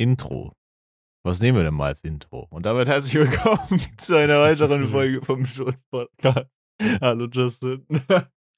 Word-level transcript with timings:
Intro. 0.00 0.54
Was 1.26 1.42
nehmen 1.42 1.58
wir 1.58 1.64
denn 1.64 1.74
mal 1.74 1.88
als 1.88 2.02
Intro? 2.04 2.46
Und 2.48 2.64
damit 2.64 2.88
herzlich 2.88 3.16
willkommen 3.16 3.82
zu 3.98 4.16
einer 4.16 4.40
weiteren 4.40 4.88
Folge 4.88 5.22
vom 5.22 5.44
Schutz-Podcast. 5.44 6.46
Hallo 7.02 7.28
Justin. 7.30 7.86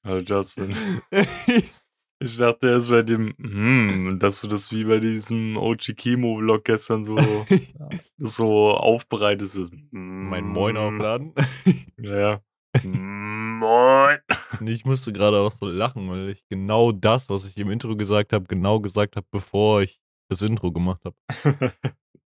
Hallo 0.05 0.21
Justin. 0.21 0.73
Ich 2.19 2.37
dachte 2.37 2.69
erst 2.69 2.87
bei 2.87 3.01
dem, 3.01 3.33
hm, 3.37 4.17
dass 4.17 4.39
du 4.39 4.47
das 4.47 4.71
wie 4.71 4.85
bei 4.85 4.99
diesem 4.99 5.57
OG 5.57 5.93
Kimo-Vlog 5.97 6.63
gestern 6.63 7.03
so, 7.03 7.17
so 8.17 8.71
aufbereitest. 8.71 9.73
mein 9.91 10.45
Moin 10.45 10.77
aufladen. 10.77 11.33
Ja, 11.99 12.17
ja. 12.17 12.41
Moin. 12.83 14.19
Ich 14.65 14.85
musste 14.85 15.11
gerade 15.11 15.39
auch 15.39 15.51
so 15.51 15.65
lachen, 15.65 16.09
weil 16.09 16.29
ich 16.29 16.47
genau 16.47 16.93
das, 16.93 17.29
was 17.29 17.45
ich 17.45 17.57
im 17.57 17.69
Intro 17.69 17.97
gesagt 17.97 18.31
habe, 18.31 18.45
genau 18.45 18.79
gesagt 18.79 19.17
habe, 19.17 19.27
bevor 19.29 19.81
ich 19.81 19.99
das 20.29 20.41
Intro 20.41 20.71
gemacht 20.71 21.03
habe. 21.05 21.15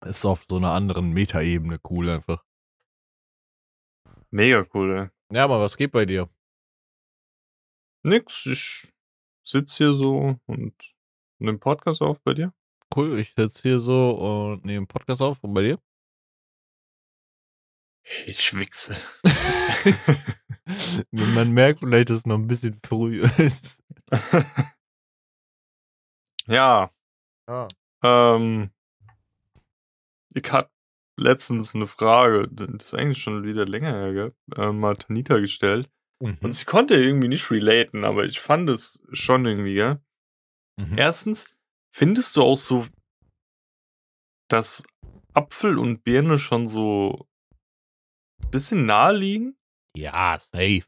Ist 0.04 0.24
auf 0.24 0.44
so 0.48 0.56
einer 0.56 0.72
anderen 0.72 1.10
Metaebene 1.12 1.80
cool 1.90 2.10
einfach. 2.10 2.44
Mega 4.30 4.66
cool, 4.74 4.98
ey. 4.98 5.36
Ja, 5.36 5.44
aber 5.44 5.60
was 5.60 5.76
geht 5.76 5.92
bei 5.92 6.04
dir? 6.04 6.28
Nix, 8.04 8.46
ich 8.46 8.92
sitz 9.42 9.76
hier 9.76 9.92
so 9.92 10.38
und 10.46 10.74
nehme 11.38 11.58
Podcast 11.58 12.02
auf 12.02 12.20
bei 12.22 12.34
dir. 12.34 12.52
Cool, 12.94 13.18
ich 13.18 13.34
sitze 13.34 13.62
hier 13.62 13.80
so 13.80 14.10
und 14.10 14.64
nehme 14.64 14.86
Podcast 14.86 15.22
auf. 15.22 15.42
Und 15.42 15.54
bei 15.54 15.62
dir? 15.62 15.80
Ich 18.26 18.56
wichse. 18.56 18.94
Man 21.10 21.52
merkt 21.52 21.80
vielleicht, 21.80 22.10
dass 22.10 22.18
es 22.18 22.26
noch 22.26 22.36
ein 22.36 22.46
bisschen 22.46 22.78
früh 22.84 23.22
ist. 23.38 23.82
ja, 26.46 26.90
Ja. 27.48 27.68
ähm, 28.02 28.70
ich 30.34 30.50
hatte 30.52 30.70
letztens 31.18 31.74
eine 31.74 31.86
Frage, 31.86 32.48
das 32.50 32.68
ist 32.86 32.94
eigentlich 32.94 33.18
schon 33.22 33.44
wieder 33.44 33.64
länger 33.64 33.92
her, 33.92 34.12
gell? 34.12 34.34
Äh, 34.56 34.72
mal 34.72 34.96
Tanita 34.96 35.38
gestellt. 35.38 35.88
Mhm. 36.20 36.38
Und 36.42 36.52
sie 36.54 36.64
konnte 36.64 36.94
irgendwie 36.94 37.28
nicht 37.28 37.50
relaten, 37.50 38.04
aber 38.04 38.24
ich 38.24 38.40
fand 38.40 38.68
es 38.68 39.02
schon 39.12 39.46
irgendwie, 39.46 39.74
gell? 39.74 40.00
Mhm. 40.78 40.98
Erstens, 40.98 41.46
findest 41.94 42.36
du 42.36 42.42
auch 42.42 42.56
so, 42.58 42.86
dass 44.48 44.82
Apfel 45.32 45.78
und 45.78 46.04
Birne 46.04 46.38
schon 46.38 46.66
so 46.66 47.26
ein 48.42 48.50
bisschen 48.50 48.86
nahe 48.86 49.16
liegen? 49.16 49.56
Ja, 49.96 50.38
safe. 50.38 50.84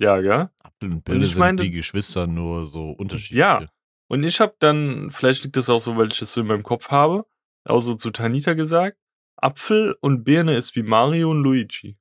Ja, 0.00 0.20
gell? 0.20 0.48
Apfel 0.62 0.92
und 0.92 1.04
Birne 1.04 1.24
ich 1.24 1.32
sind 1.32 1.40
meinte- 1.40 1.64
wie 1.64 1.70
Geschwister, 1.70 2.26
nur 2.26 2.66
so 2.66 2.90
unterschiedlich. 2.90 3.38
Ja. 3.38 3.68
Und 4.10 4.24
ich 4.24 4.40
habe 4.40 4.56
dann, 4.58 5.10
vielleicht 5.10 5.44
liegt 5.44 5.56
das 5.56 5.68
auch 5.68 5.80
so, 5.80 5.96
weil 5.96 6.08
ich 6.10 6.18
das 6.18 6.32
so 6.32 6.40
in 6.40 6.46
meinem 6.46 6.62
Kopf 6.62 6.88
habe, 6.90 7.26
auch 7.64 7.80
so 7.80 7.94
zu 7.94 8.10
Tanita 8.10 8.54
gesagt, 8.54 8.98
Apfel 9.36 9.96
und 10.00 10.24
Birne 10.24 10.56
ist 10.56 10.74
wie 10.76 10.82
Mario 10.82 11.30
und 11.30 11.42
Luigi. 11.42 11.96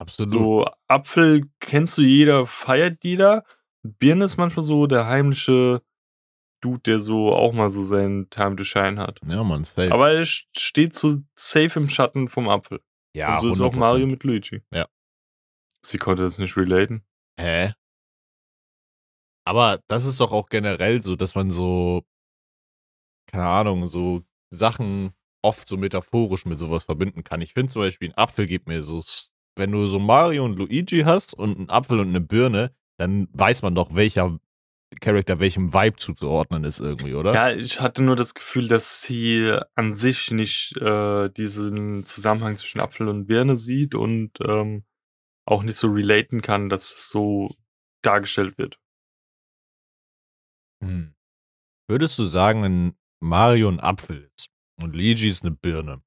Absolut. 0.00 0.30
So, 0.30 0.66
Apfel 0.88 1.48
kennst 1.60 1.96
du 1.96 2.02
jeder, 2.02 2.46
feiert 2.46 3.04
jeder. 3.04 3.44
Birne 3.84 4.24
ist 4.24 4.36
manchmal 4.36 4.64
so 4.64 4.86
der 4.88 5.06
heimliche 5.06 5.80
Dude, 6.60 6.80
der 6.80 6.98
so 6.98 7.32
auch 7.32 7.52
mal 7.52 7.70
so 7.70 7.82
seinen 7.84 8.28
Time 8.30 8.56
to 8.56 8.64
Shine 8.64 9.00
hat. 9.00 9.20
Ja, 9.26 9.44
man, 9.44 9.62
safe. 9.64 9.92
Aber 9.92 10.10
er 10.12 10.22
st- 10.22 10.46
steht 10.58 10.94
so 10.96 11.18
safe 11.36 11.78
im 11.78 11.88
Schatten 11.88 12.28
vom 12.28 12.48
Apfel. 12.48 12.80
ja, 13.14 13.34
und 13.34 13.40
so 13.40 13.48
ist 13.50 13.60
auch 13.60 13.72
100%. 13.74 13.76
Mario 13.78 14.06
mit 14.08 14.24
Luigi. 14.24 14.62
Ja. 14.72 14.88
Sie 15.84 15.98
konnte 15.98 16.22
das 16.24 16.38
nicht 16.38 16.56
relaten. 16.56 17.04
Hä? 17.38 17.72
Aber 19.44 19.80
das 19.88 20.06
ist 20.06 20.20
doch 20.20 20.32
auch 20.32 20.48
generell 20.48 21.02
so, 21.02 21.16
dass 21.16 21.34
man 21.34 21.50
so, 21.50 22.04
keine 23.26 23.46
Ahnung, 23.46 23.86
so 23.86 24.22
Sachen 24.50 25.12
oft 25.42 25.68
so 25.68 25.76
metaphorisch 25.76 26.46
mit 26.46 26.58
sowas 26.58 26.84
verbinden 26.84 27.24
kann. 27.24 27.40
Ich 27.40 27.54
finde 27.54 27.72
zum 27.72 27.82
Beispiel, 27.82 28.10
ein 28.10 28.18
Apfel 28.18 28.46
gibt 28.46 28.68
mir 28.68 28.82
so, 28.82 29.02
wenn 29.56 29.72
du 29.72 29.86
so 29.86 29.98
Mario 29.98 30.44
und 30.44 30.56
Luigi 30.56 31.00
hast 31.00 31.34
und 31.34 31.58
einen 31.58 31.70
Apfel 31.70 31.98
und 31.98 32.08
eine 32.08 32.20
Birne, 32.20 32.72
dann 32.98 33.28
weiß 33.32 33.62
man 33.62 33.74
doch, 33.74 33.94
welcher 33.94 34.38
Charakter 35.00 35.40
welchem 35.40 35.72
Vibe 35.72 35.96
zuzuordnen 35.96 36.64
ist 36.64 36.78
irgendwie, 36.80 37.14
oder? 37.14 37.32
Ja, 37.34 37.50
ich 37.50 37.80
hatte 37.80 38.02
nur 38.02 38.14
das 38.14 38.34
Gefühl, 38.34 38.68
dass 38.68 39.02
sie 39.02 39.58
an 39.74 39.92
sich 39.92 40.30
nicht 40.30 40.76
äh, 40.76 41.30
diesen 41.30 42.04
Zusammenhang 42.04 42.56
zwischen 42.56 42.80
Apfel 42.80 43.08
und 43.08 43.26
Birne 43.26 43.56
sieht 43.56 43.94
und 43.94 44.32
ähm, 44.46 44.84
auch 45.46 45.62
nicht 45.62 45.76
so 45.76 45.88
relaten 45.88 46.42
kann, 46.42 46.68
dass 46.68 46.84
es 46.84 47.08
so 47.08 47.50
dargestellt 48.02 48.58
wird. 48.58 48.78
Hm. 50.82 51.14
Würdest 51.88 52.18
du 52.18 52.24
sagen, 52.24 52.62
wenn 52.62 52.94
Mario 53.20 53.68
ein 53.68 53.80
Apfel 53.80 54.30
ist 54.36 54.48
und 54.80 54.94
Luigi 54.94 55.28
ist 55.28 55.42
eine 55.44 55.52
Birne, 55.52 56.02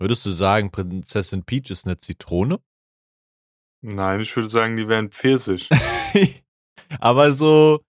würdest 0.00 0.24
du 0.26 0.30
sagen, 0.30 0.70
Prinzessin 0.70 1.44
Peach 1.44 1.70
ist 1.70 1.86
eine 1.86 1.98
Zitrone? 1.98 2.60
Nein, 3.82 4.20
ich 4.20 4.34
würde 4.34 4.48
sagen, 4.48 4.76
die 4.76 4.88
wären 4.88 5.10
Pfirsich. 5.10 5.68
Aber 7.00 7.32
so, 7.32 7.84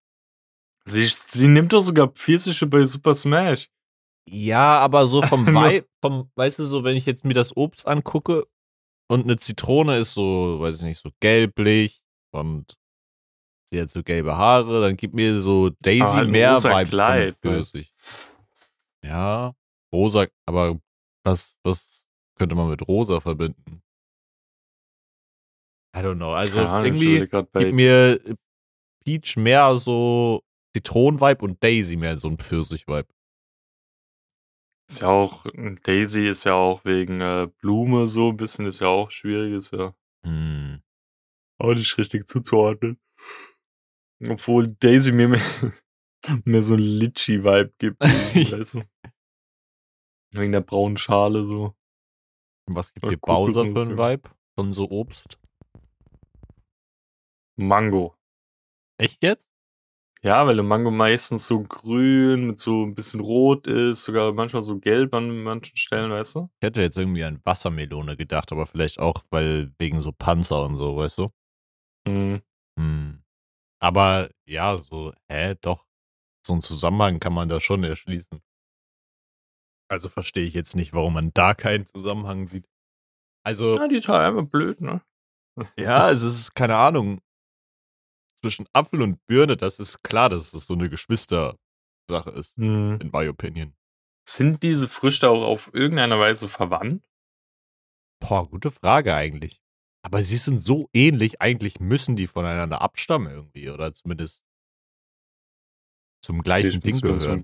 sie, 0.86 1.08
sie 1.08 1.48
nimmt 1.48 1.74
doch 1.74 1.82
sogar 1.82 2.10
Pfirsiche 2.10 2.68
bei 2.68 2.86
Super 2.86 3.16
Smash. 3.16 3.70
ja, 4.28 4.80
aber 4.80 5.06
so 5.08 5.22
vom 5.22 5.46
Vibe, 5.48 5.88
vom, 6.02 6.32
weißt 6.36 6.60
du, 6.60 6.66
so, 6.66 6.84
wenn 6.84 6.96
ich 6.96 7.06
jetzt 7.06 7.24
mir 7.26 7.34
das 7.34 7.56
Obst 7.56 7.88
angucke 7.88 8.48
und 9.08 9.24
eine 9.26 9.38
Zitrone 9.38 9.98
ist 9.98 10.14
so, 10.14 10.60
weiß 10.60 10.80
ich 10.80 10.86
nicht, 10.86 11.02
so 11.02 11.12
gelblich 11.20 12.02
und 12.32 12.76
sie 13.66 13.82
hat 13.82 13.90
so 13.90 14.04
gelbe 14.04 14.38
Haare, 14.38 14.82
dann 14.82 14.96
gibt 14.98 15.14
mir 15.14 15.40
so 15.40 15.70
Daisy 15.82 16.04
Aber 16.04 16.22
ein 16.22 16.32
mehr 16.32 16.56
rosa 16.56 16.80
Vibes 16.80 16.90
Kleid, 16.90 17.44
ne? 17.44 17.52
Pfirsich. 17.52 17.94
Ja, 19.04 19.54
rosa, 19.94 20.28
aber 20.46 20.80
was, 21.24 21.58
was 21.64 22.06
könnte 22.38 22.56
man 22.56 22.70
mit 22.70 22.88
rosa 22.88 23.20
verbinden? 23.20 23.82
I 25.96 26.00
don't 26.00 26.18
know. 26.18 26.32
Also 26.32 26.60
Ahnung, 26.60 26.86
irgendwie 26.86 27.28
gibt 27.28 27.74
mir 27.74 28.20
Peach 29.06 29.38
mehr 29.38 29.78
so 29.78 30.44
Zitronen-Vibe 30.76 31.46
und 31.46 31.64
Daisy 31.64 31.96
mehr 31.96 32.20
so 32.20 32.28
ein 32.28 32.38
Pfirsich-Vibe. 32.38 33.08
Ist 34.90 35.02
ja 35.02 35.08
auch, 35.08 35.46
Daisy 35.84 36.28
ist 36.28 36.44
ja 36.44 36.54
auch 36.54 36.84
wegen 36.86 37.22
äh, 37.22 37.48
Blume 37.60 38.08
so 38.08 38.30
ein 38.30 38.38
bisschen, 38.38 38.66
ist 38.66 38.82
ja 38.82 38.88
auch 38.88 39.10
schwierig, 39.10 39.54
ist 39.54 39.72
ja 39.72 39.96
Hm. 40.24 40.82
auch 41.60 41.74
nicht 41.74 41.98
richtig 41.98 42.28
zuzuordnen. 42.28 43.00
Obwohl 44.24 44.76
Daisy 44.80 45.12
mir 45.12 45.28
mehr, 45.28 45.42
mehr 46.46 46.62
so 46.62 46.76
ein 46.76 46.80
Litchi-Vibe 46.80 47.74
gibt. 47.78 48.00
weißt 48.02 48.76
du? 48.76 48.84
Wegen 50.32 50.52
der 50.52 50.62
braunen 50.62 50.98
Schale 50.98 51.46
so. 51.46 51.76
Was 52.68 52.94
gibt 52.94 53.10
dir 53.12 53.18
Bowser 53.18 53.66
für 53.66 53.82
einen. 53.82 53.98
Vibe 53.98 54.30
von 54.56 54.74
so 54.74 54.90
Obst? 54.90 55.40
Mango. 57.58 58.16
Echt 58.98 59.24
jetzt? 59.24 59.48
Ja, 60.24 60.48
weil 60.48 60.56
der 60.56 60.64
Mango 60.64 60.90
meistens 60.90 61.46
so 61.46 61.62
grün 61.62 62.48
mit 62.48 62.60
so 62.60 62.84
ein 62.84 62.96
bisschen 62.96 63.20
rot 63.20 63.68
ist, 63.68 64.04
sogar 64.04 64.34
manchmal 64.34 64.64
so 64.64 64.80
gelb 64.80 65.14
an 65.14 65.44
manchen 65.44 65.78
Stellen, 65.78 66.10
weißt 66.10 66.36
du? 66.36 66.50
Ich 66.60 66.66
hätte 66.66 66.82
jetzt 66.82 66.98
irgendwie 66.98 67.24
an 67.24 67.40
Wassermelone 67.44 68.18
gedacht, 68.18 68.52
aber 68.52 68.66
vielleicht 68.66 69.00
auch, 69.00 69.24
weil 69.30 69.72
wegen 69.78 70.02
so 70.02 70.12
Panzer 70.12 70.66
und 70.66 70.78
so, 70.78 70.98
weißt 70.98 71.20
du? 71.20 71.30
Mhm. 72.08 72.42
Hm. 72.80 73.25
Aber 73.82 74.30
ja, 74.46 74.78
so, 74.78 75.14
hä, 75.30 75.56
doch. 75.62 75.86
So 76.46 76.54
einen 76.54 76.62
Zusammenhang 76.62 77.20
kann 77.20 77.34
man 77.34 77.50
da 77.50 77.60
schon 77.60 77.84
erschließen. 77.84 78.42
Also 79.90 80.10
verstehe 80.10 80.46
ich 80.46 80.54
jetzt 80.54 80.76
nicht, 80.76 80.94
warum 80.94 81.14
man 81.14 81.32
da 81.34 81.54
keinen 81.54 81.86
Zusammenhang 81.88 82.48
sieht. 82.48 82.68
Also, 83.44 83.78
Ja, 83.78 83.88
die 83.88 83.98
ist 83.98 84.08
halt 84.08 84.22
einfach 84.22 84.50
blöd, 84.50 84.82
ne? 84.82 85.04
ja, 85.78 86.10
es 86.10 86.22
ist, 86.22 86.54
keine 86.56 86.76
Ahnung, 86.78 87.22
zwischen 88.42 88.68
Apfel 88.74 89.02
und 89.02 89.26
Birne, 89.26 89.58
das 89.58 89.80
ist 89.80 90.04
klar, 90.04 90.30
dass 90.30 90.54
es 90.54 90.68
so 90.68 90.74
eine 90.74 90.90
Geschwistersache 90.90 91.58
ist, 92.36 92.58
Mhm. 92.58 93.00
in 93.02 93.10
my 93.12 93.28
opinion. 93.28 93.76
Sind 94.28 94.64
diese 94.64 94.88
Früchte 94.88 95.30
auch 95.30 95.44
auf 95.44 95.72
irgendeine 95.74 96.20
Weise 96.20 96.50
verwandt? 96.50 97.08
Boah, 98.20 98.48
gute 98.50 98.72
Frage 98.72 99.14
eigentlich. 99.16 99.62
Aber 100.06 100.22
sie 100.22 100.38
sind 100.38 100.60
so 100.60 100.88
ähnlich, 100.94 101.42
eigentlich 101.42 101.80
müssen 101.80 102.16
die 102.16 102.28
voneinander 102.28 102.82
abstammen 102.82 103.34
irgendwie, 103.34 103.72
oder 103.72 103.92
zumindest 103.92 104.44
zum 106.22 106.44
gleichen 106.44 106.68
ich 106.68 106.80
Ding 106.80 107.02
gehören. 107.02 107.44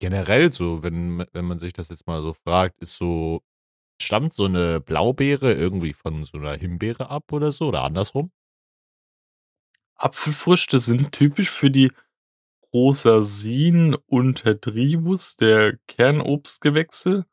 Generell 0.00 0.52
so, 0.52 0.82
wenn, 0.82 1.24
wenn 1.32 1.44
man 1.44 1.60
sich 1.60 1.72
das 1.72 1.90
jetzt 1.90 2.08
mal 2.08 2.22
so 2.22 2.32
fragt, 2.32 2.80
ist 2.82 2.96
so, 2.96 3.42
stammt 4.02 4.34
so 4.34 4.46
eine 4.46 4.80
Blaubeere 4.80 5.52
irgendwie 5.52 5.92
von 5.92 6.24
so 6.24 6.38
einer 6.38 6.56
Himbeere 6.56 7.08
ab 7.08 7.32
oder 7.32 7.52
so, 7.52 7.68
oder 7.68 7.84
andersrum? 7.84 8.32
Apfelfrüchte 9.94 10.80
sind 10.80 11.12
typisch 11.12 11.50
für 11.50 11.70
die 11.70 11.92
Rosasin 12.72 13.94
untertribus 14.06 15.36
der 15.36 15.78
Kernobstgewächse. 15.86 17.26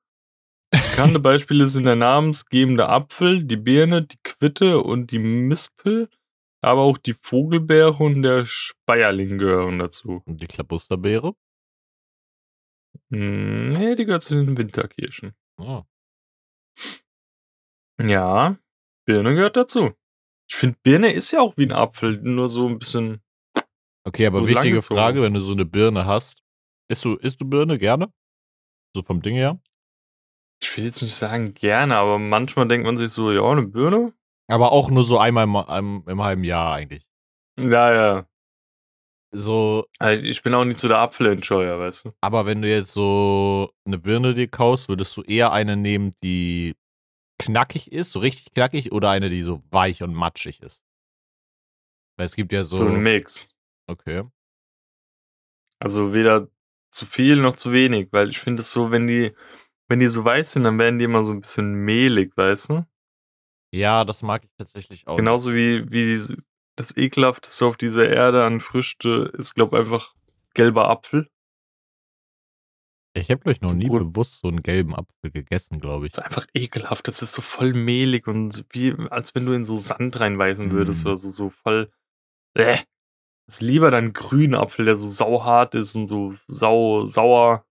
Bekannte 0.72 1.20
Beispiele 1.20 1.68
sind 1.68 1.84
der 1.84 1.96
namensgebende 1.96 2.88
Apfel, 2.88 3.44
die 3.44 3.58
Birne, 3.58 4.04
die 4.04 4.18
Quitte 4.24 4.82
und 4.82 5.12
die 5.12 5.20
Mispel, 5.20 6.10
aber 6.62 6.82
auch 6.82 6.98
die 6.98 7.14
Vogelbeere 7.14 8.02
und 8.04 8.22
der 8.22 8.46
Speierling 8.46 9.38
gehören 9.38 9.80
dazu. 9.80 10.22
Und 10.26 10.42
die 10.42 10.48
Klabusterbeere? 10.48 11.36
Hm, 13.10 13.74
nee, 13.74 13.96
die 13.96 14.06
gehört 14.06 14.24
zu 14.24 14.36
den 14.36 14.58
Winterkirschen. 14.58 15.34
Oh. 15.58 15.84
Ja, 18.02 18.58
Birne 19.06 19.36
gehört 19.36 19.58
dazu. 19.58 19.92
Ich 20.50 20.56
finde, 20.56 20.78
Birne 20.84 21.14
ist 21.14 21.32
ja 21.32 21.42
auch 21.42 21.56
wie 21.58 21.66
ein 21.66 21.72
Apfel, 21.72 22.22
nur 22.22 22.50
so 22.50 22.68
ein 22.68 22.80
bisschen. 22.80 23.22
Okay, 24.04 24.26
aber 24.26 24.40
So 24.40 24.48
wichtige. 24.48 24.82
Frage, 24.82 25.22
wenn 25.22 25.34
du 25.34 25.42
so 25.42 25.52
eine 25.52 25.66
Birne 25.66 26.06
hast. 26.06 26.42
Isst 26.90 27.06
du, 27.06 27.16
isst 27.16 27.40
du 27.40 27.46
Birne 27.46 27.78
gerne? 27.78 28.12
So 28.96 29.04
vom 29.04 29.22
Ding 29.22 29.36
her? 29.36 29.62
Ich 30.62 30.78
will 30.78 30.86
jetzt 30.86 31.02
nicht 31.02 31.16
sagen 31.16 31.54
gerne, 31.54 31.96
aber 31.98 32.20
manchmal 32.20 32.68
denkt 32.68 32.86
man 32.86 32.98
sich 32.98 33.10
so, 33.10 33.32
ja, 33.32 33.44
eine 33.44 33.64
Birne? 33.64 34.14
Aber 34.48 34.72
auch 34.72 34.92
nur 34.92 35.04
so 35.04 35.18
einmal 35.18 35.46
im, 35.46 35.56
im, 35.56 36.04
im 36.08 36.22
halben 36.22 36.44
Jahr 36.44 36.74
eigentlich. 36.74 37.10
Ja, 37.58 37.94
ja. 37.94 38.28
So, 39.34 39.86
Also 39.98 40.24
Ich 40.24 40.44
bin 40.44 40.54
auch 40.54 40.66
nicht 40.66 40.78
so 40.78 40.88
der 40.90 41.00
Apfelenjoyer, 41.00 41.80
weißt 41.80 42.06
du. 42.06 42.12
aber 42.22 42.46
wenn 42.46 42.62
du 42.62 42.68
jetzt 42.70 42.94
so 42.94 43.70
eine 43.86 43.98
Birne 43.98 44.34
dir 44.34 44.50
kaufst, 44.50 44.90
würdest 44.90 45.16
du 45.16 45.22
eher 45.22 45.54
eine 45.54 45.78
nehmen, 45.78 46.14
die 46.22 46.76
knackig 47.40 47.92
ist, 47.92 48.12
so 48.12 48.20
richtig 48.20 48.54
knackig, 48.54 48.92
oder 48.92 49.10
eine, 49.10 49.30
die 49.30 49.42
so 49.42 49.64
weich 49.72 50.04
und 50.04 50.14
matschig 50.14 50.62
ist? 50.62 50.84
Weil 52.18 52.26
es 52.26 52.36
gibt 52.36 52.52
ja 52.52 52.64
so. 52.66 52.76
So, 52.76 52.88
ein 52.88 53.02
Mix. 53.02 53.56
okay. 53.88 54.24
Also 55.80 56.14
weder 56.14 56.48
zu 56.92 57.06
viel 57.06 57.38
noch 57.38 57.56
zu 57.56 57.72
wenig, 57.72 58.10
weil 58.12 58.30
ich 58.30 58.40
finde 58.40 58.62
es 58.62 58.70
so, 58.70 58.92
wenn 58.92 59.08
die, 59.08 59.34
wenn 59.92 60.00
die 60.00 60.08
so 60.08 60.26
weiß 60.26 60.54
sind, 60.54 60.64
dann 60.64 60.80
werden 60.80 60.98
die 60.98 61.06
immer 61.06 61.24
so 61.24 61.32
ein 61.32 61.42
bisschen 61.42 61.74
mehlig, 61.74 62.36
weißt 62.36 62.70
du? 62.70 62.86
Ja, 63.74 64.04
das 64.04 64.24
mag 64.24 64.44
ich 64.44 64.52
tatsächlich 64.58 65.08
auch. 65.08 65.18
Genauso 65.18 65.54
wie, 65.54 65.90
wie 65.92 66.36
das 66.76 66.98
ekelhafteste 66.98 67.66
auf 67.68 67.78
dieser 67.78 68.10
Erde 68.10 68.44
an 68.44 68.60
Früchte 68.60 69.32
ist, 69.38 69.54
glaube 69.54 69.78
einfach 69.78 70.16
gelber 70.56 70.90
Apfel. 70.90 71.30
Ich 73.14 73.30
habe, 73.30 73.52
ich, 73.52 73.60
noch 73.62 73.74
nie 73.74 73.88
Brot- 73.90 74.14
bewusst 74.14 74.40
so 74.40 74.48
einen 74.48 74.64
gelben 74.64 74.96
Apfel 74.96 75.32
gegessen, 75.32 75.80
glaube 75.82 76.06
ich. 76.06 76.14
Das 76.14 76.24
ist 76.24 76.26
einfach 76.26 76.48
ekelhaft. 76.54 77.08
Das 77.08 77.22
ist 77.22 77.34
so 77.34 77.42
voll 77.42 77.74
mehlig 77.74 78.28
und 78.28 78.66
wie, 78.72 78.96
als 79.10 79.36
wenn 79.36 79.46
du 79.46 79.52
in 79.54 79.66
so 79.66 79.76
Sand 79.76 80.20
reinweisen 80.20 80.72
würdest 80.72 81.04
Mm. 81.04 81.08
oder 81.08 81.18
so, 81.18 81.30
so 81.30 81.50
voll. 81.50 81.92
Äh. 82.56 82.78
Das 83.48 83.56
ist 83.56 83.62
lieber 83.62 83.92
dann 83.92 84.14
grünen 84.14 84.56
Apfel, 84.56 84.86
der 84.86 84.96
so 84.96 85.10
sauhart 85.10 85.76
ist 85.76 85.94
und 85.96 86.08
so 86.08 86.36
sau, 86.48 87.06
sauer. 87.06 87.66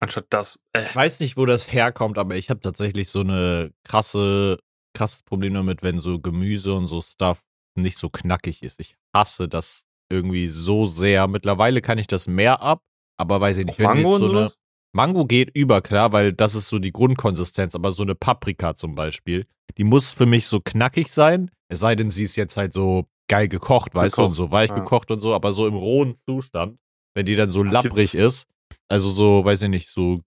Anstatt 0.00 0.26
das. 0.30 0.58
Äh. 0.72 0.84
Ich 0.84 0.96
weiß 0.96 1.20
nicht, 1.20 1.36
wo 1.36 1.46
das 1.46 1.72
herkommt, 1.72 2.18
aber 2.18 2.36
ich 2.36 2.50
habe 2.50 2.60
tatsächlich 2.60 3.10
so 3.10 3.20
eine 3.20 3.72
krasse, 3.84 4.58
krasses 4.94 5.22
Problem 5.22 5.54
damit, 5.54 5.82
wenn 5.82 6.00
so 6.00 6.18
Gemüse 6.18 6.74
und 6.74 6.86
so 6.86 7.02
Stuff 7.02 7.42
nicht 7.76 7.98
so 7.98 8.08
knackig 8.08 8.62
ist. 8.62 8.80
Ich 8.80 8.96
hasse 9.14 9.48
das 9.48 9.84
irgendwie 10.10 10.48
so 10.48 10.86
sehr. 10.86 11.28
Mittlerweile 11.28 11.82
kann 11.82 11.98
ich 11.98 12.06
das 12.06 12.26
mehr 12.26 12.62
ab, 12.62 12.82
aber 13.16 13.40
weiß 13.40 13.58
ich 13.58 13.66
nicht, 13.66 13.78
wenn 13.78 13.86
Mango 13.86 14.10
jetzt 14.10 14.18
so 14.18 14.24
eine 14.24 14.34
sowas? 14.34 14.58
Mango 14.92 15.24
geht 15.24 15.50
über, 15.54 15.82
klar, 15.82 16.12
weil 16.12 16.32
das 16.32 16.54
ist 16.54 16.68
so 16.68 16.78
die 16.78 16.92
Grundkonsistenz, 16.92 17.74
aber 17.74 17.92
so 17.92 18.02
eine 18.02 18.16
Paprika 18.16 18.74
zum 18.74 18.96
Beispiel, 18.96 19.46
die 19.78 19.84
muss 19.84 20.10
für 20.12 20.26
mich 20.26 20.48
so 20.48 20.60
knackig 20.60 21.12
sein, 21.12 21.50
es 21.68 21.78
sei 21.78 21.94
denn, 21.94 22.10
sie 22.10 22.24
ist 22.24 22.34
jetzt 22.34 22.56
halt 22.56 22.72
so 22.72 23.06
geil 23.28 23.46
gekocht, 23.46 23.94
weißt 23.94 24.18
du, 24.18 24.22
und 24.22 24.32
Gekocht, 24.32 24.36
so 24.36 24.50
weich 24.50 24.70
ja. 24.70 24.74
gekocht 24.76 25.10
und 25.12 25.20
so, 25.20 25.34
aber 25.34 25.52
so 25.52 25.68
im 25.68 25.76
rohen 25.76 26.16
Zustand, 26.16 26.78
wenn 27.14 27.26
die 27.26 27.36
dann 27.36 27.50
so 27.50 27.62
lapprig 27.62 28.16
ist, 28.16 28.48
also 28.88 29.10
so, 29.10 29.44
weiß 29.44 29.62
ich 29.62 29.68
nicht, 29.68 29.88
so, 29.88 30.22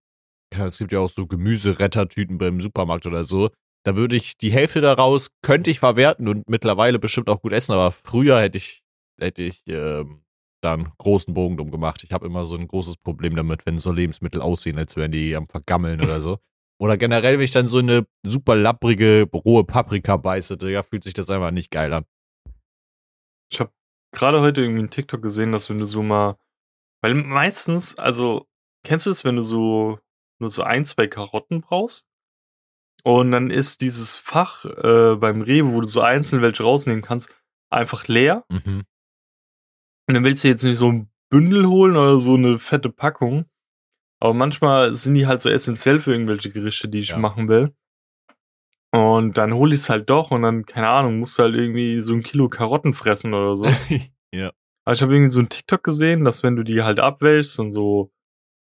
es 0.55 0.77
gibt 0.77 0.91
ja 0.91 0.99
auch 0.99 1.09
so 1.09 1.27
Gemüserettertüten 1.27 2.37
beim 2.37 2.61
Supermarkt 2.61 3.05
oder 3.05 3.23
so, 3.23 3.49
da 3.85 3.95
würde 3.95 4.15
ich 4.15 4.37
die 4.37 4.51
Hälfte 4.51 4.81
daraus, 4.81 5.29
könnte 5.41 5.69
ich 5.69 5.79
verwerten 5.79 6.27
und 6.27 6.49
mittlerweile 6.49 6.99
bestimmt 6.99 7.29
auch 7.29 7.41
gut 7.41 7.53
essen, 7.53 7.73
aber 7.73 7.91
früher 7.91 8.39
hätte 8.41 8.57
ich, 8.57 8.83
hätte 9.19 9.43
ich, 9.43 9.63
ähm, 9.67 10.23
dann 10.63 10.93
großen 10.97 11.33
Bogen 11.33 11.57
drum 11.57 11.71
gemacht. 11.71 12.03
Ich 12.03 12.11
habe 12.11 12.25
immer 12.25 12.45
so 12.45 12.55
ein 12.55 12.67
großes 12.67 12.97
Problem 12.97 13.35
damit, 13.35 13.65
wenn 13.65 13.79
so 13.79 13.91
Lebensmittel 13.91 14.41
aussehen, 14.41 14.77
als 14.77 14.95
wären 14.95 15.11
die 15.11 15.35
am 15.35 15.47
Vergammeln 15.47 16.01
oder 16.01 16.21
so. 16.21 16.39
Oder 16.79 16.97
generell, 16.97 17.37
wenn 17.37 17.45
ich 17.45 17.51
dann 17.51 17.67
so 17.67 17.77
eine 17.79 18.05
super 18.25 18.55
lapprige, 18.55 19.27
rohe 19.33 19.63
Paprika 19.63 20.17
beiße, 20.17 20.57
ja, 20.69 20.83
fühlt 20.83 21.03
sich 21.03 21.13
das 21.13 21.29
einfach 21.29 21.51
nicht 21.51 21.71
geil 21.71 21.93
an. 21.93 22.05
Ich 23.51 23.59
habe 23.59 23.71
gerade 24.11 24.41
heute 24.41 24.61
irgendwie 24.61 24.79
einen 24.79 24.89
TikTok 24.89 25.21
gesehen, 25.21 25.51
dass 25.51 25.69
wenn 25.69 25.77
du 25.77 25.85
so 25.85 26.01
mal, 26.01 26.37
weil 27.03 27.13
meistens, 27.15 27.95
also 27.97 28.47
kennst 28.83 29.05
du 29.05 29.09
es, 29.11 29.23
wenn 29.25 29.35
du 29.35 29.41
so 29.41 29.99
nur 30.39 30.49
so 30.49 30.63
ein, 30.63 30.85
zwei 30.85 31.05
Karotten 31.07 31.61
brauchst 31.61 32.07
und 33.03 33.31
dann 33.31 33.51
ist 33.51 33.81
dieses 33.81 34.17
Fach 34.17 34.65
äh, 34.65 35.15
beim 35.15 35.41
Rewe, 35.41 35.73
wo 35.73 35.81
du 35.81 35.87
so 35.87 36.01
einzeln 36.01 36.41
welche 36.41 36.63
rausnehmen 36.63 37.03
kannst, 37.03 37.29
einfach 37.69 38.07
leer 38.07 38.45
Mhm. 38.49 38.85
und 40.07 40.13
dann 40.15 40.23
willst 40.23 40.43
du 40.43 40.47
jetzt 40.47 40.63
nicht 40.63 40.77
so 40.77 40.91
ein 40.91 41.09
Bündel 41.29 41.67
holen 41.67 41.97
oder 41.97 42.19
so 42.19 42.35
eine 42.35 42.57
fette 42.59 42.89
Packung, 42.89 43.45
aber 44.21 44.33
manchmal 44.33 44.95
sind 44.95 45.15
die 45.15 45.27
halt 45.27 45.41
so 45.41 45.49
essentiell 45.49 45.99
für 45.99 46.13
irgendwelche 46.13 46.51
Gerichte, 46.51 46.87
die 46.87 46.99
ich 46.99 47.09
Ja. 47.09 47.17
machen 47.17 47.47
will. 47.49 47.75
Und 48.93 49.39
dann 49.39 49.53
hole 49.53 49.73
ich 49.73 49.81
es 49.81 49.89
halt 49.89 50.09
doch 50.09 50.29
und 50.29 50.43
dann, 50.43 50.65
keine 50.67 50.87
Ahnung, 50.87 51.19
musst 51.19 51.37
du 51.39 51.43
halt 51.43 51.55
irgendwie 51.55 51.99
so 52.01 52.13
ein 52.13 52.21
Kilo 52.21 52.47
Karotten 52.47 52.93
fressen 52.93 53.33
oder 53.33 53.57
so. 53.57 53.63
ja. 54.31 54.51
Aber 54.85 54.93
ich 54.93 55.01
habe 55.01 55.13
irgendwie 55.13 55.31
so 55.31 55.39
ein 55.39 55.49
TikTok 55.49 55.83
gesehen, 55.83 56.23
dass 56.23 56.43
wenn 56.43 56.55
du 56.55 56.63
die 56.63 56.83
halt 56.83 56.99
abwäschst 56.99 57.59
und 57.59 57.71
so 57.71 58.11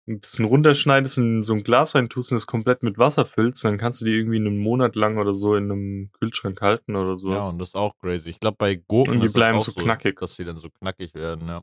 ein 0.08 0.20
bisschen 0.20 0.44
runterschneidest 0.44 1.18
und 1.18 1.38
in 1.38 1.42
so 1.42 1.54
ein 1.54 1.64
Glas 1.64 1.94
reintust 1.96 2.30
und 2.30 2.36
es 2.36 2.46
komplett 2.46 2.84
mit 2.84 2.96
Wasser 2.96 3.26
füllst, 3.26 3.64
dann 3.64 3.76
kannst 3.76 4.00
du 4.00 4.04
die 4.04 4.12
irgendwie 4.12 4.36
einen 4.36 4.58
Monat 4.58 4.94
lang 4.94 5.18
oder 5.18 5.34
so 5.34 5.56
in 5.56 5.64
einem 5.64 6.10
Kühlschrank 6.12 6.60
halten 6.60 6.94
oder 6.94 7.18
so. 7.18 7.32
Ja, 7.32 7.48
und 7.48 7.58
das 7.58 7.70
ist 7.70 7.74
auch 7.74 7.96
crazy. 7.98 8.30
Ich 8.30 8.38
glaube, 8.38 8.56
bei 8.56 8.76
Gurken 8.76 9.14
Und 9.14 9.20
die 9.20 9.26
ist 9.26 9.32
bleiben 9.32 9.60
so 9.60 9.72
knackig. 9.72 10.20
dass 10.20 10.36
die 10.36 10.44
dann 10.44 10.58
so 10.58 10.70
knackig 10.70 11.12
werden, 11.14 11.48
ja. 11.48 11.62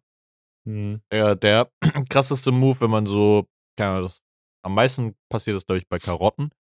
Mhm. 0.66 1.02
Der, 1.10 1.36
der 1.36 1.72
krasseste 2.10 2.52
Move, 2.52 2.82
wenn 2.82 2.92
man 2.92 3.06
so, 3.06 3.48
keine 3.78 3.92
Ahnung, 3.92 4.04
das, 4.04 4.22
am 4.62 4.76
meisten 4.76 5.16
passiert 5.30 5.56
das, 5.56 5.66
glaube 5.66 5.80
ich, 5.80 5.88
bei 5.88 6.00
Karotten, 6.00 6.52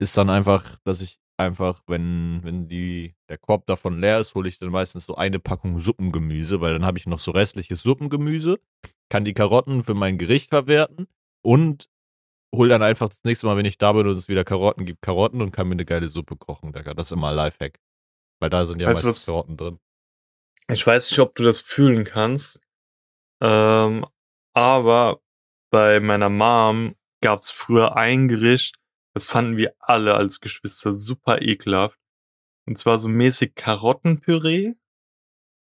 ist 0.00 0.16
dann 0.16 0.30
einfach, 0.30 0.78
dass 0.84 1.00
ich 1.00 1.18
einfach, 1.36 1.80
wenn, 1.86 2.40
wenn 2.42 2.68
die, 2.68 3.14
der 3.28 3.38
Korb 3.38 3.66
davon 3.66 4.00
leer 4.00 4.20
ist, 4.20 4.34
hole 4.34 4.48
ich 4.48 4.58
dann 4.58 4.70
meistens 4.70 5.06
so 5.06 5.16
eine 5.16 5.38
Packung 5.40 5.80
Suppengemüse, 5.80 6.60
weil 6.60 6.72
dann 6.72 6.84
habe 6.84 6.98
ich 6.98 7.06
noch 7.06 7.18
so 7.18 7.30
restliches 7.32 7.82
Suppengemüse, 7.82 8.60
kann 9.08 9.24
die 9.24 9.34
Karotten 9.34 9.84
für 9.84 9.94
mein 9.94 10.18
Gericht 10.18 10.50
verwerten 10.50 11.08
und 11.42 11.88
hol 12.54 12.68
dann 12.68 12.82
einfach 12.82 13.08
das 13.08 13.24
nächste 13.24 13.46
Mal, 13.46 13.56
wenn 13.56 13.64
ich 13.66 13.78
da 13.78 13.92
bin 13.92 14.06
und 14.06 14.16
es 14.16 14.28
wieder 14.28 14.44
Karotten 14.44 14.86
gibt, 14.86 15.02
Karotten 15.02 15.42
und 15.42 15.50
kann 15.50 15.66
mir 15.68 15.72
eine 15.74 15.84
geile 15.84 16.08
Suppe 16.08 16.36
kochen. 16.36 16.72
Das 16.72 17.08
ist 17.08 17.12
immer 17.12 17.30
ein 17.30 17.36
Lifehack. 17.36 17.80
Weil 18.40 18.50
da 18.50 18.64
sind 18.64 18.80
ja 18.80 18.88
Weißt 18.88 19.02
meistens 19.02 19.16
was- 19.22 19.26
Karotten 19.26 19.56
drin. 19.56 19.78
Ich 20.68 20.86
weiß 20.86 21.10
nicht, 21.10 21.20
ob 21.20 21.34
du 21.34 21.42
das 21.42 21.60
fühlen 21.60 22.04
kannst, 22.04 22.58
ähm, 23.42 24.06
aber 24.54 25.20
bei 25.70 26.00
meiner 26.00 26.30
Mom 26.30 26.94
gab 27.20 27.40
es 27.40 27.50
früher 27.50 27.96
ein 27.96 28.28
Gericht, 28.28 28.76
das 29.14 29.24
fanden 29.24 29.56
wir 29.56 29.74
alle 29.78 30.14
als 30.14 30.40
Geschwister 30.40 30.92
super 30.92 31.40
ekelhaft. 31.40 31.98
Und 32.66 32.76
zwar 32.76 32.98
so 32.98 33.08
mäßig 33.08 33.54
Karottenpüree. 33.54 34.74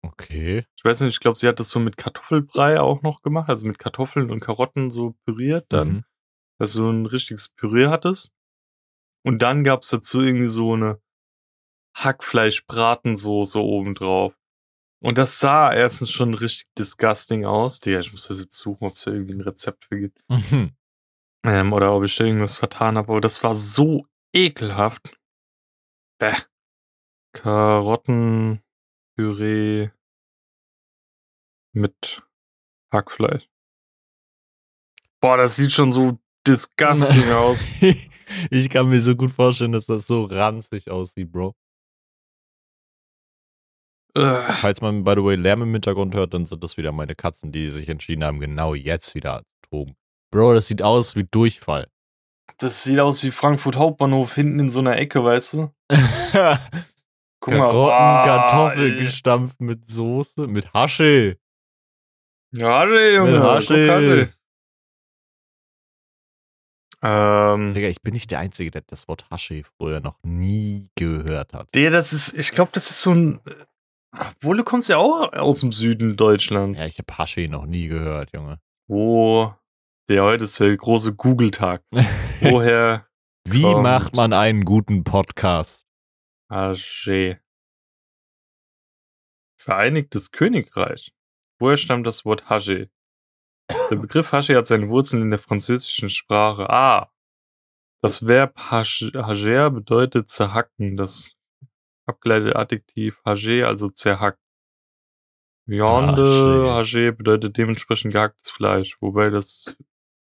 Okay. 0.02 0.66
Ich 0.78 0.86
weiß 0.86 1.02
nicht, 1.02 1.16
ich 1.16 1.20
glaube, 1.20 1.38
sie 1.38 1.48
hat 1.48 1.60
das 1.60 1.70
so 1.70 1.80
mit 1.80 1.98
Kartoffelbrei 1.98 2.80
auch 2.80 3.02
noch 3.02 3.22
gemacht, 3.22 3.50
also 3.50 3.66
mit 3.66 3.80
Kartoffeln 3.80 4.32
und 4.32 4.40
Karotten 4.40 4.90
so 4.92 5.16
püriert 5.26 5.66
dann, 5.70 5.88
Mhm. 5.90 6.04
dass 6.58 6.74
du 6.74 6.90
ein 6.90 7.06
richtiges 7.06 7.50
Püree 7.50 7.88
hattest. 7.88 8.32
Und 9.26 9.42
dann 9.42 9.64
gab's 9.66 9.90
dazu 9.90 10.22
irgendwie 10.22 10.50
so 10.50 10.74
eine 10.74 11.02
Hackfleisch-Bratensoße 11.98 13.60
obendrauf. 13.60 14.34
Und 15.02 15.18
das 15.18 15.40
sah 15.40 15.74
erstens 15.74 16.12
schon 16.12 16.34
richtig 16.34 16.68
disgusting 16.78 17.46
aus. 17.46 17.80
Digga, 17.80 18.00
ich 18.00 18.12
muss 18.12 18.28
das 18.28 18.40
jetzt 18.40 18.58
suchen, 18.58 18.86
ob 18.86 18.96
es 18.96 19.04
da 19.04 19.12
irgendwie 19.12 19.34
ein 19.34 19.42
Rezept 19.42 19.86
für 19.86 20.00
gibt. 20.00 20.22
Mhm. 20.30 20.72
Ähm, 21.50 21.74
oder 21.74 21.96
ob 21.96 22.04
ich 22.04 22.20
irgendwas 22.20 22.56
vertan 22.56 22.96
habe. 22.96 23.12
Aber 23.12 23.22
das 23.22 23.44
war 23.44 23.56
so 23.56 24.06
ekelhaft. 24.36 25.18
Bäh. 26.20 26.36
Karottenpüree 27.34 29.90
mit 31.74 32.22
Hackfleisch. 32.92 33.50
Boah, 35.22 35.38
das 35.38 35.56
sieht 35.56 35.72
schon 35.72 35.92
so 35.92 36.20
disgusting 36.46 37.32
aus. 37.32 37.60
ich 38.52 38.70
kann 38.70 38.90
mir 38.90 39.02
so 39.02 39.16
gut 39.16 39.32
vorstellen, 39.32 39.72
dass 39.72 39.88
das 39.88 40.06
so 40.06 40.26
ranzig 40.26 40.92
aussieht, 40.92 41.32
Bro. 41.32 41.56
Ugh. 44.16 44.54
Falls 44.62 44.82
man, 44.82 45.04
by 45.04 45.16
the 45.16 45.24
way, 45.24 45.36
Lärm 45.36 45.64
im 45.64 45.72
Hintergrund 45.72 46.14
hört, 46.14 46.36
dann 46.36 46.46
sind 46.46 46.64
das 46.64 46.78
wieder 46.78 46.92
meine 46.92 47.16
Katzen, 47.16 47.52
die 47.52 47.70
sich 47.70 47.90
entschieden 47.90 48.24
haben, 48.24 48.40
genau 48.40 48.76
jetzt 48.76 49.16
wieder 49.16 49.42
zu 49.64 49.70
toben. 49.70 49.96
Bro, 50.32 50.54
das 50.54 50.68
sieht 50.68 50.82
aus 50.82 51.16
wie 51.16 51.24
Durchfall. 51.24 51.88
Das 52.58 52.84
sieht 52.84 53.00
aus 53.00 53.24
wie 53.24 53.32
Frankfurt 53.32 53.78
Hauptbahnhof 53.78 54.36
hinten 54.36 54.60
in 54.60 54.70
so 54.70 54.80
einer 54.80 54.98
Ecke, 54.98 55.24
weißt 55.24 55.54
du? 55.54 55.74
Guck 57.42 57.54
mal. 57.54 57.70
Karotten, 57.70 57.72
boah, 57.72 58.22
Kartoffel 58.26 58.92
ey. 58.92 58.98
gestampft 58.98 59.62
mit 59.62 59.90
Soße, 59.90 60.48
mit 60.48 60.74
Hasche. 60.74 61.38
Ja, 62.52 62.80
Hasche, 62.80 63.16
Junge. 63.16 63.32
Mit 63.32 63.42
Hasche. 63.42 63.92
Hasche. 63.92 64.34
Ähm, 67.02 67.74
Digga, 67.74 67.88
ich 67.88 68.02
bin 68.02 68.14
nicht 68.14 68.30
der 68.30 68.40
Einzige, 68.40 68.72
der 68.72 68.82
das 68.82 69.08
Wort 69.08 69.30
Hasche 69.32 69.64
früher 69.64 70.02
noch 70.02 70.18
nie 70.24 70.90
gehört 70.96 71.54
hat. 71.54 71.74
der, 71.74 71.92
das 71.92 72.12
ist, 72.12 72.34
ich 72.34 72.52
glaube, 72.52 72.72
das 72.74 72.90
ist 72.90 73.02
so 73.02 73.12
ein. 73.12 73.40
Obwohl, 74.12 74.58
du 74.58 74.64
kommst 74.64 74.90
ja 74.90 74.98
auch 74.98 75.32
aus 75.34 75.62
dem 75.62 75.72
Süden 75.72 76.18
Deutschlands. 76.18 76.80
Ja, 76.82 76.88
ich 76.88 76.98
habe 76.98 77.18
Hasche 77.18 77.48
noch 77.48 77.66
nie 77.66 77.88
gehört, 77.88 78.34
Junge. 78.34 78.60
Wo? 78.88 79.54
Der 80.10 80.24
heute 80.24 80.46
ist 80.46 80.60
der 80.60 80.76
große 80.76 81.14
Google-Tag. 81.14 81.84
Woher 82.42 83.08
Wie 83.48 83.62
kommt- 83.62 83.84
macht 83.84 84.16
man 84.16 84.34
einen 84.34 84.66
guten 84.66 85.04
Podcast? 85.04 85.88
Haché? 86.52 87.38
Vereinigtes 89.62 90.32
Königreich. 90.32 91.14
Woher 91.60 91.78
stammt 91.78 92.08
das 92.08 92.26
Wort 92.26 92.50
Haché? 92.50 92.90
Der 93.70 93.98
Begriff 93.98 94.34
Haché 94.34 94.58
hat 94.58 94.66
seine 94.66 94.90
Wurzeln 94.90 95.22
in 95.22 95.30
der 95.30 95.38
französischen 95.38 96.10
Sprache. 96.10 96.68
Ah, 96.72 97.12
das 98.02 98.26
Verb 98.26 98.58
hager 98.58 99.70
bedeutet 99.70 100.32
zerhacken. 100.32 100.98
Das 100.98 101.36
abgeleitete 102.08 102.56
Adjektiv 102.56 103.22
hager, 103.26 103.68
also 103.68 103.90
zerhackt. 103.90 104.40
Viande 105.68 106.24
haché 106.72 107.12
bedeutet 107.12 107.58
dementsprechend 107.58 108.12
gehacktes 108.12 108.50
Fleisch. 108.50 109.00
Wobei 109.02 109.30
das... 109.30 109.78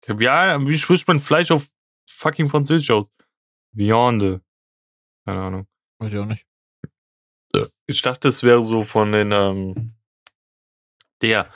Ja, 0.07 0.65
wie 0.65 0.77
spricht 0.77 1.07
man 1.07 1.19
Fleisch 1.19 1.51
auf 1.51 1.69
fucking 2.09 2.49
Französisch 2.49 2.91
aus? 2.91 3.11
Viande. 3.73 4.41
Keine 5.25 5.41
Ahnung. 5.41 5.67
Weiß 5.99 6.13
ich 6.13 6.19
auch 6.19 6.25
nicht. 6.25 6.45
Ich 7.87 8.01
dachte, 8.01 8.27
es 8.27 8.43
wäre 8.43 8.61
so 8.61 8.83
von 8.83 9.11
den, 9.11 9.31
ähm, 9.31 9.95
der. 11.21 11.51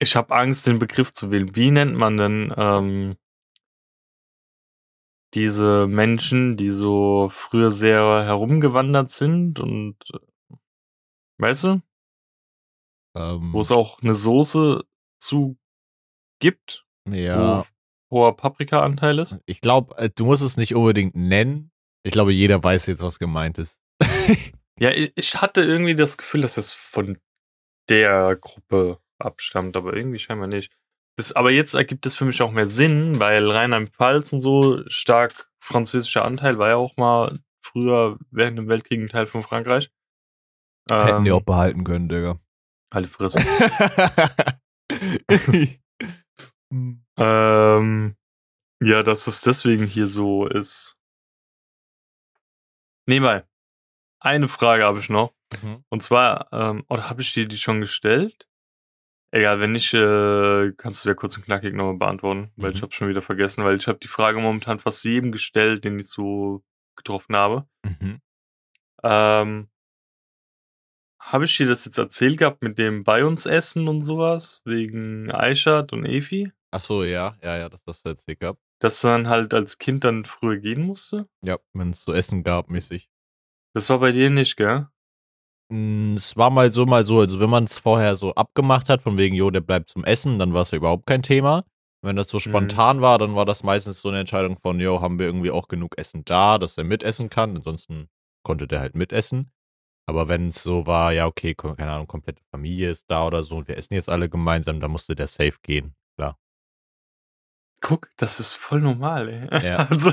Ich 0.00 0.16
habe 0.16 0.34
Angst, 0.34 0.66
den 0.66 0.78
Begriff 0.78 1.12
zu 1.12 1.30
wählen. 1.30 1.54
Wie 1.56 1.70
nennt 1.70 1.94
man 1.94 2.16
denn 2.16 2.54
ähm, 2.56 3.16
diese 5.34 5.86
Menschen, 5.86 6.56
die 6.56 6.70
so 6.70 7.28
früher 7.32 7.72
sehr 7.72 8.24
herumgewandert 8.24 9.10
sind 9.10 9.58
und 9.60 9.96
äh, 10.14 10.56
weißt 11.38 11.64
du, 11.64 11.82
Ähm, 13.14 13.52
wo 13.52 13.60
es 13.60 13.70
auch 13.72 14.00
eine 14.02 14.14
Soße 14.14 14.84
zu 15.20 15.58
gibt, 16.40 16.86
ja, 17.12 17.66
wo 18.10 18.18
hoher 18.18 18.36
Paprika-Anteil 18.36 19.18
ist? 19.18 19.40
ich 19.46 19.60
glaube, 19.60 20.10
du 20.14 20.24
musst 20.24 20.42
es 20.42 20.56
nicht 20.56 20.74
unbedingt 20.74 21.14
nennen. 21.14 21.70
Ich 22.02 22.12
glaube, 22.12 22.32
jeder 22.32 22.62
weiß 22.62 22.86
jetzt, 22.86 23.02
was 23.02 23.18
gemeint 23.18 23.58
ist. 23.58 23.76
Ja, 24.80 24.90
ich, 24.92 25.34
hatte 25.42 25.62
irgendwie 25.62 25.96
das 25.96 26.16
Gefühl, 26.16 26.42
dass 26.42 26.56
es 26.56 26.72
von 26.72 27.18
der 27.88 28.36
Gruppe 28.36 29.00
abstammt, 29.18 29.76
aber 29.76 29.94
irgendwie 29.94 30.20
scheinbar 30.20 30.46
nicht. 30.46 30.72
Das, 31.16 31.32
aber 31.32 31.50
jetzt 31.50 31.74
ergibt 31.74 32.06
es 32.06 32.14
für 32.14 32.24
mich 32.24 32.40
auch 32.42 32.52
mehr 32.52 32.68
Sinn, 32.68 33.18
weil 33.18 33.50
Rheinland-Pfalz 33.50 34.32
und 34.32 34.40
so 34.40 34.84
stark 34.86 35.50
französischer 35.58 36.24
Anteil 36.24 36.58
war 36.58 36.68
ja 36.70 36.76
auch 36.76 36.96
mal 36.96 37.40
früher 37.60 38.18
während 38.30 38.56
dem 38.56 38.68
Weltkrieg 38.68 39.00
ein 39.00 39.08
Teil 39.08 39.26
von 39.26 39.42
Frankreich. 39.42 39.90
Hätten 40.90 41.24
die 41.24 41.30
Ähm, 41.30 41.36
auch 41.36 41.42
behalten 41.42 41.82
können, 41.82 42.08
Digga. 42.08 42.38
Halt 42.94 43.08
Fresse. 43.08 43.40
ähm, 46.70 48.16
ja, 48.80 49.02
dass 49.02 49.26
es 49.26 49.40
deswegen 49.40 49.86
hier 49.86 50.08
so 50.08 50.46
ist. 50.46 50.96
Nee, 53.06 53.20
mal. 53.20 53.48
Eine 54.20 54.48
Frage 54.48 54.84
habe 54.84 54.98
ich 54.98 55.08
noch. 55.08 55.32
Mhm. 55.62 55.84
Und 55.88 56.02
zwar, 56.02 56.52
ähm, 56.52 56.84
oder 56.88 57.08
habe 57.08 57.22
ich 57.22 57.32
dir 57.32 57.46
die 57.48 57.56
schon 57.58 57.80
gestellt? 57.80 58.48
Egal, 59.30 59.60
wenn 59.60 59.72
nicht, 59.72 59.92
äh, 59.94 60.72
kannst 60.76 61.04
du 61.04 61.08
ja 61.08 61.14
kurz 61.14 61.36
und 61.36 61.44
knackig 61.44 61.74
nochmal 61.74 61.96
beantworten, 61.98 62.50
weil 62.56 62.70
Mhm. 62.70 62.76
ich 62.76 62.82
habe 62.82 62.92
schon 62.92 63.08
wieder 63.08 63.22
vergessen, 63.22 63.64
weil 63.64 63.76
ich 63.76 63.86
habe 63.86 63.98
die 63.98 64.08
Frage 64.08 64.40
momentan 64.40 64.78
fast 64.78 65.04
jedem 65.04 65.32
gestellt, 65.32 65.84
den 65.84 65.98
ich 65.98 66.08
so 66.08 66.64
getroffen 66.96 67.36
habe. 67.36 67.68
Mhm. 67.84 68.20
Ähm, 69.02 69.68
habe 71.20 71.44
ich 71.44 71.56
dir 71.56 71.68
das 71.68 71.84
jetzt 71.84 71.98
erzählt 71.98 72.38
gehabt 72.38 72.62
mit 72.62 72.78
dem 72.78 73.04
bei 73.04 73.24
uns 73.24 73.44
essen 73.44 73.86
und 73.86 74.02
sowas, 74.02 74.62
wegen 74.64 75.30
Aishat 75.30 75.92
und 75.92 76.06
Efi, 76.06 76.52
Ach 76.70 76.80
so, 76.80 77.02
ja, 77.04 77.36
ja, 77.42 77.56
ja, 77.58 77.68
das 77.68 77.82
hast 77.86 78.04
du 78.04 78.10
erzählt 78.10 78.40
gehabt. 78.40 78.60
dass 78.80 79.02
man 79.02 79.28
halt 79.28 79.54
als 79.54 79.78
Kind 79.78 80.04
dann 80.04 80.24
früher 80.24 80.58
gehen 80.58 80.82
musste? 80.82 81.28
Ja, 81.44 81.56
wenn 81.72 81.90
es 81.90 82.04
zu 82.04 82.12
essen 82.12 82.42
gab, 82.44 82.68
mäßig. 82.70 83.08
Das 83.74 83.88
war 83.90 83.98
bei 84.00 84.12
dir 84.12 84.30
nicht, 84.30 84.56
gell? 84.56 84.86
Mm, 85.70 86.16
Es 86.16 86.36
war 86.36 86.50
mal 86.50 86.70
so, 86.70 86.86
mal 86.86 87.04
so. 87.04 87.20
Also, 87.20 87.40
wenn 87.40 87.50
man 87.50 87.64
es 87.64 87.78
vorher 87.78 88.16
so 88.16 88.34
abgemacht 88.34 88.88
hat, 88.88 89.02
von 89.02 89.16
wegen, 89.16 89.34
jo, 89.34 89.50
der 89.50 89.60
bleibt 89.60 89.88
zum 89.90 90.04
Essen, 90.04 90.38
dann 90.38 90.54
war 90.54 90.62
es 90.62 90.70
ja 90.70 90.78
überhaupt 90.78 91.06
kein 91.06 91.22
Thema. 91.22 91.64
Wenn 92.02 92.16
das 92.16 92.28
so 92.28 92.38
spontan 92.38 93.00
war, 93.00 93.18
dann 93.18 93.34
war 93.34 93.44
das 93.44 93.64
meistens 93.64 94.00
so 94.00 94.08
eine 94.08 94.20
Entscheidung 94.20 94.56
von, 94.58 94.78
jo, 94.78 95.00
haben 95.00 95.18
wir 95.18 95.26
irgendwie 95.26 95.50
auch 95.50 95.66
genug 95.68 95.98
Essen 95.98 96.24
da, 96.24 96.58
dass 96.58 96.78
er 96.78 96.84
mitessen 96.84 97.28
kann. 97.28 97.56
Ansonsten 97.56 98.08
konnte 98.44 98.68
der 98.68 98.80
halt 98.80 98.94
mitessen. 98.94 99.50
Aber 100.06 100.28
wenn 100.28 100.48
es 100.48 100.62
so 100.62 100.86
war, 100.86 101.12
ja, 101.12 101.26
okay, 101.26 101.54
keine 101.54 101.90
Ahnung, 101.90 102.06
komplette 102.06 102.42
Familie 102.52 102.90
ist 102.90 103.10
da 103.10 103.26
oder 103.26 103.42
so 103.42 103.56
und 103.58 103.68
wir 103.68 103.76
essen 103.76 103.94
jetzt 103.94 104.08
alle 104.08 104.28
gemeinsam, 104.30 104.80
dann 104.80 104.90
musste 104.92 105.14
der 105.16 105.26
safe 105.26 105.58
gehen. 105.62 105.94
Guck, 107.80 108.10
das 108.16 108.40
ist 108.40 108.54
voll 108.54 108.80
normal, 108.80 109.28
ey. 109.28 109.64
Ja. 109.66 109.88
Also, 109.90 110.12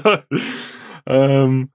ähm, 1.08 1.72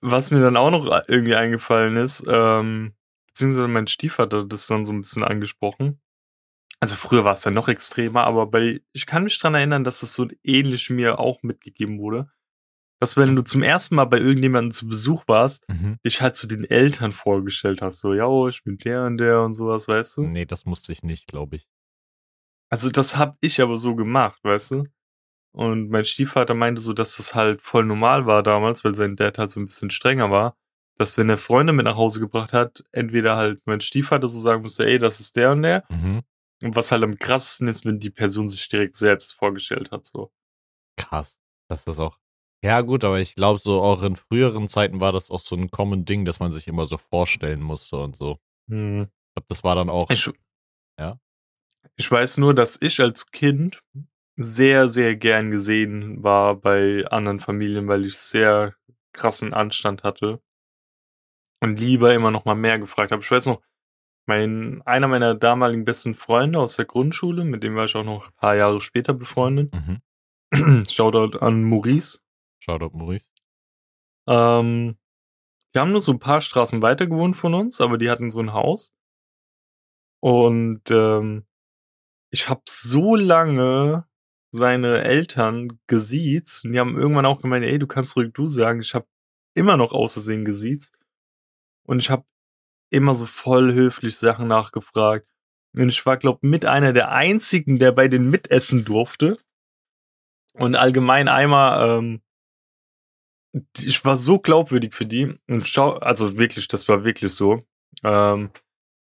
was 0.00 0.30
mir 0.30 0.40
dann 0.40 0.56
auch 0.56 0.70
noch 0.70 0.86
irgendwie 1.08 1.34
eingefallen 1.36 1.96
ist, 1.96 2.24
ähm, 2.26 2.94
beziehungsweise 3.28 3.68
mein 3.68 3.86
Stiefvater 3.86 4.40
hat 4.40 4.52
das 4.52 4.66
dann 4.66 4.84
so 4.84 4.92
ein 4.92 5.00
bisschen 5.00 5.22
angesprochen. 5.22 6.00
Also 6.80 6.96
früher 6.96 7.24
war 7.24 7.32
es 7.34 7.44
ja 7.44 7.52
noch 7.52 7.68
extremer, 7.68 8.24
aber 8.24 8.46
bei, 8.46 8.80
ich 8.92 9.06
kann 9.06 9.22
mich 9.24 9.38
dran 9.38 9.54
erinnern, 9.54 9.84
dass 9.84 10.02
es 10.02 10.12
so 10.12 10.26
ähnlich 10.42 10.90
mir 10.90 11.20
auch 11.20 11.42
mitgegeben 11.42 12.00
wurde. 12.00 12.30
Dass 12.98 13.16
wenn 13.16 13.34
du 13.36 13.42
zum 13.42 13.62
ersten 13.62 13.94
Mal 13.96 14.04
bei 14.04 14.18
irgendjemandem 14.18 14.72
zu 14.72 14.88
Besuch 14.88 15.24
warst, 15.26 15.64
Mhm. 15.68 15.98
dich 16.04 16.20
halt 16.22 16.34
zu 16.36 16.46
den 16.46 16.64
Eltern 16.64 17.12
vorgestellt 17.12 17.82
hast. 17.82 17.98
So, 18.00 18.14
ja, 18.14 18.28
ich 18.48 18.62
bin 18.64 18.78
der 18.78 19.04
und 19.04 19.18
der 19.18 19.42
und 19.42 19.54
sowas, 19.54 19.86
weißt 19.88 20.18
du? 20.18 20.22
Nee, 20.22 20.46
das 20.46 20.64
musste 20.66 20.92
ich 20.92 21.02
nicht, 21.02 21.26
glaube 21.28 21.56
ich. 21.56 21.68
Also 22.72 22.88
das 22.88 23.16
hab 23.18 23.36
ich 23.42 23.60
aber 23.60 23.76
so 23.76 23.94
gemacht, 23.94 24.42
weißt 24.44 24.70
du? 24.70 24.84
Und 25.54 25.90
mein 25.90 26.06
Stiefvater 26.06 26.54
meinte 26.54 26.80
so, 26.80 26.94
dass 26.94 27.18
das 27.18 27.34
halt 27.34 27.60
voll 27.60 27.84
normal 27.84 28.24
war 28.24 28.42
damals, 28.42 28.82
weil 28.82 28.94
sein 28.94 29.14
Dad 29.14 29.36
halt 29.36 29.50
so 29.50 29.60
ein 29.60 29.66
bisschen 29.66 29.90
strenger 29.90 30.30
war, 30.30 30.56
dass 30.96 31.18
wenn 31.18 31.28
er 31.28 31.36
Freunde 31.36 31.74
mit 31.74 31.84
nach 31.84 31.96
Hause 31.96 32.18
gebracht 32.18 32.54
hat, 32.54 32.82
entweder 32.90 33.36
halt 33.36 33.60
mein 33.66 33.82
Stiefvater 33.82 34.30
so 34.30 34.40
sagen 34.40 34.62
musste, 34.62 34.86
ey, 34.86 34.98
das 34.98 35.20
ist 35.20 35.36
der 35.36 35.52
und 35.52 35.62
der. 35.62 35.84
Mhm. 35.90 36.22
Und 36.62 36.74
was 36.74 36.90
halt 36.90 37.04
am 37.04 37.18
krassesten 37.18 37.68
ist, 37.68 37.84
wenn 37.84 37.98
die 37.98 38.08
Person 38.08 38.48
sich 38.48 38.66
direkt 38.70 38.96
selbst 38.96 39.34
vorgestellt 39.34 39.90
hat, 39.90 40.06
so. 40.06 40.32
Krass. 40.96 41.38
Das 41.68 41.86
ist 41.86 41.98
auch. 41.98 42.18
Ja, 42.64 42.80
gut, 42.80 43.04
aber 43.04 43.20
ich 43.20 43.34
glaube, 43.34 43.58
so 43.58 43.82
auch 43.82 44.02
in 44.02 44.16
früheren 44.16 44.70
Zeiten 44.70 45.02
war 45.02 45.12
das 45.12 45.30
auch 45.30 45.40
so 45.40 45.56
ein 45.56 45.70
common 45.70 46.06
Ding, 46.06 46.24
dass 46.24 46.40
man 46.40 46.52
sich 46.52 46.68
immer 46.68 46.86
so 46.86 46.96
vorstellen 46.96 47.60
musste 47.60 47.98
und 47.98 48.16
so. 48.16 48.38
Hm. 48.70 49.02
Ich 49.02 49.34
glaube, 49.34 49.46
das 49.48 49.62
war 49.62 49.74
dann 49.74 49.90
auch. 49.90 50.08
Ich? 50.08 50.30
Ich 52.02 52.10
weiß 52.10 52.38
nur, 52.38 52.52
dass 52.52 52.78
ich 52.82 52.98
als 52.98 53.30
Kind 53.30 53.80
sehr, 54.34 54.88
sehr 54.88 55.14
gern 55.14 55.52
gesehen 55.52 56.20
war 56.24 56.56
bei 56.56 57.06
anderen 57.06 57.38
Familien, 57.38 57.86
weil 57.86 58.04
ich 58.04 58.18
sehr 58.18 58.74
krassen 59.12 59.54
Anstand 59.54 60.02
hatte 60.02 60.42
und 61.60 61.78
lieber 61.78 62.12
immer 62.12 62.32
noch 62.32 62.44
mal 62.44 62.56
mehr 62.56 62.80
gefragt 62.80 63.12
habe. 63.12 63.22
Ich 63.22 63.30
weiß 63.30 63.46
noch, 63.46 63.62
mein, 64.26 64.82
einer 64.84 65.06
meiner 65.06 65.36
damaligen 65.36 65.84
besten 65.84 66.16
Freunde 66.16 66.58
aus 66.58 66.74
der 66.74 66.86
Grundschule, 66.86 67.44
mit 67.44 67.62
dem 67.62 67.76
war 67.76 67.84
ich 67.84 67.94
auch 67.94 68.02
noch 68.02 68.26
ein 68.26 68.34
paar 68.34 68.56
Jahre 68.56 68.80
später 68.80 69.14
befreundet. 69.14 69.72
Mhm. 69.72 70.84
Shoutout 70.90 71.38
an 71.38 71.62
Maurice. 71.62 72.18
Shoutout 72.58 72.98
Maurice. 72.98 73.28
Ähm, 74.26 74.98
die 75.72 75.78
haben 75.78 75.92
nur 75.92 76.00
so 76.00 76.10
ein 76.10 76.18
paar 76.18 76.40
Straßen 76.40 76.82
weiter 76.82 77.06
gewohnt 77.06 77.36
von 77.36 77.54
uns, 77.54 77.80
aber 77.80 77.96
die 77.96 78.10
hatten 78.10 78.32
so 78.32 78.40
ein 78.40 78.52
Haus. 78.52 78.92
Und 80.20 80.90
ähm, 80.90 81.46
ich 82.32 82.48
habe 82.48 82.62
so 82.66 83.14
lange 83.14 84.06
seine 84.50 85.02
Eltern 85.02 85.78
gesiezt 85.86 86.64
und 86.64 86.72
die 86.72 86.80
haben 86.80 86.98
irgendwann 86.98 87.26
auch 87.26 87.40
gemeint, 87.40 87.64
ey, 87.64 87.78
du 87.78 87.86
kannst 87.86 88.16
ruhig 88.16 88.32
du 88.32 88.48
sagen. 88.48 88.80
Ich 88.80 88.94
habe 88.94 89.06
immer 89.54 89.76
noch 89.76 89.92
außersehen 89.92 90.44
gesiezt. 90.44 90.92
Und 91.84 92.00
ich 92.00 92.10
habe 92.10 92.24
immer 92.90 93.14
so 93.14 93.26
voll 93.26 93.74
höflich 93.74 94.16
Sachen 94.16 94.48
nachgefragt. 94.48 95.26
Und 95.74 95.88
ich 95.88 96.04
war, 96.04 96.16
glaube 96.16 96.46
mit 96.46 96.66
einer 96.66 96.92
der 96.92 97.12
einzigen, 97.12 97.78
der 97.78 97.92
bei 97.92 98.08
den 98.08 98.30
mitessen 98.30 98.84
durfte. 98.84 99.38
Und 100.54 100.74
allgemein 100.74 101.28
einmal, 101.28 101.98
ähm, 101.98 102.22
ich 103.78 104.04
war 104.04 104.16
so 104.16 104.38
glaubwürdig 104.38 104.94
für 104.94 105.06
die. 105.06 105.38
Und 105.48 105.66
schau, 105.66 105.94
also 105.94 106.38
wirklich, 106.38 106.68
das 106.68 106.88
war 106.88 107.04
wirklich 107.04 107.32
so. 107.32 107.62
Ähm, 108.02 108.50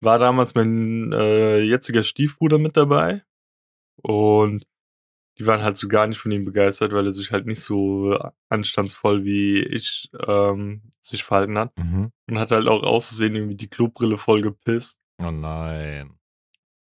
war 0.02 0.20
damals 0.20 0.56
mein 0.56 1.12
äh, 1.14 1.60
jetziger 1.62 2.04
Stiefbruder 2.04 2.58
mit 2.58 2.78
dabei. 2.78 3.24
Und 4.02 4.66
die 5.40 5.46
waren 5.46 5.62
halt 5.62 5.78
so 5.78 5.88
gar 5.88 6.08
nicht 6.08 6.20
von 6.20 6.32
ihm 6.32 6.46
begeistert, 6.46 6.94
weil 6.94 7.06
er 7.06 7.12
sich 7.12 7.32
halt 7.32 7.46
nicht 7.46 7.62
so 7.62 8.18
anstandsvoll 8.50 9.24
wie 9.24 9.60
ich 9.60 10.10
ähm, 10.28 10.82
sich 11.00 11.24
verhalten 11.24 11.58
hat. 11.58 11.78
Mhm. 11.78 12.12
Und 12.28 12.40
hat 12.40 12.52
halt 12.52 12.68
auch 12.68 12.84
auszusehen 12.84 13.36
irgendwie 13.36 13.56
die 13.56 13.70
Klobrille 13.70 14.18
voll 14.18 14.42
gepisst. 14.42 15.00
Oh 15.20 15.32
nein. 15.32 16.18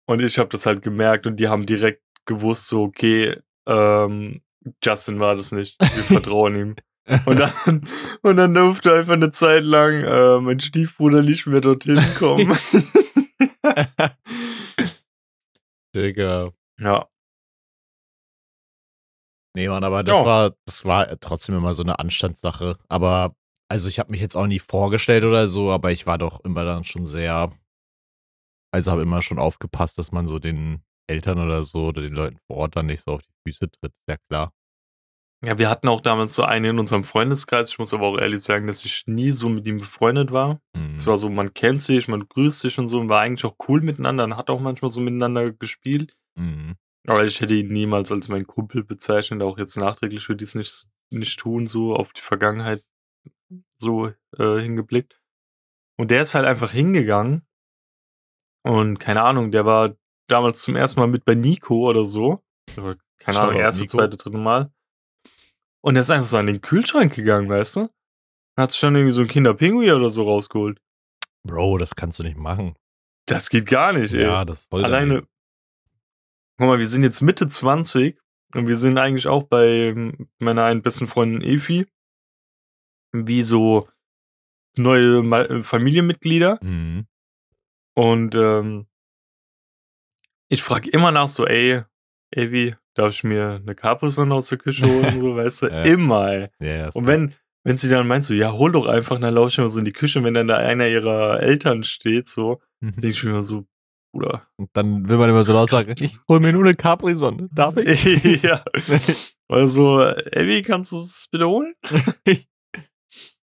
Und 0.05 0.21
ich 0.21 0.39
habe 0.39 0.49
das 0.49 0.65
halt 0.65 0.81
gemerkt 0.81 1.27
und 1.27 1.37
die 1.37 1.49
haben 1.49 1.65
direkt 1.65 2.03
gewusst, 2.25 2.67
so, 2.67 2.83
okay, 2.83 3.37
ähm, 3.65 4.41
Justin 4.83 5.19
war 5.19 5.35
das 5.35 5.51
nicht. 5.51 5.79
Wir 5.79 6.03
vertrauen 6.03 6.55
ihm. 6.55 6.75
Und 7.25 7.39
dann, 7.39 7.87
und 8.21 8.37
dann 8.37 8.53
durfte 8.53 8.93
einfach 8.93 9.13
eine 9.13 9.31
Zeit 9.31 9.63
lang 9.63 10.03
äh, 10.03 10.39
mein 10.41 10.59
Stiefbruder 10.59 11.21
nicht 11.23 11.47
mehr 11.47 11.61
dorthin 11.61 11.99
kommen. 12.17 12.55
Digga. 15.95 16.51
ja. 16.79 17.07
Nee, 19.55 19.69
Mann, 19.69 19.83
aber 19.83 20.03
das 20.03 20.17
Ja. 20.19 20.25
war, 20.25 20.55
das 20.65 20.85
war 20.85 21.19
trotzdem 21.19 21.55
immer 21.55 21.73
so 21.73 21.81
eine 21.81 21.97
Anstandssache. 21.97 22.77
Aber, 22.89 23.35
also 23.69 23.87
ich 23.87 23.97
habe 23.97 24.11
mich 24.11 24.21
jetzt 24.21 24.35
auch 24.35 24.45
nie 24.45 24.59
vorgestellt 24.59 25.23
oder 25.23 25.47
so, 25.47 25.71
aber 25.71 25.91
ich 25.91 26.05
war 26.05 26.19
doch 26.19 26.41
immer 26.45 26.63
dann 26.63 26.83
schon 26.83 27.07
sehr, 27.07 27.51
also 28.71 28.91
habe 28.91 29.01
immer 29.01 29.23
schon 29.23 29.39
aufgepasst, 29.39 29.97
dass 29.97 30.11
man 30.11 30.27
so 30.27 30.37
den 30.37 30.83
Eltern 31.09 31.39
oder 31.39 31.63
so 31.63 31.87
oder 31.87 32.01
den 32.01 32.13
Leuten 32.13 32.37
vor 32.45 32.57
Ort 32.57 32.75
dann 32.75 32.85
nicht 32.85 33.03
so 33.03 33.13
auf 33.13 33.21
die 33.23 33.33
Füße 33.47 33.71
tritt, 33.71 33.93
ja 34.07 34.17
klar. 34.29 34.51
Ja, 35.45 35.59
wir 35.59 35.69
hatten 35.69 35.87
auch 35.87 36.01
damals 36.01 36.33
so 36.33 36.43
einen 36.43 36.65
in 36.65 36.79
unserem 36.79 37.03
Freundeskreis. 37.03 37.69
Ich 37.69 37.77
muss 37.77 37.93
aber 37.93 38.07
auch 38.07 38.17
ehrlich 38.17 38.41
sagen, 38.41 38.65
dass 38.65 38.83
ich 38.83 39.05
nie 39.05 39.31
so 39.31 39.49
mit 39.49 39.67
ihm 39.67 39.77
befreundet 39.77 40.31
war. 40.31 40.59
Mhm. 40.73 40.95
Es 40.95 41.05
war 41.05 41.17
so, 41.17 41.29
man 41.29 41.53
kennt 41.53 41.81
sich, 41.81 42.07
man 42.07 42.27
grüßt 42.27 42.59
sich 42.61 42.79
und 42.79 42.87
so 42.87 42.99
und 42.99 43.09
war 43.09 43.21
eigentlich 43.21 43.45
auch 43.45 43.55
cool 43.67 43.81
miteinander 43.81 44.23
und 44.23 44.35
hat 44.35 44.49
auch 44.49 44.59
manchmal 44.59 44.89
so 44.89 44.99
miteinander 44.99 45.51
gespielt. 45.51 46.17
Mhm. 46.35 46.75
Aber 47.05 47.23
ich 47.25 47.39
hätte 47.39 47.53
ihn 47.53 47.71
niemals 47.71 48.11
als 48.11 48.27
meinen 48.29 48.47
Kumpel 48.47 48.83
bezeichnet, 48.83 49.41
auch 49.41 49.57
jetzt 49.57 49.77
nachträglich 49.77 50.27
würde 50.27 50.43
ich 50.43 50.49
es 50.49 50.55
nicht, 50.55 50.87
nicht 51.11 51.39
tun, 51.39 51.67
so 51.67 51.95
auf 51.95 52.11
die 52.13 52.21
Vergangenheit 52.21 52.83
so 53.77 54.07
äh, 54.37 54.59
hingeblickt. 54.59 55.21
Und 55.97 56.11
der 56.11 56.21
ist 56.21 56.35
halt 56.35 56.45
einfach 56.45 56.71
hingegangen 56.71 57.47
und 58.67 58.99
keine 58.99 59.23
Ahnung, 59.23 59.51
der 59.51 59.65
war 59.65 59.95
damals 60.27 60.61
zum 60.61 60.75
ersten 60.75 60.99
Mal 60.99 61.07
mit 61.07 61.23
bei 61.23 61.35
Nico 61.35 61.87
oder 61.87 62.03
so. 62.03 62.43
Keine 63.19 63.39
Ahnung, 63.39 63.55
erste, 63.55 63.83
Nico. 63.83 63.97
zweite, 63.97 64.17
dritte 64.17 64.37
Mal. 64.37 64.71
Und 65.87 65.95
er 65.95 66.01
ist 66.01 66.09
einfach 66.09 66.27
so 66.27 66.35
an 66.35 66.47
den 66.47 66.59
Kühlschrank 66.59 67.15
gegangen, 67.15 67.47
weißt 67.47 67.77
du? 67.77 67.89
Hat 68.57 68.73
sich 68.73 68.81
dann 68.81 68.97
irgendwie 68.97 69.13
so 69.13 69.21
ein 69.21 69.29
Kinderpinguin 69.29 69.93
oder 69.93 70.09
so 70.09 70.23
rausgeholt. 70.23 70.81
Bro, 71.43 71.77
das 71.77 71.95
kannst 71.95 72.19
du 72.19 72.23
nicht 72.23 72.35
machen. 72.35 72.75
Das 73.25 73.49
geht 73.49 73.67
gar 73.67 73.93
nicht, 73.93 74.13
ey. 74.13 74.23
Ja, 74.23 74.43
das 74.43 74.59
ist 74.59 74.69
voll 74.69 74.83
Alleine, 74.83 75.07
daneben. 75.07 75.27
guck 76.57 76.67
mal, 76.67 76.79
wir 76.79 76.87
sind 76.87 77.03
jetzt 77.03 77.21
Mitte 77.21 77.47
20 77.47 78.19
und 78.53 78.67
wir 78.67 78.75
sind 78.75 78.97
eigentlich 78.97 79.29
auch 79.29 79.43
bei 79.43 79.95
meiner 80.39 80.65
einen 80.65 80.81
besten 80.81 81.07
Freundin 81.07 81.41
Efi, 81.41 81.87
wie 83.13 83.43
so 83.43 83.87
neue 84.75 85.19
äh, 85.19 85.63
Familienmitglieder. 85.63 86.59
Mhm. 86.61 87.07
Und 87.95 88.35
ähm, 88.35 88.87
ich 90.49 90.63
frage 90.63 90.89
immer 90.89 91.13
nach 91.13 91.29
so, 91.29 91.47
ey, 91.47 91.85
Evi, 92.31 92.75
darf 92.95 93.13
ich 93.13 93.23
mir 93.23 93.61
eine 93.63 93.75
Capri-Sonne 93.75 94.33
aus 94.35 94.47
der 94.47 94.57
Küche 94.57 94.85
holen? 94.85 95.13
und 95.15 95.19
so, 95.21 95.35
weißt 95.35 95.61
du? 95.63 95.67
Ja. 95.71 95.83
Immer. 95.83 96.49
Ja, 96.59 96.89
Und 96.93 97.07
wenn, 97.07 97.33
wenn 97.63 97.77
sie 97.77 97.89
dann 97.89 98.07
meint 98.07 98.23
so, 98.23 98.33
ja, 98.33 98.51
hol 98.53 98.71
doch 98.71 98.85
einfach, 98.85 99.19
dann 99.19 99.33
laufe 99.33 99.49
ich 99.49 99.57
immer 99.57 99.69
so 99.69 99.79
in 99.79 99.85
die 99.85 99.93
Küche, 99.93 100.23
wenn 100.23 100.33
dann 100.33 100.47
da 100.47 100.57
einer 100.57 100.87
ihrer 100.87 101.41
Eltern 101.41 101.83
steht, 101.83 102.27
so, 102.29 102.61
Mhm. 102.79 102.91
denke 102.91 103.07
ich 103.09 103.23
mir 103.23 103.31
immer 103.31 103.41
so, 103.41 103.65
Bruder. 104.13 104.47
Und 104.57 104.69
dann 104.73 105.09
will 105.09 105.17
man 105.17 105.29
immer 105.29 105.43
so 105.43 105.51
laut 105.53 105.69
sagen, 105.69 105.95
ich 105.99 106.17
hol 106.29 106.39
mir 106.39 106.53
nur 106.53 106.63
eine 106.63 106.75
Capri-Sonne. 106.75 107.49
Darf 107.51 107.75
ich? 107.77 108.41
ja. 108.43 108.63
Also, 109.49 110.01
Evi, 110.01 110.61
kannst 110.61 110.91
du 110.91 110.97
es 110.97 111.27
bitte 111.31 111.47
holen? 111.47 111.73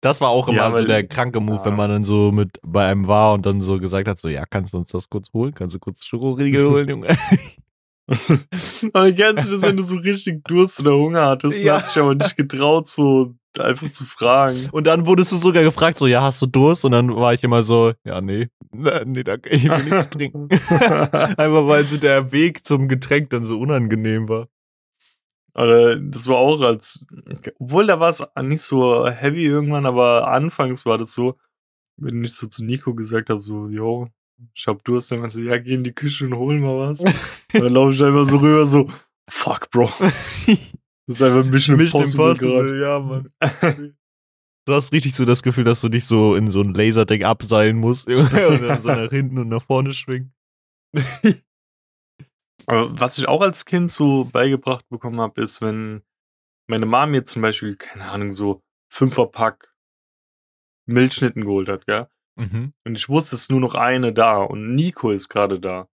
Das 0.02 0.22
war 0.22 0.30
auch 0.30 0.48
immer 0.48 0.58
Ja, 0.58 0.72
so 0.72 0.86
der 0.86 1.08
kranke 1.08 1.40
Move, 1.40 1.58
Ja. 1.58 1.66
wenn 1.66 1.76
man 1.76 1.90
dann 1.90 2.04
so 2.04 2.32
mit 2.32 2.60
bei 2.64 2.86
einem 2.86 3.08
war 3.08 3.34
und 3.34 3.48
dann 3.48 3.64
so 3.64 3.80
gesagt 3.80 4.08
hat, 4.08 4.20
so, 4.20 4.30
ja, 4.30 4.46
kannst 4.46 4.74
du 4.74 4.78
uns 4.78 4.92
das 4.92 5.10
kurz 5.10 5.34
holen? 5.34 5.56
Kannst 5.56 5.76
du 5.76 5.80
kurz 5.80 6.06
Schokoriegel 6.06 6.70
holen, 6.70 6.88
Junge? 6.88 7.18
Aber 8.94 9.12
kennst 9.12 9.48
du 9.48 9.52
das, 9.52 9.62
wenn 9.64 9.78
du 9.78 9.84
so 9.84 9.96
richtig 9.98 10.44
Durst 10.46 10.80
oder 10.80 10.96
Hunger 10.96 11.26
hattest, 11.28 11.60
Ja. 11.60 11.66
ja. 11.66 11.74
hast 11.80 11.96
dich 11.96 12.01
aber 12.01 12.16
nicht 12.16 12.38
getraut, 12.38 12.88
so 12.88 13.36
einfach 13.60 13.92
zu 13.92 14.05
fragen. 14.05 14.70
Und 14.72 14.86
dann 14.88 15.05
wurdest 15.08 15.31
du 15.31 15.36
sogar 15.38 15.64
gefragt, 15.64 15.98
so, 15.98 16.08
ja, 16.08 16.22
hast 16.22 16.42
du 16.42 16.46
Durst? 16.46 16.86
Und 16.86 16.92
dann 16.92 17.16
war 17.16 17.34
ich 17.34 17.44
immer 17.44 17.64
so, 17.64 17.94
ja, 18.03 18.22
nee, 18.22 18.50
nee, 18.72 19.24
danke, 19.24 19.50
ich 19.50 19.64
will 19.68 19.84
nichts 19.84 20.10
trinken. 20.12 20.48
Einfach 20.70 21.68
weil 21.68 21.86
so 21.86 21.98
der 21.98 22.31
Weg 22.31 22.66
zum 22.66 22.88
Getränk 22.88 23.29
dann 23.31 23.46
so 23.46 23.60
unangenehm 23.60 24.29
war. 24.29 24.48
Oder 25.55 25.96
das 25.96 26.27
war 26.27 26.38
auch 26.38 26.62
als, 26.62 27.08
obwohl 27.60 27.88
da 27.88 28.00
war 28.00 28.10
es 28.10 28.24
nicht 28.44 28.62
so 28.62 29.08
heavy 29.08 29.44
irgendwann, 29.44 29.88
aber 29.88 30.27
anfangs 30.27 30.86
war 30.86 31.00
das 31.00 31.14
so, 31.14 31.36
wenn 31.98 32.24
ich 32.24 32.36
so 32.36 32.46
zu 32.46 32.64
Nico 32.64 32.94
gesagt 32.94 33.31
habe, 33.31 33.42
so, 33.42 33.68
yo, 33.68 34.08
ich 34.54 34.68
hab 34.68 34.84
Durst, 34.84 35.12
dann 35.12 35.20
meinte 35.20 35.36
so, 35.36 35.42
ja, 35.42 35.58
geh 35.58 35.74
in 35.74 35.84
die 35.84 35.94
Küche 35.94 36.26
und 36.26 36.36
hol 36.36 36.60
mal 36.60 36.78
was. 36.78 37.00
und 37.02 37.14
dann 37.54 37.74
laufe 37.74 37.94
ich 37.94 38.04
einfach 38.04 38.26
so 38.26 38.38
rüber, 38.38 38.66
so, 38.66 38.90
fuck, 39.30 39.70
Bro. 39.72 39.92
Das 41.10 41.22
ist 41.22 41.22
einfach 41.22 41.50
Mission 41.50 41.78
Mission 41.78 42.04
Impossible 42.04 42.82
ja, 42.82 43.00
Mann. 43.00 43.32
Du 44.66 44.74
hast 44.74 44.92
richtig 44.92 45.16
so 45.16 45.24
das 45.24 45.42
Gefühl, 45.42 45.64
dass 45.64 45.80
du 45.80 45.88
dich 45.88 46.04
so 46.04 46.36
in 46.36 46.52
so 46.52 46.60
ein 46.62 46.74
Laserding 46.74 47.24
abseilen 47.24 47.78
musst 47.78 48.10
und 48.10 48.34
dann 48.34 48.82
so 48.82 48.90
nach 48.90 49.10
hinten 49.10 49.38
und 49.38 49.48
nach 49.48 49.64
vorne 49.64 49.94
schwingen. 49.94 50.34
Aber 52.66 53.00
was 53.00 53.18
ich 53.18 53.30
auch 53.30 53.40
als 53.40 53.64
Kind 53.64 53.90
so 53.90 54.26
beigebracht 54.26 54.90
bekommen 54.90 55.22
habe, 55.22 55.42
ist, 55.42 55.62
wenn 55.62 56.04
meine 56.68 56.86
Mom 56.86 57.12
mir 57.12 57.24
zum 57.24 57.42
Beispiel, 57.42 57.78
keine 57.78 58.12
Ahnung, 58.12 58.34
so 58.34 58.62
Fünferpack 58.92 59.74
Milchschnitten 60.86 61.44
geholt 61.44 61.70
hat, 61.70 61.86
gell? 61.86 62.10
Mhm. 62.38 62.74
Und 62.86 62.96
ich 62.96 63.10
wusste, 63.10 63.36
es 63.36 63.44
ist 63.44 63.52
nur 63.52 63.60
noch 63.60 63.76
eine 63.76 64.14
da 64.14 64.42
und 64.42 64.76
Nico 64.76 65.12
ist 65.12 65.30
gerade 65.30 65.60
da. 65.60 65.90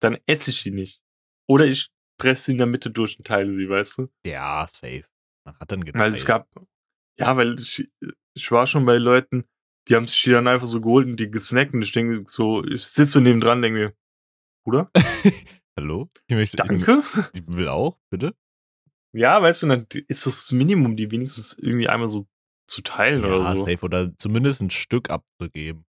Dann 0.00 0.18
esse 0.26 0.50
ich 0.50 0.62
die 0.62 0.70
nicht. 0.70 1.00
Oder 1.48 1.66
ich 1.66 1.90
presse 2.18 2.44
sie 2.44 2.52
in 2.52 2.58
der 2.58 2.66
Mitte 2.66 2.90
durch 2.90 3.18
und 3.18 3.26
teile 3.26 3.54
sie, 3.54 3.68
weißt 3.68 3.98
du? 3.98 4.08
Ja, 4.26 4.66
safe. 4.68 5.04
Man 5.44 5.58
hat 5.58 5.72
dann 5.72 5.84
geteilt. 5.84 6.02
Weil 6.02 6.12
es 6.12 6.24
gab, 6.24 6.48
ja, 7.18 7.36
weil 7.36 7.58
ich, 7.58 7.90
ich 8.34 8.50
war 8.50 8.66
schon 8.66 8.84
bei 8.84 8.98
Leuten, 8.98 9.44
die 9.88 9.96
haben 9.96 10.06
sich 10.06 10.22
die 10.22 10.30
dann 10.30 10.48
einfach 10.48 10.66
so 10.66 10.80
geholt 10.80 11.06
und 11.06 11.18
die 11.18 11.30
gesnackt 11.30 11.74
und 11.74 11.82
ich 11.82 11.92
denke 11.92 12.24
so, 12.26 12.64
ich 12.64 12.84
sitze 12.84 13.12
so 13.12 13.20
neben 13.20 13.40
dran, 13.40 13.62
denke 13.62 13.78
mir, 13.78 13.94
Bruder, 14.64 14.90
Hallo? 15.80 16.08
Ich 16.26 16.36
möchte, 16.36 16.56
danke. 16.58 17.02
Ich, 17.32 17.40
ich 17.40 17.48
will 17.48 17.68
auch, 17.68 17.98
bitte. 18.10 18.34
Ja, 19.12 19.40
weißt 19.40 19.62
du, 19.62 19.66
dann 19.68 19.86
ist 20.08 20.26
doch 20.26 20.32
das 20.32 20.52
Minimum, 20.52 20.96
die 20.96 21.10
wenigstens 21.10 21.56
irgendwie 21.58 21.88
einmal 21.88 22.08
so 22.08 22.28
zu 22.70 22.82
teilen 22.82 23.20
Ja, 23.22 23.26
oder 23.28 23.56
so. 23.56 23.64
safe. 23.66 23.84
Oder 23.84 24.12
zumindest 24.18 24.62
ein 24.62 24.70
Stück 24.70 25.10
abzugeben. 25.10 25.84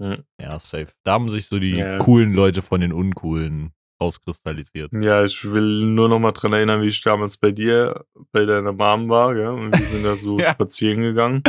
Ja. 0.00 0.18
Ja, 0.40 0.58
safe. 0.60 0.88
Da 1.04 1.12
haben 1.12 1.30
sich 1.30 1.46
so 1.46 1.58
die 1.58 1.76
Ja. 1.76 1.98
coolen 1.98 2.32
Leute 2.34 2.62
von 2.62 2.80
den 2.80 2.92
uncoolen 2.92 3.72
rauskristallisiert. 4.00 4.92
Ja, 4.92 5.24
ich 5.24 5.44
will 5.50 5.84
nur 5.86 6.08
noch 6.08 6.20
mal 6.20 6.30
dran 6.30 6.52
erinnern, 6.52 6.82
wie 6.82 6.86
ich 6.86 7.00
damals 7.02 7.36
bei 7.36 7.50
dir, 7.50 8.04
bei 8.30 8.44
deiner 8.44 8.72
Mom 8.72 9.08
war, 9.08 9.34
gell? 9.34 9.48
Und 9.48 9.76
wir 9.76 9.84
sind 9.86 10.04
da 10.04 10.14
so 10.14 10.38
Ja. 10.38 10.52
spazieren 10.52 11.00
gegangen. 11.00 11.42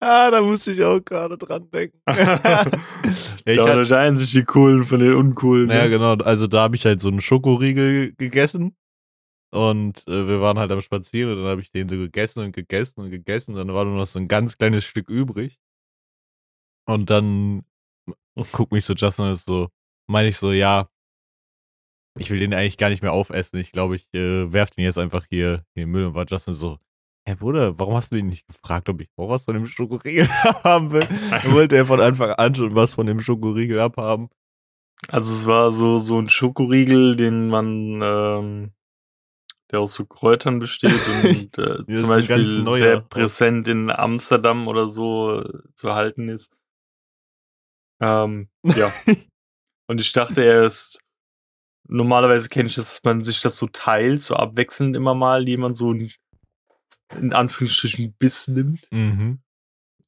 ah, 0.00 0.30
da 0.30 0.42
musste 0.42 0.72
ich 0.72 0.82
auch 0.84 1.00
gerade 1.02 1.38
dran 1.38 1.70
denken. 1.72 1.98
ja, 2.06 2.66
ich 3.46 3.56
da 3.56 3.66
hatte, 3.78 4.16
sich 4.18 4.32
die 4.32 4.44
Coolen 4.44 4.84
von 4.84 5.00
den 5.00 5.14
Uncoolen. 5.14 5.70
ja, 5.70 5.84
ne? 5.84 5.90
genau. 5.90 6.14
Also 6.16 6.46
da 6.46 6.62
habe 6.64 6.76
ich 6.76 6.84
halt 6.84 7.00
so 7.00 7.08
einen 7.08 7.22
Schokoriegel 7.22 8.12
gegessen. 8.18 8.76
Und 9.56 10.06
äh, 10.06 10.28
wir 10.28 10.42
waren 10.42 10.58
halt 10.58 10.70
am 10.70 10.82
Spazieren 10.82 11.32
und 11.32 11.38
dann 11.38 11.50
habe 11.52 11.62
ich 11.62 11.70
den 11.70 11.88
so 11.88 11.96
gegessen 11.96 12.40
und 12.40 12.52
gegessen 12.52 13.00
und 13.00 13.10
gegessen. 13.10 13.52
Und 13.52 13.66
dann 13.66 13.74
war 13.74 13.86
nur 13.86 13.96
noch 13.96 14.06
so 14.06 14.18
ein 14.18 14.28
ganz 14.28 14.58
kleines 14.58 14.84
Stück 14.84 15.08
übrig. 15.08 15.58
Und 16.84 17.08
dann 17.08 17.64
guckt 18.52 18.70
mich 18.70 18.84
so 18.84 18.92
Justin 18.92 19.32
ist 19.32 19.46
so, 19.46 19.68
meine 20.08 20.28
ich 20.28 20.36
so, 20.36 20.52
ja, 20.52 20.86
ich 22.18 22.28
will 22.28 22.38
den 22.38 22.52
eigentlich 22.52 22.76
gar 22.76 22.90
nicht 22.90 23.00
mehr 23.00 23.14
aufessen. 23.14 23.58
Ich 23.58 23.72
glaube, 23.72 23.96
ich 23.96 24.12
äh, 24.12 24.52
werf 24.52 24.70
den 24.72 24.84
jetzt 24.84 24.98
einfach 24.98 25.24
hier 25.30 25.64
in 25.74 25.84
den 25.84 25.90
Müll 25.90 26.04
und 26.04 26.14
war 26.14 26.26
Justin 26.28 26.52
so, 26.52 26.78
Herr 27.24 27.36
Bruder, 27.36 27.78
warum 27.78 27.94
hast 27.94 28.12
du 28.12 28.16
ihn 28.16 28.26
nicht 28.26 28.46
gefragt, 28.46 28.90
ob 28.90 29.00
ich 29.00 29.08
auch 29.16 29.30
was 29.30 29.46
von 29.46 29.54
dem 29.54 29.66
Schokoriegel 29.66 30.28
haben 30.64 30.92
will? 30.92 31.08
Er 31.30 31.50
wollte 31.52 31.76
er 31.76 31.86
von 31.86 32.00
Anfang 32.00 32.32
an 32.32 32.54
schon 32.54 32.74
was 32.74 32.92
von 32.92 33.06
dem 33.06 33.20
Schokoriegel 33.20 33.80
abhaben. 33.80 34.28
Also 35.08 35.32
es 35.34 35.46
war 35.46 35.72
so, 35.72 35.98
so 35.98 36.18
ein 36.18 36.28
Schokoriegel, 36.28 37.16
den 37.16 37.48
man, 37.48 38.02
ähm, 38.02 38.72
der 39.70 39.80
aus 39.80 39.94
so 39.94 40.04
Kräutern 40.04 40.58
besteht 40.58 40.92
und 41.24 41.58
äh, 41.58 41.96
zum 41.96 42.08
Beispiel 42.08 42.46
sehr 42.46 43.00
präsent 43.00 43.68
in 43.68 43.90
Amsterdam 43.90 44.68
oder 44.68 44.88
so 44.88 45.40
äh, 45.40 45.62
zu 45.74 45.94
halten 45.94 46.28
ist. 46.28 46.52
Ähm, 48.00 48.48
ja. 48.62 48.92
und 49.88 50.00
ich 50.00 50.12
dachte, 50.12 50.44
er 50.44 50.64
ist, 50.64 51.00
normalerweise 51.88 52.48
kenne 52.48 52.68
ich 52.68 52.74
das, 52.74 52.90
dass 52.90 53.04
man 53.04 53.24
sich 53.24 53.40
das 53.40 53.56
so 53.56 53.66
teilt, 53.66 54.22
so 54.22 54.34
abwechselnd 54.34 54.96
immer 54.96 55.14
mal, 55.14 55.44
die 55.44 55.56
man 55.56 55.74
so 55.74 55.92
ein, 55.92 56.12
in 57.14 57.32
Anführungsstrichen 57.32 58.14
Biss 58.18 58.48
nimmt. 58.48 58.86
Mhm. 58.90 59.40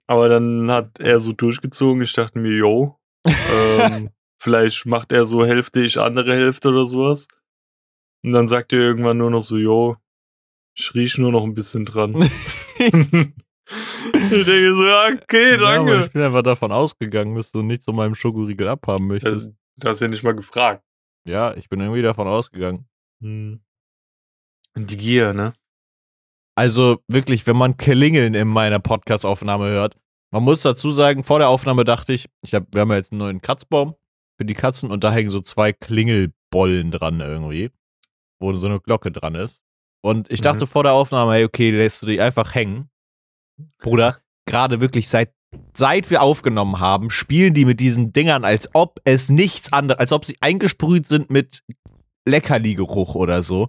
Aber 0.07 0.29
dann 0.29 0.71
hat 0.71 1.01
er 1.01 1.21
so 1.21 1.33
durchgezogen. 1.33 2.03
Ich 2.03 2.15
dachte 2.15 2.39
mir, 2.39 2.57
yo, 2.57 2.99
ähm, 3.27 4.11
vielleicht 4.39 4.87
macht 4.87 5.13
er 5.13 5.27
so 5.27 5.45
Hälfte, 5.45 5.83
ich 5.83 5.99
andere 5.99 6.35
Hälfte 6.35 6.69
oder 6.69 6.87
sowas. 6.87 7.29
Und 8.25 8.33
dann 8.33 8.47
sagt 8.49 8.73
er 8.73 8.81
irgendwann 8.81 9.19
nur 9.19 9.31
noch 9.31 9.43
so, 9.43 9.57
yo, 9.57 9.97
ich 10.77 10.95
riech 10.95 11.19
nur 11.19 11.33
noch 11.33 11.45
ein 11.45 11.55
bisschen 11.55 11.85
dran. 11.85 12.15
ich 12.79 12.91
denke 12.91 14.75
so, 14.75 14.87
ja, 14.87 15.09
okay, 15.13 15.53
Ja, 15.53 15.57
danke. 15.59 16.01
ich 16.05 16.13
bin 16.13 16.23
einfach 16.23 16.43
davon 16.43 16.73
ausgegangen, 16.73 17.35
dass 17.35 17.53
du 17.53 17.63
nicht 17.63 17.83
so 17.83 17.93
meinem 17.93 18.15
Schokoriegel 18.15 18.69
abhaben 18.69 19.07
möchtest. 19.07 19.35
Also, 19.35 19.53
du 19.77 19.89
hast 19.89 20.01
ja 20.01 20.09
nicht 20.09 20.23
mal 20.23 20.35
gefragt. 20.35 20.83
ja, 21.27 21.55
ich 21.55 21.69
bin 21.69 21.81
irgendwie 21.81 22.03
davon 22.03 22.27
ausgegangen. 22.27 22.87
Hm. 23.23 23.61
Und 24.75 24.91
die 24.91 24.97
Gier, 24.97 25.33
ne? 25.35 25.55
Also 26.55 26.99
wirklich, 27.09 27.47
wenn 27.47 27.57
man 27.57 27.77
Klingeln 27.77 28.35
in 28.35 28.49
meiner 28.49 28.81
Podcast-Aufnahme 28.81 29.69
hört, 29.69 29.97
man 30.33 30.43
muss 30.43 30.63
dazu 30.63 30.91
sagen, 30.91 31.23
vor 31.25 31.39
der 31.39 31.49
Aufnahme 31.49 31.85
dachte 31.85 32.13
ich, 32.13 32.27
ich 32.43 32.55
hab, 32.55 32.67
wir 32.75 32.81
haben 32.83 32.91
ja 32.91 32.97
jetzt 32.97 33.13
einen 33.13 33.21
neuen 33.21 33.41
Kratzbaum 33.41 33.95
für 34.37 34.45
die 34.45 34.55
Katzen 34.55 34.91
und 34.91 35.05
da 35.05 35.13
hängen 35.13 35.31
so 35.31 35.41
zwei 35.41 35.73
Klingelbollen 35.73 36.91
dran 36.91 37.21
irgendwie, 37.21 37.71
wo 38.41 38.53
so 38.53 38.67
eine 38.67 38.81
Glocke 38.81 39.11
dran 39.11 39.35
ist. 39.35 39.61
Und 40.03 40.31
ich 40.31 40.41
dachte 40.41 40.65
Mhm. 40.65 40.69
vor 40.69 40.83
der 40.85 40.93
Aufnahme, 40.93 41.33
hey, 41.33 41.45
okay, 41.45 41.71
lässt 41.71 42.03
du 42.03 42.07
die 42.07 42.21
einfach 42.21 42.55
hängen. 42.55 42.89
Bruder, 43.83 44.19
gerade 44.47 44.81
wirklich 44.81 45.09
seit, 45.09 45.33
seit 45.75 46.11
wir 46.11 46.23
aufgenommen 46.23 46.79
haben, 46.79 47.11
spielen 47.11 47.55
die 47.55 47.65
mit 47.65 47.81
diesen 47.81 48.13
Dingern, 48.13 48.45
als 48.45 48.69
ob 48.75 49.01
es 49.05 49.29
nichts 49.29 49.73
anderes, 49.73 49.99
als 49.99 50.13
ob 50.13 50.25
sie 50.25 50.37
eingesprüht 50.41 51.07
sind 51.09 51.31
mit 51.31 51.63
Leckerli-Geruch 52.27 53.15
oder 53.15 53.43
so. 53.43 53.69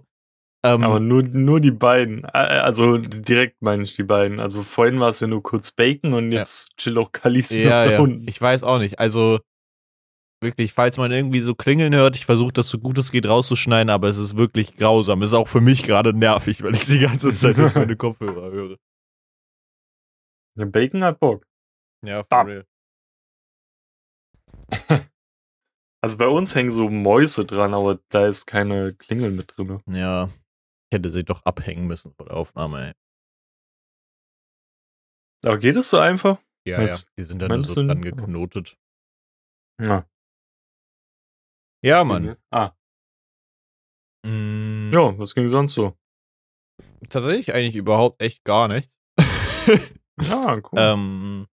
Ähm, 0.62 0.84
Aber 0.84 1.00
nur, 1.00 1.22
nur 1.22 1.58
die 1.60 1.70
beiden. 1.70 2.24
Also 2.26 2.98
direkt 2.98 3.62
meine 3.62 3.82
ich 3.82 3.96
die 3.96 4.02
beiden. 4.02 4.40
Also 4.40 4.62
vorhin 4.62 5.00
war 5.00 5.08
es 5.08 5.20
ja 5.20 5.26
nur 5.26 5.42
kurz 5.42 5.70
Bacon 5.72 6.12
und 6.12 6.30
Ja. 6.32 6.40
jetzt 6.40 6.76
chill 6.76 6.98
auch 6.98 7.10
Khaleesi 7.12 7.62
ja, 7.62 7.90
ja, 7.90 7.98
unten. 8.00 8.28
ich 8.28 8.40
weiß 8.40 8.62
auch 8.62 8.78
nicht. 8.78 8.98
Also, 8.98 9.40
wirklich, 10.42 10.72
falls 10.72 10.96
man 10.98 11.12
irgendwie 11.12 11.40
so 11.40 11.54
klingeln 11.54 11.94
hört, 11.94 12.16
ich 12.16 12.26
versuche 12.26 12.52
das 12.52 12.68
so 12.68 12.78
gut 12.78 12.98
es 12.98 13.10
geht 13.12 13.26
rauszuschneiden, 13.26 13.90
aber 13.90 14.08
es 14.08 14.18
ist 14.18 14.36
wirklich 14.36 14.76
grausam. 14.76 15.22
Ist 15.22 15.34
auch 15.34 15.48
für 15.48 15.60
mich 15.60 15.82
gerade 15.82 16.12
nervig, 16.14 16.62
weil 16.62 16.74
ich 16.74 16.84
die 16.86 16.98
ganze 16.98 17.32
Zeit 17.34 17.56
durch 17.58 17.74
meine 17.74 17.96
Kopfhörer 17.96 18.50
höre. 18.50 18.76
Der 20.58 20.66
Bacon 20.66 21.04
hat 21.04 21.20
Bock. 21.20 21.46
Ja, 22.04 22.24
for 22.24 22.46
real. 22.46 22.66
Also 26.02 26.16
bei 26.16 26.28
uns 26.28 26.54
hängen 26.54 26.70
so 26.70 26.88
Mäuse 26.88 27.44
dran, 27.44 27.74
aber 27.74 28.00
da 28.08 28.26
ist 28.26 28.46
keine 28.46 28.94
Klingel 28.94 29.32
mit 29.32 29.54
drin. 29.54 29.82
Ja, 29.86 30.30
ich 30.90 30.96
hätte 30.96 31.10
sie 31.10 31.24
doch 31.24 31.44
abhängen 31.44 31.86
müssen 31.86 32.14
vor 32.14 32.24
der 32.24 32.36
Aufnahme, 32.38 32.86
ey. 32.88 32.92
Aber 35.44 35.58
geht 35.58 35.76
es 35.76 35.90
so 35.90 35.98
einfach? 35.98 36.40
Ja, 36.66 36.78
Meinst- 36.78 37.04
ja, 37.06 37.12
die 37.18 37.24
sind 37.24 37.42
dann 37.42 37.50
nur 37.50 37.64
so 37.64 37.74
dran 37.74 38.00
geknotet. 38.00 38.78
Ja. 39.78 40.08
Ja, 41.82 42.04
Mann. 42.04 42.36
Ah. 42.50 42.72
Mm, 44.26 44.92
Ja, 44.92 45.16
was 45.18 45.34
ging 45.34 45.48
sonst 45.48 45.74
so? 45.74 45.96
Tatsächlich 47.08 47.54
eigentlich 47.54 47.76
überhaupt 47.76 48.20
echt 48.22 48.44
gar 48.44 48.68
nichts. 48.68 48.96
Ja, 50.20 50.56
cool. 50.56 50.78
ähm, 50.78 51.46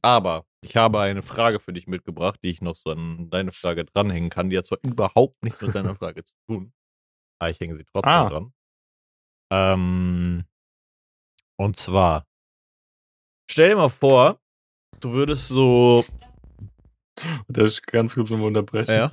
aber 0.00 0.46
ich 0.60 0.76
habe 0.76 1.00
eine 1.00 1.22
Frage 1.22 1.58
für 1.58 1.72
dich 1.72 1.88
mitgebracht, 1.88 2.38
die 2.44 2.50
ich 2.50 2.62
noch 2.62 2.76
so 2.76 2.90
an 2.92 3.28
deine 3.28 3.50
Frage 3.50 3.84
dranhängen 3.84 4.30
kann. 4.30 4.50
Die 4.50 4.56
hat 4.56 4.66
zwar 4.66 4.78
überhaupt 4.82 5.42
nichts 5.42 5.60
mit 5.60 5.74
deiner 5.74 5.96
Frage 5.96 6.22
zu 6.22 6.32
tun, 6.46 6.72
aber 7.40 7.50
ich 7.50 7.58
hänge 7.58 7.74
sie 7.74 7.84
trotzdem 7.84 8.12
Ah. 8.12 8.28
dran. 8.28 8.52
Ähm, 9.50 10.44
und 11.56 11.76
zwar, 11.76 12.24
stell 13.50 13.70
dir 13.70 13.76
mal 13.76 13.88
vor, 13.88 14.40
du 15.00 15.10
würdest 15.12 15.48
so, 15.48 16.04
Da 17.48 17.64
ich 17.64 17.82
ganz 17.82 18.14
kurz 18.14 18.30
um 18.30 18.42
unterbrechen. 18.44 18.92
ja, 18.92 19.10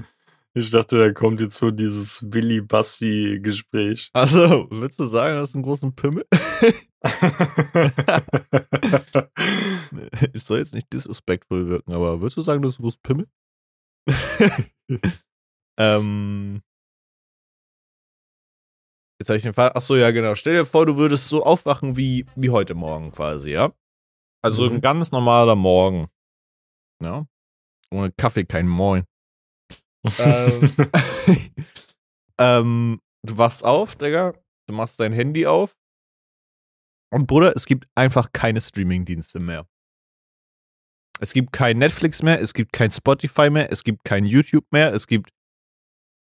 Ich 0.54 0.70
dachte, 0.70 0.98
da 0.98 1.14
kommt 1.14 1.40
jetzt 1.40 1.58
so 1.58 1.72
dieses 1.72 2.24
Willi-Basti-Gespräch. 2.30 4.10
also, 4.14 4.68
willst 4.70 5.00
du 5.00 5.06
sagen, 5.06 5.36
du 5.36 5.42
hast 5.42 5.56
einen 5.56 5.64
großen 5.64 5.96
Pimmel? 5.96 6.26
Es 10.34 10.46
soll 10.46 10.60
jetzt 10.60 10.74
nicht 10.74 10.92
disrespectful 10.94 11.68
wirken, 11.68 11.94
aber 11.94 12.22
würdest 12.22 12.38
du 12.38 12.42
sagen, 12.42 12.62
du 12.62 12.70
hast 12.70 12.80
einen 12.80 12.84
großen 12.84 13.02
Pimmel? 13.02 13.28
ähm, 15.80 16.62
jetzt 19.20 19.30
habe 19.30 19.38
ich 19.38 19.44
den 19.44 19.54
Fall. 19.54 19.72
Ach 19.74 19.82
so, 19.82 19.96
ja, 19.96 20.12
genau. 20.12 20.36
Stell 20.36 20.54
dir 20.54 20.66
vor, 20.66 20.86
du 20.86 20.98
würdest 20.98 21.28
so 21.28 21.44
aufwachen 21.44 21.98
wie, 21.98 22.26
wie 22.36 22.50
heute 22.50 22.76
Morgen 22.76 23.12
quasi, 23.12 23.52
ja? 23.52 23.74
Also 24.44 24.66
Mhm. 24.66 24.76
ein 24.78 24.82
ganz 24.82 25.12
normaler 25.12 25.56
Morgen. 25.56 26.08
Ja? 27.02 27.26
Ohne 27.92 28.12
Kaffee 28.12 28.46
kein 28.46 28.68
Moin. 28.68 29.06
Ähm, 30.20 30.76
ähm, 32.38 33.02
du 33.24 33.38
wachst 33.38 33.64
auf, 33.64 33.96
Digga. 33.96 34.34
Du 34.68 34.74
machst 34.74 35.00
dein 35.00 35.14
Handy 35.14 35.46
auf. 35.46 35.76
Und 37.14 37.28
Bruder, 37.28 37.54
es 37.56 37.66
gibt 37.66 37.88
einfach 37.96 38.32
keine 38.32 38.62
Streaming-Dienste 38.62 39.40
mehr. 39.40 39.68
Es 41.20 41.34
gibt 41.34 41.52
kein 41.52 41.78
Netflix 41.78 42.24
mehr, 42.24 42.42
es 42.42 42.54
gibt 42.54 42.74
kein 42.74 42.90
Spotify 42.90 43.50
mehr, 43.50 43.72
es 43.72 43.84
gibt 43.84 44.04
kein 44.06 44.26
YouTube 44.26 44.66
mehr, 44.72 44.92
es 44.94 45.06
gibt 45.06 45.30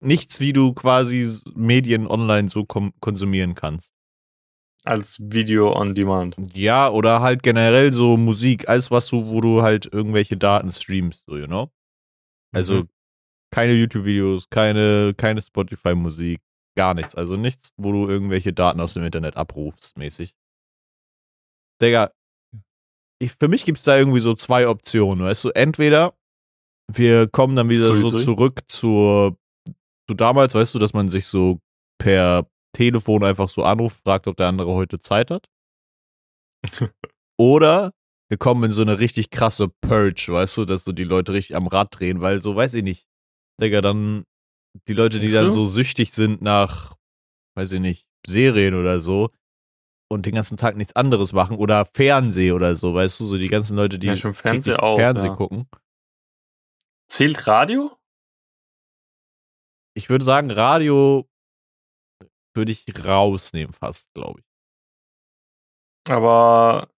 nichts, 0.01 0.41
wie 0.41 0.53
du 0.53 0.73
quasi 0.73 1.29
Medien 1.55 2.07
online 2.07 2.49
so 2.49 2.65
konsumieren 2.65 3.55
kannst. 3.55 3.93
Als 4.85 5.19
Video 5.21 5.77
on 5.77 5.95
Demand. 5.95 6.37
Ja, 6.55 6.89
oder 6.89 7.21
halt 7.21 7.43
generell 7.43 7.93
so 7.93 8.17
Musik, 8.17 8.69
alles 8.69 8.91
was 8.91 9.09
du, 9.09 9.27
wo 9.27 9.41
du 9.43 9.63
halt 9.63 9.93
irgendwelche 9.93 10.39
Daten 10.39 10.73
streamst, 10.73 11.27
so, 11.27 11.37
you 11.37 11.47
know? 11.47 11.71
Also 12.55 12.85
Mhm. 12.85 12.89
Keine 13.51 13.73
YouTube-Videos, 13.73 14.51
keine, 14.51 15.15
keine 15.15 15.41
Spotify-Musik, 15.41 16.41
gar 16.77 16.95
nichts. 16.95 17.15
Also 17.15 17.37
nichts, 17.37 17.73
wo 17.77 17.93
du 17.93 18.09
irgendwelche 18.09 18.53
Daten 18.53 18.81
aus 18.81 18.95
dem 18.95 19.03
Internet 19.03 19.37
abrufst, 19.37 19.97
mäßig. 19.99 20.35
Digga, 21.81 22.13
ich, 23.21 23.33
für 23.33 23.49
mich 23.49 23.65
gibt 23.65 23.79
es 23.79 23.85
da 23.85 23.97
irgendwie 23.97 24.21
so 24.21 24.35
zwei 24.35 24.69
Optionen, 24.69 25.25
weißt 25.25 25.45
du? 25.45 25.51
Entweder 25.51 26.15
wir 26.93 27.29
kommen 27.29 27.57
dann 27.57 27.69
wieder 27.69 27.95
Sui, 27.95 28.01
so 28.01 28.11
sui. 28.11 28.25
zurück 28.25 28.61
zur, 28.69 29.37
zu 30.09 30.15
damals, 30.15 30.55
weißt 30.55 30.75
du, 30.75 30.79
dass 30.79 30.95
man 30.95 31.09
sich 31.09 31.27
so 31.27 31.61
per 31.99 32.49
Telefon 32.73 33.25
einfach 33.25 33.49
so 33.49 33.65
anruft, 33.65 34.03
fragt, 34.03 34.27
ob 34.27 34.37
der 34.37 34.47
andere 34.47 34.73
heute 34.73 34.99
Zeit 34.99 35.31
hat. 35.31 35.49
Oder 37.39 37.93
wir 38.29 38.39
kommen 38.39 38.65
in 38.65 38.73
so 38.73 38.83
eine 38.83 38.99
richtig 38.99 39.31
krasse 39.31 39.69
Purge, 39.69 40.29
weißt 40.29 40.57
du, 40.59 40.65
dass 40.65 40.85
so 40.85 40.93
die 40.93 41.05
Leute 41.05 41.33
richtig 41.33 41.57
am 41.57 41.67
Rad 41.67 41.99
drehen, 41.99 42.21
weil 42.21 42.41
so, 42.41 42.55
weiß 42.55 42.75
ich 42.75 42.83
nicht, 42.83 43.08
Digga, 43.61 43.81
dann 43.81 44.25
die 44.87 44.95
Leute, 44.95 45.19
die 45.19 45.33
dann 45.33 45.53
so 45.53 45.67
süchtig 45.67 46.13
sind 46.13 46.43
nach, 46.43 46.95
weiß 47.57 47.73
ich 47.73 47.81
nicht, 47.81 48.07
Serien 48.27 48.75
oder 48.75 49.01
so 49.01 49.31
und 50.11 50.27
den 50.27 50.35
ganzen 50.35 50.57
Tag 50.57 50.77
nichts 50.77 50.97
anderes 50.97 51.33
machen 51.33 51.57
oder 51.57 51.85
Fernseh 51.85 52.53
oder 52.53 52.77
so, 52.77 52.95
weißt 52.95 53.21
du, 53.21 53.25
so 53.27 53.37
die 53.37 53.49
ganzen 53.49 53.77
Leute, 53.77 53.99
die 53.99 54.07
Ja, 54.07 54.17
schon 54.17 54.33
täglich 54.33 54.79
auch, 54.79 54.97
Fernseh 54.97 55.27
ja. 55.27 55.35
gucken. 55.35 55.69
Zählt 57.09 57.47
Radio? 57.47 57.97
Ich 59.95 60.09
würde 60.09 60.25
sagen, 60.25 60.51
Radio 60.51 61.29
würde 62.55 62.73
ich 62.73 62.85
rausnehmen 63.05 63.73
fast, 63.73 64.13
glaube 64.15 64.41
ich. 64.41 64.47
Aber 66.09 66.89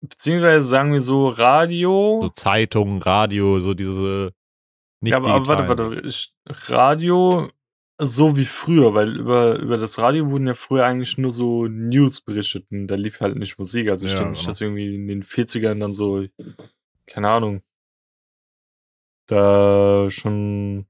beziehungsweise 0.00 0.66
sagen 0.66 0.92
wir 0.92 1.02
so 1.02 1.28
Radio. 1.28 2.20
So 2.22 2.28
Zeitungen, 2.30 3.02
Radio, 3.02 3.60
so 3.60 3.74
diese 3.74 4.32
nicht 5.00 5.12
ja, 5.12 5.16
aber, 5.18 5.28
aber 5.28 5.46
warte, 5.46 5.62
digitalen 5.62 5.94
warte. 5.96 6.08
Ich, 6.08 6.34
Radio 6.46 7.50
so 8.00 8.36
wie 8.36 8.44
früher, 8.44 8.94
weil 8.94 9.16
über, 9.18 9.58
über 9.58 9.76
das 9.76 9.98
Radio 9.98 10.30
wurden 10.30 10.46
ja 10.46 10.54
früher 10.54 10.84
eigentlich 10.84 11.18
nur 11.18 11.32
so 11.32 11.66
News 11.66 12.20
berichtet 12.20 12.66
und 12.70 12.86
da 12.86 12.94
lief 12.94 13.20
halt 13.20 13.36
nicht 13.36 13.58
Musik. 13.58 13.88
Also 13.88 14.06
ich 14.06 14.12
Ja, 14.12 14.18
denke 14.20 14.32
nicht, 14.32 14.40
genau. 14.42 14.50
dass 14.50 14.60
irgendwie 14.60 14.94
in 14.94 15.08
den 15.08 15.24
40ern 15.24 15.80
dann 15.80 15.92
so, 15.92 16.24
keine 17.06 17.28
Ahnung, 17.28 17.62
da 19.26 20.08
schon, 20.10 20.86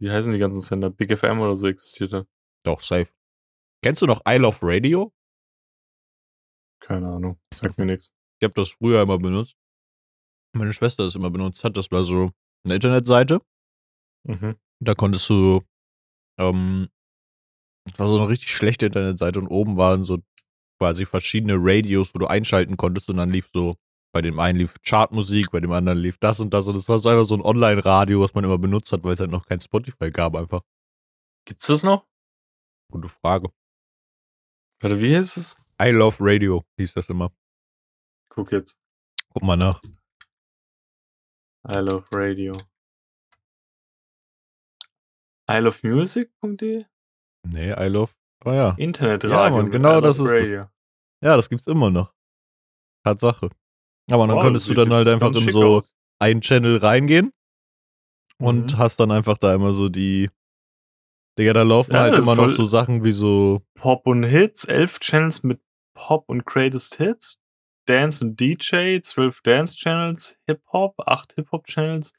wie 0.00 0.10
heißen 0.10 0.32
die 0.32 0.38
ganzen 0.38 0.60
Sender, 0.62 0.90
Big 0.90 1.16
FM 1.16 1.40
oder 1.40 1.56
so 1.56 1.66
existierte. 1.68 2.26
Doch, 2.64 2.80
safe. 2.80 3.08
Kennst 3.82 4.00
du 4.02 4.06
noch 4.06 4.22
I 4.26 4.36
Love 4.36 4.58
Radio? 4.62 5.12
Keine 6.80 7.08
Ahnung, 7.08 7.38
sagt 7.54 7.78
mir 7.78 7.84
nichts. 7.86 8.14
Ich 8.40 8.44
habe 8.44 8.54
das 8.54 8.70
früher 8.70 9.02
immer 9.02 9.18
benutzt. 9.18 9.56
Meine 10.54 10.72
Schwester 10.72 11.04
das 11.04 11.14
immer 11.14 11.30
benutzt 11.30 11.62
hat. 11.62 11.76
Das 11.76 11.90
war 11.90 12.04
so 12.04 12.32
eine 12.64 12.74
Internetseite. 12.74 13.40
Mhm. 14.24 14.56
Da 14.80 14.94
konntest 14.94 15.28
du, 15.28 15.62
ähm, 16.38 16.88
das 17.84 17.98
war 17.98 18.08
so 18.08 18.18
eine 18.18 18.28
richtig 18.28 18.50
schlechte 18.50 18.86
Internetseite 18.86 19.38
und 19.38 19.48
oben 19.48 19.76
waren 19.76 20.04
so 20.04 20.18
quasi 20.78 21.06
verschiedene 21.06 21.54
Radios, 21.56 22.14
wo 22.14 22.18
du 22.18 22.26
einschalten 22.26 22.76
konntest 22.76 23.08
und 23.08 23.16
dann 23.16 23.30
lief 23.30 23.50
so, 23.52 23.76
bei 24.12 24.22
dem 24.22 24.38
einen 24.38 24.58
lief 24.58 24.76
Chartmusik, 24.82 25.50
bei 25.50 25.60
dem 25.60 25.72
anderen 25.72 25.98
lief 25.98 26.18
das 26.18 26.40
und 26.40 26.54
das 26.54 26.68
und 26.68 26.76
es 26.76 26.88
war 26.88 26.98
so 26.98 27.08
einfach 27.08 27.24
so 27.24 27.34
ein 27.34 27.42
Online-Radio, 27.42 28.20
was 28.20 28.34
man 28.34 28.44
immer 28.44 28.58
benutzt 28.58 28.92
hat, 28.92 29.02
weil 29.04 29.14
es 29.14 29.20
halt 29.20 29.30
noch 29.30 29.46
kein 29.46 29.60
Spotify 29.60 30.10
gab 30.10 30.34
einfach. 30.34 30.62
Gibt's 31.44 31.66
das 31.66 31.82
noch? 31.82 32.06
Gute 32.90 33.08
Frage. 33.08 33.50
Warte, 34.80 35.00
wie 35.00 35.14
hieß 35.14 35.36
es? 35.36 35.56
I 35.80 35.90
Love 35.90 36.16
Radio 36.20 36.64
hieß 36.78 36.94
das 36.94 37.08
immer. 37.08 37.32
Guck 38.28 38.52
jetzt. 38.52 38.76
Guck 39.30 39.42
mal 39.42 39.56
nach. 39.56 39.80
I 41.66 41.78
love 41.80 42.06
radio. 42.12 42.56
I 45.50 45.58
love 45.60 45.78
music.de? 45.82 46.84
Nee, 47.46 47.72
I 47.72 47.88
Love, 47.88 48.12
oh 48.44 48.52
ja. 48.52 48.74
Internetradio. 48.76 49.30
Ja, 49.30 49.50
Mann, 49.50 49.70
genau 49.70 50.00
das 50.00 50.18
ist 50.18 50.30
das. 50.30 50.48
Ja, 51.22 51.36
das 51.36 51.48
gibt's 51.48 51.66
immer 51.66 51.90
noch. 51.90 52.12
Tatsache. 53.04 53.48
Aber 54.10 54.26
dann 54.26 54.36
Wow, 54.36 54.42
konntest 54.42 54.68
du 54.68 54.74
dann 54.74 54.92
halt 54.92 55.08
einfach 55.08 55.34
in 55.34 55.48
so 55.48 55.78
aus. 55.78 55.92
einen 56.20 56.40
Channel 56.42 56.76
reingehen 56.78 57.32
und 58.38 58.74
Mhm. 58.74 58.78
hast 58.78 59.00
dann 59.00 59.10
einfach 59.10 59.38
da 59.38 59.54
immer 59.54 59.72
so 59.72 59.88
die. 59.88 60.30
Digga, 61.38 61.52
da 61.52 61.62
laufen 61.62 61.94
Ja, 61.94 62.00
halt 62.00 62.14
immer 62.16 62.34
noch 62.34 62.48
so 62.50 62.64
Sachen 62.64 63.04
wie 63.04 63.12
so. 63.12 63.62
Pop 63.74 64.06
und 64.06 64.24
Hits, 64.24 64.64
elf 64.64 64.98
Channels 65.00 65.42
mit 65.42 65.60
Pop 65.94 66.28
und 66.28 66.44
Greatest 66.44 66.96
Hits, 66.96 67.40
Dance 67.88 68.24
und 68.24 68.38
DJ, 68.38 69.00
zwölf 69.00 69.40
Dance 69.42 69.76
Channels, 69.76 70.36
Hip-Hop, 70.46 70.94
acht 71.06 71.32
Hip-Hop 71.34 71.66
Channels, 71.66 72.12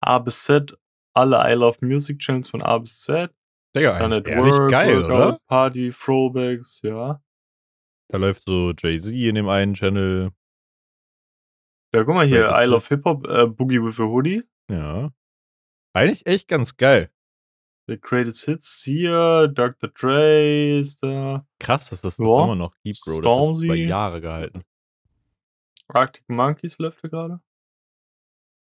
A 0.00 0.18
bis 0.18 0.44
Z, 0.44 0.76
alle 1.14 1.38
I 1.50 1.54
Love 1.54 1.78
Music 1.80 2.18
Channels 2.18 2.48
von 2.48 2.62
A 2.62 2.78
bis 2.78 3.00
Z, 3.00 3.32
Digga, 3.74 3.94
eigentlich 3.96 4.26
ehrlich 4.28 4.52
Work, 4.54 4.70
geil, 4.70 4.96
Workout, 5.02 5.10
oder? 5.10 5.38
Party, 5.46 5.90
Throwbacks, 5.90 6.80
ja. 6.82 7.20
Da 8.08 8.18
läuft 8.18 8.44
so 8.44 8.72
Jay-Z 8.76 9.12
in 9.12 9.34
dem 9.34 9.48
einen 9.48 9.74
Channel. 9.74 10.30
Ja, 11.94 12.04
guck 12.04 12.14
mal 12.14 12.26
hier, 12.26 12.50
I 12.54 12.64
Love 12.66 12.86
Hip 12.88 13.04
Hop, 13.04 13.26
äh, 13.26 13.46
Boogie 13.46 13.80
with 13.82 13.98
a 13.98 14.04
Hoodie. 14.04 14.42
Ja. 14.70 15.10
Eigentlich 15.94 16.26
echt 16.26 16.48
ganz 16.48 16.76
geil. 16.76 17.10
The 17.86 18.00
Greatest 18.00 18.44
Hits 18.46 18.82
hier, 18.84 19.48
Dr. 19.48 19.90
Dre 19.90 20.80
ist 20.80 21.02
da. 21.02 21.46
Krass, 21.60 21.90
dass 21.90 22.00
das, 22.00 22.16
das 22.16 22.26
Ja. 22.26 22.44
immer 22.44 22.56
noch 22.56 22.74
gibt, 22.82 22.98
Bro. 23.04 23.10
Das 23.10 23.16
hat 23.16 23.22
Stormzy. 23.24 23.64
über 23.66 23.74
Jahre 23.74 24.20
gehalten. 24.20 24.62
Arctic 25.88 26.24
Monkeys 26.28 26.78
läuft 26.78 27.02
da 27.04 27.08
gerade. 27.08 27.40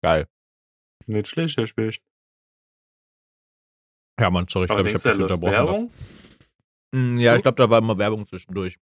Geil. 0.03 0.29
Nicht 1.07 1.29
schlecht, 1.29 1.59
der 1.59 1.67
spielt. 1.67 2.01
Ja, 4.21 4.31
Mann, 4.31 4.47
sorry, 4.49 4.67
ich 4.67 4.69
glaube, 4.69 4.89
ich 4.89 4.95
habe 4.95 5.11
dich 5.13 5.21
unterbrochen. 5.23 5.53
Werbung? 5.53 5.93
Mm, 6.93 7.19
Ja, 7.19 7.33
So? 7.33 7.37
ich 7.37 7.43
glaube, 7.43 7.57
da 7.57 7.69
war 7.69 7.79
immer 7.79 7.99
Werbung 7.99 8.27
zwischendurch. 8.27 8.79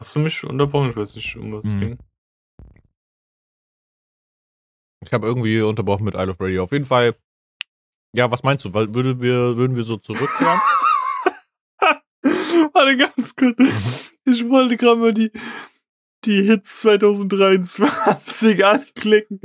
Hast 0.00 0.14
du 0.16 0.20
mich 0.20 0.42
unterbrochen? 0.44 0.90
Ich 0.90 0.96
weiß 0.96 1.16
nicht, 1.16 1.36
um 1.36 1.52
was 1.52 1.64
es 1.64 1.74
Mhm. 1.74 1.80
ging. 1.80 1.98
Ich 5.04 5.12
habe 5.12 5.26
irgendwie 5.26 5.60
unterbrochen 5.60 6.04
mit 6.04 6.14
Isle 6.14 6.30
of 6.32 6.40
Radio. 6.40 6.62
Auf 6.62 6.72
jeden 6.72 6.86
Fall. 6.86 7.14
Ja, 8.14 8.30
was 8.30 8.42
meinst 8.42 8.64
du? 8.64 8.72
Würde 8.72 9.20
wir, 9.20 9.56
würden 9.56 9.76
wir 9.76 9.82
so 9.82 9.96
zurückkehren? 9.98 10.60
Warte 12.72 12.96
ganz 12.96 13.36
kurz. 13.36 14.14
Ich 14.24 14.48
wollte 14.48 14.76
gerade 14.76 15.00
mal 15.00 15.12
die, 15.12 15.30
die 16.24 16.42
Hits 16.42 16.78
2023 16.80 18.64
anklicken. 18.64 19.40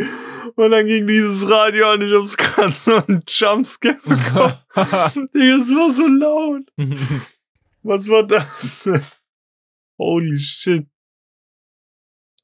Und 0.56 0.72
dann 0.72 0.86
ging 0.86 1.08
dieses 1.08 1.50
Radio 1.50 1.92
an. 1.92 2.02
Ich 2.02 2.14
hab's 2.14 2.38
gerade 2.38 2.72
so 2.72 2.96
einen 2.96 3.24
Jumpscare 3.28 4.00
bekommen. 4.04 4.54
Digga, 5.34 5.58
es 5.58 5.70
war 5.70 5.92
so 5.92 6.08
laut. 6.08 6.64
Was 7.84 8.08
war 8.08 8.24
das? 8.24 8.90
Holy 9.98 10.40
shit. 10.40 10.88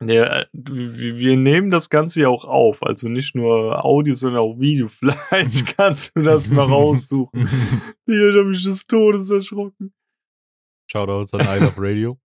Ja, 0.01 0.41
äh, 0.41 0.45
wir 0.51 1.37
nehmen 1.37 1.71
das 1.71 1.89
Ganze 1.89 2.21
ja 2.21 2.27
auch 2.27 2.43
auf. 2.43 2.83
Also 2.83 3.07
nicht 3.07 3.33
nur 3.33 3.85
Audio, 3.85 4.13
sondern 4.13 4.41
auch 4.41 4.59
Video. 4.59 4.89
Vielleicht 4.89 5.77
kannst 5.77 6.11
du 6.15 6.21
das 6.21 6.49
mal 6.49 6.65
raussuchen. 6.65 7.47
Ich 8.05 8.35
hab 8.35 8.45
mich 8.45 8.63
des 8.63 8.85
Todes 8.87 9.29
erschrocken. 9.29 9.93
Shoutouts 10.87 11.33
an 11.33 11.41
Isle 11.41 11.67
of 11.67 11.75
Radio. 11.77 12.19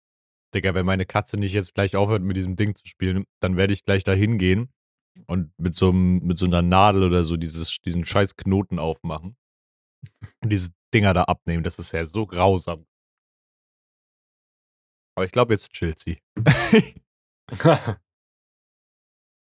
Digga, 0.53 0.73
wenn 0.73 0.85
meine 0.85 1.05
Katze 1.05 1.37
nicht 1.37 1.53
jetzt 1.53 1.75
gleich 1.75 1.95
aufhört, 1.95 2.21
mit 2.21 2.37
diesem 2.37 2.55
Ding 2.55 2.75
zu 2.75 2.87
spielen, 2.87 3.25
dann 3.41 3.57
werde 3.57 3.73
ich 3.73 3.83
gleich 3.83 4.03
da 4.03 4.13
hingehen 4.13 4.71
und 5.25 5.51
mit 5.57 5.75
so, 5.75 5.89
einem, 5.89 6.19
mit 6.19 6.37
so 6.39 6.45
einer 6.45 6.61
Nadel 6.61 7.03
oder 7.03 7.23
so 7.23 7.37
dieses, 7.37 7.77
diesen 7.83 8.05
scheiß 8.05 8.35
Knoten 8.35 8.79
aufmachen. 8.79 9.35
Und 10.41 10.49
diese 10.49 10.69
Dinger 10.93 11.13
da 11.13 11.23
abnehmen. 11.23 11.63
Das 11.63 11.79
ist 11.79 11.91
ja 11.91 12.05
so 12.05 12.25
grausam. 12.25 12.85
Aber 15.15 15.25
ich 15.25 15.31
glaube, 15.31 15.53
jetzt 15.53 15.73
chillt 15.73 15.99
sie. 15.99 16.21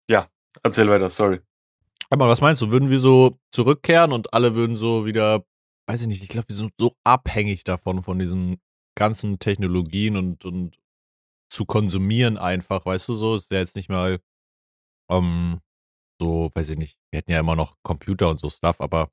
ja, 0.10 0.30
erzähl 0.64 0.90
weiter, 0.90 1.10
sorry. 1.10 1.42
Aber 2.10 2.28
was 2.30 2.42
meinst 2.42 2.62
du? 2.62 2.72
Würden 2.72 2.90
wir 2.90 3.00
so 3.00 3.40
zurückkehren 3.52 4.14
und 4.14 4.34
alle 4.34 4.56
würden 4.56 4.78
so 4.78 5.06
wieder, 5.06 5.46
weiß 5.88 6.02
ich 6.04 6.08
nicht, 6.08 6.24
ich 6.24 6.30
glaube, 6.30 6.48
wir 6.50 6.56
sind 6.56 6.74
so 6.80 6.96
abhängig 7.04 7.64
davon, 7.64 8.02
von 8.02 8.20
diesen 8.20 8.62
ganzen 8.98 9.40
Technologien 9.40 10.18
und, 10.18 10.44
und 10.44 10.78
zu 11.50 11.66
konsumieren 11.66 12.38
einfach, 12.38 12.86
weißt 12.86 13.08
du 13.10 13.14
so? 13.14 13.36
Ist 13.36 13.52
ja 13.52 13.60
jetzt 13.60 13.78
nicht 13.78 13.88
mal 13.90 14.20
ähm, 15.10 15.62
so, 16.20 16.50
weiß 16.54 16.72
ich 16.72 16.78
nicht, 16.78 16.98
wir 17.12 17.20
hätten 17.20 17.32
ja 17.32 17.40
immer 17.40 17.56
noch 17.56 17.78
Computer 17.84 18.30
und 18.30 18.40
so 18.40 18.50
Stuff, 18.50 18.82
aber 18.82 19.04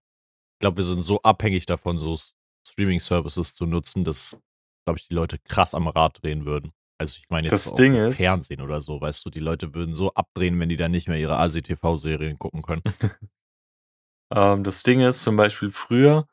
ich 0.55 0.61
glaube, 0.61 0.79
wir 0.79 0.85
sind 0.85 1.03
so 1.03 1.21
abhängig 1.23 1.67
davon, 1.67 1.99
so 1.99 2.19
Streaming-Services 2.67 3.55
zu 3.55 3.67
nutzen, 3.67 4.05
dass, 4.05 4.37
glaube 4.87 4.99
ich, 4.99 5.07
die 5.09 5.15
Leute 5.15 5.39
krass 5.39 5.75
am 5.75 5.87
Rad 5.87 6.23
drehen 6.23 6.47
würden. 6.47 6.73
Also 6.99 7.19
ich 7.21 7.29
meine 7.29 7.49
jetzt 7.49 7.67
Das 7.67 7.73
auch 7.73 7.75
Ding 7.77 7.95
ist- 7.95 8.17
Fernsehen 8.17 8.61
oder 8.63 8.81
so, 8.81 9.01
weißt 9.01 9.25
du, 9.27 9.31
die 9.31 9.41
Leute 9.41 9.75
würden 9.75 9.95
so 9.95 10.15
abdrehen, 10.15 10.59
wenn 10.59 10.69
die 10.71 10.77
dann 10.77 10.93
nicht 10.93 11.09
mehr 11.09 11.19
ihre 11.19 11.37
ASI-TV-Serien 11.39 12.39
gucken 12.39 12.63
können. 12.63 12.83
Ähm, 14.33 14.65
das 14.65 14.83
Ding 14.83 15.01
ist 15.01 15.21
zum 15.23 15.37
Beispiel 15.37 15.71
früher, 15.71 16.27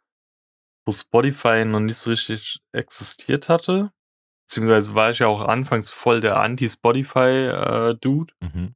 wo 0.85 0.91
Spotify 0.91 1.65
noch 1.65 1.79
nicht 1.79 1.97
so 1.97 2.09
richtig 2.09 2.61
existiert 2.71 3.49
hatte, 3.49 3.91
beziehungsweise 4.45 4.95
war 4.95 5.11
ich 5.11 5.19
ja 5.19 5.27
auch 5.27 5.41
anfangs 5.41 5.89
voll 5.89 6.21
der 6.21 6.37
Anti-Spotify-Dude. 6.39 8.33
Mhm. 8.41 8.75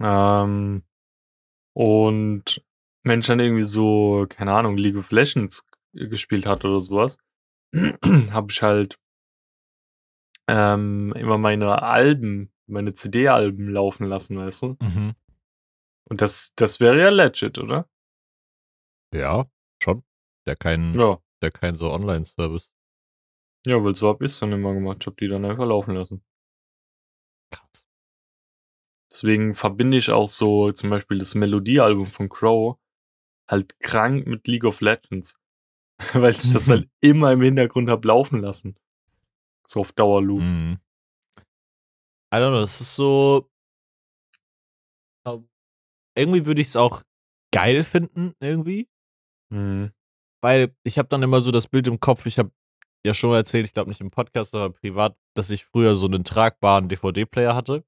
Ähm, 0.00 0.82
und 1.74 2.64
wenn 3.04 3.20
ich 3.20 3.26
dann 3.26 3.40
irgendwie 3.40 3.64
so, 3.64 4.26
keine 4.28 4.52
Ahnung, 4.52 4.76
League 4.76 4.96
of 4.96 5.10
Legends 5.10 5.66
gespielt 5.92 6.46
hat 6.46 6.64
oder 6.64 6.80
sowas, 6.80 7.18
habe 8.30 8.48
ich 8.50 8.62
halt 8.62 8.98
ähm, 10.48 11.12
immer 11.16 11.38
meine 11.38 11.82
Alben, 11.82 12.52
meine 12.66 12.94
CD-Alben 12.94 13.68
laufen 13.68 14.06
lassen, 14.06 14.38
weißt 14.38 14.62
du? 14.62 14.76
Mhm. 14.80 15.14
Und 16.08 16.22
das, 16.22 16.52
das 16.56 16.80
wäre 16.80 16.98
ja 16.98 17.10
legit, 17.10 17.58
oder? 17.58 17.86
Ja, 19.12 19.46
schon. 19.82 20.02
Der 20.48 20.56
kein, 20.56 20.94
Ja. 20.98 21.22
der 21.42 21.50
kein 21.50 21.76
so 21.76 21.92
Online-Service. 21.92 22.72
Ja, 23.66 23.84
weil 23.84 23.94
so 23.94 24.08
hab 24.08 24.22
ich's 24.22 24.38
dann 24.40 24.52
immer 24.52 24.72
gemacht. 24.72 24.96
Ich 25.00 25.06
hab 25.06 25.16
die 25.18 25.28
dann 25.28 25.44
einfach 25.44 25.66
laufen 25.66 25.94
lassen. 25.94 26.24
Krass. 27.52 27.86
Deswegen 29.10 29.54
verbinde 29.54 29.98
ich 29.98 30.10
auch 30.10 30.28
so 30.28 30.72
zum 30.72 30.88
Beispiel 30.90 31.18
das 31.18 31.34
Melodiealbum 31.34 32.06
von 32.06 32.28
Crow 32.30 32.78
halt 33.46 33.78
krank 33.80 34.26
mit 34.26 34.46
League 34.46 34.64
of 34.64 34.80
Legends. 34.80 35.38
weil 36.14 36.30
ich 36.30 36.38
das 36.52 36.68
halt 36.68 36.88
immer 37.00 37.32
im 37.32 37.42
Hintergrund 37.42 37.90
hab 37.90 38.04
laufen 38.04 38.40
lassen. 38.40 38.76
So 39.66 39.80
auf 39.80 39.92
Dauerloop. 39.92 40.40
Mhm. 40.40 40.78
I 42.32 42.36
don't 42.36 42.50
know, 42.50 42.62
es 42.62 42.80
ist 42.80 42.94
so. 42.94 43.50
ähm, 45.26 45.48
Irgendwie 46.16 46.46
würde 46.46 46.60
ich 46.62 46.68
es 46.68 46.76
auch 46.76 47.02
geil 47.52 47.84
finden, 47.84 48.34
irgendwie. 48.40 48.88
Mhm. 49.50 49.92
Weil 50.42 50.74
ich 50.84 50.98
habe 50.98 51.08
dann 51.08 51.22
immer 51.22 51.40
so 51.40 51.50
das 51.50 51.66
Bild 51.68 51.86
im 51.88 52.00
Kopf, 52.00 52.26
ich 52.26 52.38
habe 52.38 52.50
ja 53.06 53.14
schon 53.14 53.34
erzählt, 53.34 53.66
ich 53.66 53.74
glaube 53.74 53.90
nicht 53.90 54.00
im 54.00 54.10
Podcast, 54.10 54.54
aber 54.54 54.70
privat, 54.72 55.16
dass 55.34 55.50
ich 55.50 55.64
früher 55.64 55.94
so 55.94 56.06
einen 56.06 56.24
tragbaren 56.24 56.88
DVD-Player 56.88 57.54
hatte. 57.54 57.84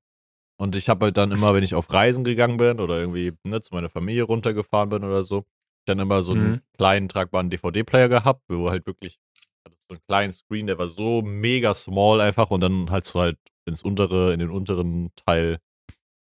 Und 0.59 0.77
ich 0.77 0.89
habe 0.89 1.07
halt 1.07 1.17
dann 1.17 1.33
immer, 1.33 1.55
wenn 1.55 1.63
ich 1.65 1.75
auf 1.75 1.93
Reisen 1.93 2.23
gegangen 2.25 2.59
bin 2.59 2.81
oder 2.81 2.99
irgendwie 3.01 3.33
ne, 3.45 3.61
zu 3.61 3.75
meiner 3.75 3.89
Familie 3.89 4.25
runtergefahren 4.25 4.91
bin 4.91 5.05
oder 5.05 5.23
so, 5.23 5.45
dann 5.87 5.99
immer 5.99 6.23
so 6.23 6.33
einen 6.33 6.53
Mhm. 6.53 6.61
kleinen 6.77 7.09
tragbaren 7.09 7.51
DVD-Player 7.51 8.09
gehabt, 8.09 8.43
wo 8.49 8.69
halt 8.69 8.87
wirklich 8.87 9.19
hattest 9.65 9.83
so 9.89 9.95
einen 9.95 10.03
kleinen 10.07 10.33
Screen, 10.33 10.67
der 10.67 10.79
war 10.79 10.89
so 10.89 11.23
mega 11.23 11.75
small 11.75 12.21
einfach 12.21 12.51
und 12.51 12.61
dann 12.61 12.91
halt 12.91 13.07
so 13.07 13.21
halt 13.21 13.39
ins 13.67 13.83
untere, 13.83 14.33
in 14.33 14.39
den 14.41 14.51
unteren 14.51 15.11
Teil, 15.17 15.61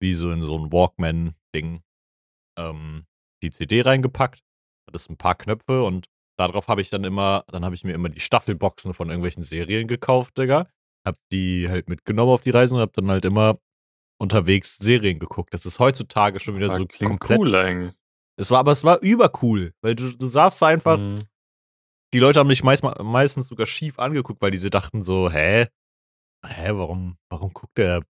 wie 0.02 0.14
so 0.14 0.32
in 0.32 0.42
so 0.42 0.58
ein 0.58 0.72
Walkman-Ding, 0.72 1.82
ähm, 2.58 3.06
die 3.42 3.52
CD 3.52 3.82
reingepackt. 3.82 4.42
Hattest 4.88 5.10
ein 5.10 5.18
paar 5.18 5.36
Knöpfe 5.36 5.84
und 5.84 6.08
darauf 6.38 6.68
habe 6.68 6.82
ich 6.82 6.90
dann 6.90 7.04
immer, 7.04 7.44
dann 7.48 7.64
habe 7.66 7.76
ich 7.76 7.84
mir 7.84 7.94
immer 7.94 8.10
die 8.10 8.20
Staffelboxen 8.20 8.94
von 8.94 9.10
irgendwelchen 9.10 9.44
Serien 9.44 9.88
gekauft, 9.88 10.38
Digga. 10.38 10.68
Hab 11.06 11.16
die 11.32 11.70
halt 11.70 11.88
mitgenommen 11.90 12.32
auf 12.32 12.42
die 12.42 12.50
Reisen 12.50 12.76
und 12.76 12.82
hab 12.82 12.94
dann 12.94 13.10
halt 13.12 13.26
immer 13.26 13.60
unterwegs 14.20 14.78
Serien 14.78 15.20
geguckt. 15.20 15.54
Das 15.54 15.66
ist 15.66 15.80
heutzutage 15.80 16.40
schon 16.40 16.56
wieder 16.56 16.72
Ah, 16.72 16.78
so 16.78 16.86
klingt 16.86 17.20
komplett. 17.20 17.40
cool 17.40 17.56
eigentlich. 17.56 17.94
Es 18.38 18.52
war, 18.52 18.60
aber 18.60 18.72
es 18.72 18.84
war 18.84 19.00
übercool, 19.02 19.74
weil 19.82 19.96
du, 19.96 20.12
du 20.12 20.26
saßt 20.26 20.62
einfach, 20.64 20.98
Mhm. 20.98 21.24
die 22.14 22.20
Leute 22.20 22.40
haben 22.40 22.48
mich 22.48 22.64
meist, 22.64 22.84
meistens 22.84 23.48
sogar 23.48 23.68
schief 23.68 24.00
angeguckt, 24.00 24.42
weil 24.42 24.52
die 24.52 24.58
sie 24.58 24.70
dachten 24.70 25.04
so, 25.04 25.30
hä? 25.30 25.68
Hä, 26.46 26.70
warum, 26.74 27.18
warum 27.30 27.54
guckt 27.54 27.78
der 27.78 28.04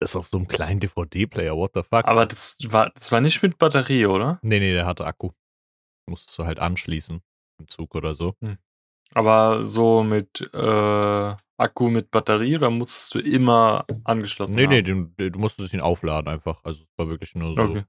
das 0.00 0.16
auf 0.16 0.26
so 0.26 0.36
einem 0.36 0.48
kleinen 0.48 0.80
DVD-Player? 0.80 1.56
What 1.56 1.72
the 1.74 1.82
fuck? 1.82 2.06
Aber 2.06 2.26
das 2.26 2.56
war, 2.64 2.90
das 2.90 3.12
war 3.12 3.20
nicht 3.20 3.40
mit 3.42 3.58
Batterie, 3.58 4.06
oder? 4.06 4.38
nee, 4.42 4.58
nee, 4.58 4.72
der 4.72 4.86
hatte 4.86 5.04
Akku. 5.06 5.30
Musstest 6.08 6.36
du 6.38 6.44
halt 6.44 6.58
anschließen 6.58 7.22
im 7.62 7.68
Zug 7.68 7.94
oder 7.94 8.14
so. 8.14 8.34
Aber 9.14 9.66
so 9.66 10.02
mit 10.02 10.50
äh, 10.54 11.34
Akku 11.62 11.90
mit 11.90 12.10
Batterie, 12.10 12.56
oder 12.56 12.70
musstest 12.70 13.14
du 13.14 13.18
immer 13.18 13.86
angeschlossen 14.04 14.54
Nee, 14.54 14.66
nee, 14.66 14.82
haben? 14.82 15.14
du, 15.16 15.38
musstest 15.38 15.72
ihn 15.74 15.80
aufladen 15.80 16.28
einfach. 16.28 16.62
Also 16.64 16.82
es 16.82 16.88
war 16.96 17.08
wirklich 17.08 17.34
nur 17.34 17.54
so. 17.54 17.62
Okay. 17.62 17.84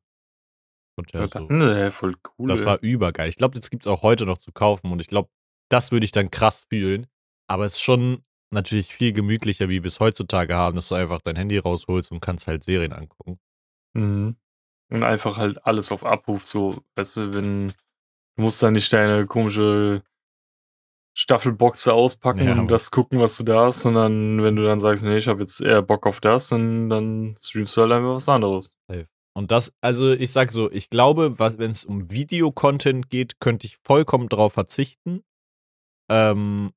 Ja, 1.14 1.28
so. 1.28 1.40
nee, 1.50 1.90
voll 1.90 2.16
cool. 2.38 2.48
Das 2.48 2.62
ey. 2.62 2.68
war 2.68 2.78
übergeil. 2.82 3.28
Ich 3.28 3.38
glaube, 3.38 3.60
das 3.60 3.72
gibt's 3.72 3.88
auch 3.88 4.04
heute 4.04 4.28
noch 4.28 4.38
zu 4.38 4.52
kaufen 4.52 4.92
und 4.92 5.00
ich 5.00 5.08
glaube, 5.08 5.30
das 5.70 5.92
würde 5.92 6.06
ich 6.06 6.12
dann 6.12 6.30
krass 6.30 6.68
fühlen. 6.70 7.08
Aber 7.48 7.66
es 7.66 7.74
ist 7.74 7.82
schon 7.82 8.24
natürlich 8.52 8.94
viel 8.94 9.12
gemütlicher, 9.12 9.70
wie 9.70 9.82
wir 9.82 9.88
es 9.88 10.00
heutzutage 10.00 10.54
haben, 10.54 10.76
dass 10.76 10.90
du 10.90 10.96
einfach 10.96 11.22
dein 11.22 11.36
Handy 11.36 11.58
rausholst 11.58 12.12
und 12.12 12.20
kannst 12.20 12.46
halt 12.46 12.64
Serien 12.64 12.94
angucken. 12.94 13.40
Mhm. 13.94 14.38
Und 14.92 15.04
einfach 15.04 15.38
halt 15.38 15.66
alles 15.66 15.92
auf 15.92 16.06
Abruf, 16.06 16.46
so, 16.46 16.84
weißt 16.96 17.18
du, 17.18 17.34
wenn 17.34 17.74
du 18.36 18.44
musst 18.44 18.62
da 18.62 18.72
nicht 18.72 18.92
deine 18.92 19.26
komische 19.26 20.04
Staffelbox 21.16 21.88
auspacken 21.88 22.48
Ja, 22.48 22.60
und 22.60 22.70
das 22.70 22.90
gucken, 22.90 23.20
was 23.20 23.38
du 23.38 23.44
da 23.44 23.66
hast, 23.66 23.82
sondern 23.82 24.42
wenn 24.42 24.56
du 24.56 24.64
dann 24.64 24.80
sagst, 24.80 25.04
nee, 25.04 25.18
ich 25.18 25.28
habe 25.28 25.42
jetzt 25.42 25.62
eher 25.62 25.82
Bock 25.82 26.08
auf 26.08 26.20
das, 26.20 26.48
dann, 26.50 26.90
dann 26.90 27.36
streamst 27.40 27.78
du 27.78 27.82
halt 27.82 27.92
einfach 27.92 28.16
was 28.16 28.30
anderes. 28.30 28.74
Und 29.36 29.52
das, 29.52 29.74
also 29.82 30.14
ich 30.14 30.32
sag 30.32 30.52
so, 30.52 30.72
ich 30.72 30.90
glaube, 30.90 31.40
wenn 31.40 31.72
es 31.72 31.86
um 31.86 32.12
Videocontent 32.12 33.10
geht, 33.10 33.40
könnte 33.40 33.66
ich 33.66 33.78
vollkommen 33.84 34.30
drauf 34.30 34.54
verzichten. 34.54 35.24
Ähm, 36.10 36.72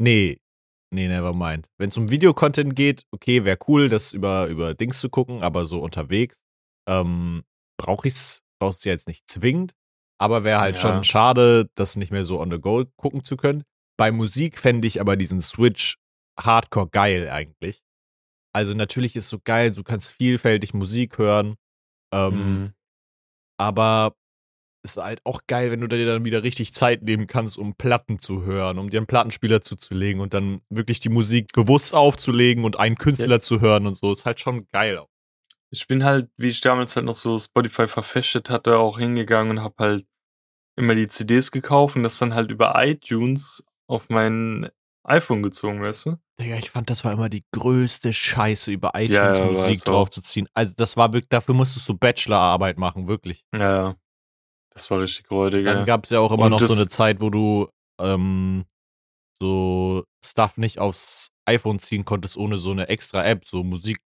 nee, 0.00 0.40
nee, 0.92 1.06
never 1.06 1.32
mind. 1.32 1.68
Wenn 1.78 1.90
es 1.90 1.96
um 1.96 2.10
Videocontent 2.10 2.74
geht, 2.74 3.06
okay, 3.12 3.44
wäre 3.44 3.58
cool, 3.68 3.88
das 3.88 4.12
über, 4.12 4.48
über 4.48 4.74
Dings 4.74 5.00
zu 5.00 5.08
gucken, 5.08 5.42
aber 5.42 5.66
so 5.66 5.80
unterwegs, 5.80 6.42
ähm, 6.88 7.44
brauche 7.78 8.08
ich's, 8.08 8.42
brauchst 8.58 8.84
du 8.84 8.88
jetzt 8.88 9.08
nicht 9.08 9.28
zwingend. 9.28 9.74
Aber 10.18 10.44
wäre 10.44 10.60
halt 10.60 10.76
ja. 10.76 10.80
schon 10.80 11.04
schade, 11.04 11.68
das 11.74 11.96
nicht 11.96 12.10
mehr 12.10 12.24
so 12.24 12.40
on 12.40 12.50
the 12.50 12.58
go 12.58 12.84
gucken 12.96 13.22
zu 13.22 13.36
können. 13.36 13.64
Bei 13.98 14.10
Musik 14.10 14.58
fände 14.58 14.86
ich 14.86 15.00
aber 15.00 15.16
diesen 15.16 15.42
Switch 15.42 15.98
hardcore 16.38 16.88
geil 16.88 17.28
eigentlich. 17.28 17.82
Also 18.54 18.74
natürlich 18.74 19.16
ist 19.16 19.28
so 19.28 19.38
geil, 19.42 19.72
du 19.72 19.82
kannst 19.82 20.12
vielfältig 20.12 20.72
Musik 20.72 21.18
hören. 21.18 21.56
Ähm, 22.12 22.34
mhm. 22.34 22.72
Aber 23.58 24.14
ist 24.86 24.96
halt 24.96 25.20
auch 25.24 25.40
geil, 25.46 25.70
wenn 25.70 25.80
du 25.80 25.88
dir 25.88 26.06
dann 26.06 26.24
wieder 26.24 26.42
richtig 26.42 26.72
Zeit 26.72 27.02
nehmen 27.02 27.26
kannst, 27.26 27.58
um 27.58 27.74
Platten 27.74 28.18
zu 28.18 28.44
hören, 28.44 28.78
um 28.78 28.88
dir 28.88 28.98
einen 28.98 29.06
Plattenspieler 29.06 29.60
zuzulegen 29.60 30.22
und 30.22 30.32
dann 30.32 30.62
wirklich 30.70 31.00
die 31.00 31.08
Musik 31.08 31.52
bewusst 31.52 31.94
aufzulegen 31.94 32.64
und 32.64 32.78
einen 32.78 32.96
Künstler 32.96 33.36
ja. 33.36 33.40
zu 33.40 33.60
hören 33.60 33.86
und 33.86 33.96
so. 33.96 34.12
Ist 34.12 34.24
halt 34.24 34.40
schon 34.40 34.66
geil. 34.72 35.02
Ich 35.70 35.86
bin 35.86 36.04
halt, 36.04 36.30
wie 36.36 36.48
ich 36.48 36.60
damals 36.60 36.96
halt 36.96 37.06
noch 37.06 37.14
so 37.14 37.38
Spotify 37.38 37.88
verfestet 37.88 38.50
hatte, 38.50 38.78
auch 38.78 38.98
hingegangen 38.98 39.58
und 39.58 39.64
hab 39.64 39.78
halt 39.78 40.06
immer 40.76 40.94
die 40.94 41.08
CDs 41.08 41.50
gekauft 41.50 41.96
und 41.96 42.02
das 42.02 42.18
dann 42.18 42.34
halt 42.34 42.50
über 42.50 42.74
iTunes 42.76 43.64
auf 43.88 44.08
mein 44.08 44.70
iPhone 45.04 45.42
gezogen, 45.42 45.82
weißt 45.82 46.06
du? 46.06 46.16
Digga, 46.40 46.56
ich 46.56 46.70
fand, 46.70 46.90
das 46.90 47.04
war 47.04 47.12
immer 47.12 47.28
die 47.28 47.44
größte 47.52 48.12
Scheiße, 48.12 48.70
über 48.70 48.90
iTunes 48.94 49.38
ja, 49.38 49.46
ja, 49.46 49.52
Musik 49.52 49.84
draufzuziehen. 49.84 50.48
Also, 50.52 50.74
das 50.76 50.96
war 50.96 51.12
wirklich, 51.12 51.28
dafür 51.28 51.54
musstest 51.54 51.88
du 51.88 51.94
Bachelorarbeit 51.94 52.76
machen, 52.76 53.08
wirklich. 53.08 53.44
Ja, 53.54 53.60
ja. 53.60 53.96
Das 54.70 54.90
war 54.90 55.00
richtig 55.00 55.30
räudig. 55.30 55.64
Dann 55.64 55.86
gab 55.86 56.04
es 56.04 56.10
ja 56.10 56.20
auch 56.20 56.32
immer 56.32 56.44
Und 56.46 56.50
noch 56.50 56.60
so 56.60 56.74
eine 56.74 56.88
Zeit, 56.88 57.20
wo 57.22 57.30
du 57.30 57.70
ähm, 57.98 58.66
so 59.40 60.04
Stuff 60.22 60.58
nicht 60.58 60.78
aufs 60.78 61.30
iPhone 61.46 61.78
ziehen 61.78 62.04
konntest, 62.04 62.36
ohne 62.36 62.58
so 62.58 62.72
eine 62.72 62.88
extra 62.88 63.24
App, 63.24 63.46
so 63.46 63.64